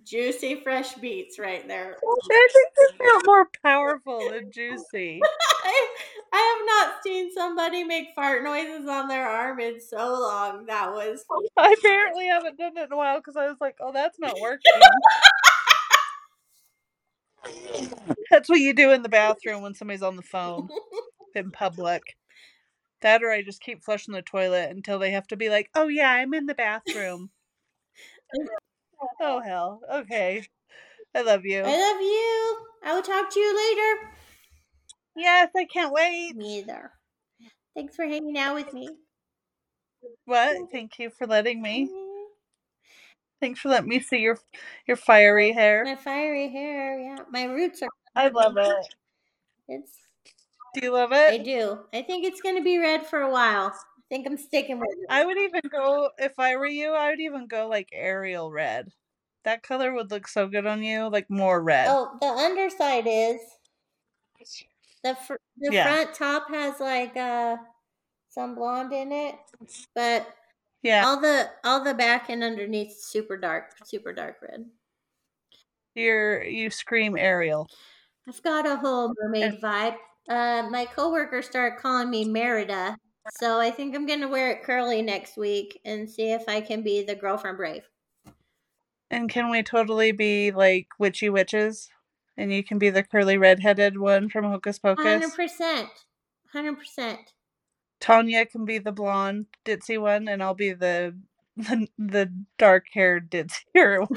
Juicy 0.05 0.61
fresh 0.63 0.95
beats 0.95 1.39
right 1.39 1.67
there. 1.67 1.97
I 1.97 2.49
think 2.53 2.69
it 2.77 2.95
felt 2.97 3.27
more 3.27 3.49
powerful 3.63 4.31
than 4.31 4.53
juicy. 4.53 5.21
I, 5.65 5.89
I 6.33 6.57
have 6.59 6.89
not 6.89 7.03
seen 7.03 7.33
somebody 7.35 7.83
make 7.83 8.09
fart 8.15 8.45
noises 8.45 8.89
on 8.89 9.09
their 9.09 9.29
arm 9.29 9.59
in 9.59 9.81
so 9.81 9.97
long. 9.97 10.67
That 10.67 10.93
was 10.93 11.25
I 11.57 11.75
apparently 11.77 12.27
haven't 12.27 12.57
done 12.57 12.77
it 12.77 12.85
in 12.85 12.93
a 12.93 12.97
while 12.97 13.19
because 13.19 13.37
I 13.37 13.47
was 13.47 13.61
like, 13.61 13.77
oh, 13.81 13.93
that's 13.93 14.21
not 14.21 14.39
working. 14.41 14.71
that's 18.31 18.49
what 18.49 18.61
you 18.61 18.73
do 18.73 18.93
in 18.93 19.03
the 19.03 19.09
bathroom 19.09 19.63
when 19.63 19.75
somebody's 19.75 20.03
on 20.03 20.15
the 20.17 20.23
phone 20.23 20.69
in 21.35 21.51
public. 21.51 22.03
That 23.03 23.25
or 23.25 23.33
I 23.33 23.43
just 23.43 23.61
keep 23.61 23.83
flushing 23.83 24.15
the 24.15 24.23
toilet 24.23 24.71
until 24.71 24.99
they 24.99 25.11
have 25.13 25.27
to 25.29 25.37
be 25.37 25.49
like, 25.49 25.71
oh, 25.75 25.89
yeah, 25.89 26.11
I'm 26.11 26.35
in 26.35 26.47
the 26.47 26.55
bathroom. 26.55 27.31
Oh, 29.21 29.41
hell. 29.45 29.81
Okay. 29.93 30.47
I 31.15 31.23
love 31.23 31.45
you. 31.45 31.63
I 31.65 31.79
love 31.79 32.01
you. 32.01 32.67
I 32.85 32.95
will 32.95 33.03
talk 33.03 33.31
to 33.33 33.41
you 33.41 33.57
later. 33.57 34.11
Yes, 35.17 35.51
I 35.57 35.65
can't 35.65 35.93
wait. 35.93 36.37
Me 36.37 36.59
either. 36.59 36.93
Thanks 37.75 37.97
for 37.97 38.05
hanging 38.05 38.39
out 38.39 38.55
with 38.55 38.73
me. 38.73 38.89
What? 40.25 40.71
Thank 40.71 40.99
you 40.99 41.11
for 41.11 41.27
letting 41.27 41.61
me. 41.61 41.91
Thanks 43.41 43.61
for 43.61 43.71
letting 43.71 43.89
me 43.89 44.01
see 44.01 44.19
your 44.19 44.39
your 44.87 44.97
fiery 44.97 45.53
hair. 45.53 45.85
My 45.85 45.97
fiery 45.97 46.49
hair, 46.51 46.99
yeah. 46.99 47.19
My 47.31 47.45
roots 47.45 47.83
are 47.83 47.89
I 48.15 48.29
love 48.29 48.55
it. 48.57 48.87
it's 49.69 49.93
Do 50.75 50.81
you 50.83 50.93
love 50.93 51.13
it? 51.13 51.33
I 51.33 51.39
do. 51.39 51.79
I 51.93 52.03
think 52.03 52.25
it's 52.25 52.41
gonna 52.41 52.63
be 52.63 52.79
red 52.79 53.07
for 53.07 53.23
a 53.23 53.31
while. 53.31 53.75
I 54.11 54.15
think 54.17 54.27
I'm 54.27 54.37
sticking 54.37 54.81
with 54.81 54.89
it. 54.91 55.07
I 55.09 55.25
would 55.25 55.39
even 55.39 55.61
go 55.71 56.11
if 56.19 56.39
I 56.39 56.57
were 56.57 56.67
you. 56.67 56.95
I 56.95 57.11
would 57.11 57.21
even 57.21 57.47
go 57.47 57.69
like 57.69 57.91
Ariel 57.93 58.51
red. 58.51 58.89
That 59.45 59.63
color 59.63 59.93
would 59.95 60.11
look 60.11 60.27
so 60.27 60.49
good 60.49 60.67
on 60.67 60.83
you, 60.83 61.09
like 61.09 61.31
more 61.31 61.63
red. 61.63 61.87
Oh, 61.89 62.19
the 62.21 62.27
underside 62.27 63.07
is 63.07 63.41
the 65.05 65.15
fr- 65.15 65.37
the 65.59 65.73
Yeah. 65.73 65.85
front 65.85 66.15
top 66.15 66.49
has 66.51 66.81
like 66.81 67.17
uh 67.17 67.57
some 68.29 68.55
blonde 68.55 68.93
in 68.93 69.13
it, 69.13 69.37
but 69.95 70.27
yeah, 70.83 71.07
all 71.07 71.21
the 71.21 71.51
all 71.65 71.85
the 71.85 71.95
back 71.95 72.31
and 72.31 72.43
underneath 72.43 72.93
super 73.01 73.37
dark, 73.37 73.75
super 73.85 74.13
dark 74.13 74.37
red. 74.43 74.67
you're 75.95 76.43
you 76.43 76.71
scream 76.71 77.17
Ariel. 77.17 77.69
I've 78.29 78.43
got 78.43 78.67
a 78.67 78.77
whole 78.77 79.15
mermaid 79.21 79.61
vibe. 79.61 79.97
Uh, 80.29 80.69
my 80.71 80.85
coworker 80.85 81.43
started 81.43 81.81
calling 81.81 82.11
me 82.11 82.25
Merida, 82.25 82.97
so 83.29 83.59
I 83.59 83.71
think 83.71 83.95
I'm 83.95 84.07
gonna 84.07 84.29
wear 84.29 84.51
it 84.51 84.63
curly 84.63 85.03
next 85.03 85.37
week 85.37 85.81
and 85.85 86.09
see 86.09 86.33
if 86.33 86.49
I 86.49 86.61
can 86.61 86.83
be 86.83 87.03
the 87.03 87.15
girl 87.15 87.37
from 87.37 87.57
Brave. 87.57 87.89
And 89.11 89.29
can 89.29 89.51
we 89.51 89.63
totally 89.63 90.13
be 90.13 90.53
like 90.53 90.89
witchy 90.99 91.29
witches? 91.29 91.91
And 92.37 92.53
you 92.53 92.63
can 92.63 92.79
be 92.79 92.91
the 92.91 93.03
curly 93.03 93.37
redheaded 93.37 93.99
one 93.99 94.29
from 94.29 94.45
Hocus 94.45 94.79
Pocus. 94.79 95.05
Hundred 95.05 95.35
percent, 95.35 95.89
hundred 96.53 96.79
percent. 96.79 97.33
Tanya 98.01 98.47
can 98.47 98.65
be 98.65 98.79
the 98.79 98.93
blonde 98.93 99.47
ditzy 99.65 100.01
one, 100.01 100.27
and 100.29 100.43
I'll 100.43 100.55
be 100.55 100.73
the 100.73 101.17
the, 101.57 101.87
the 101.99 102.33
dark 102.59 102.87
haired 102.93 103.31
ditzy 103.31 103.65
one. 103.75 104.09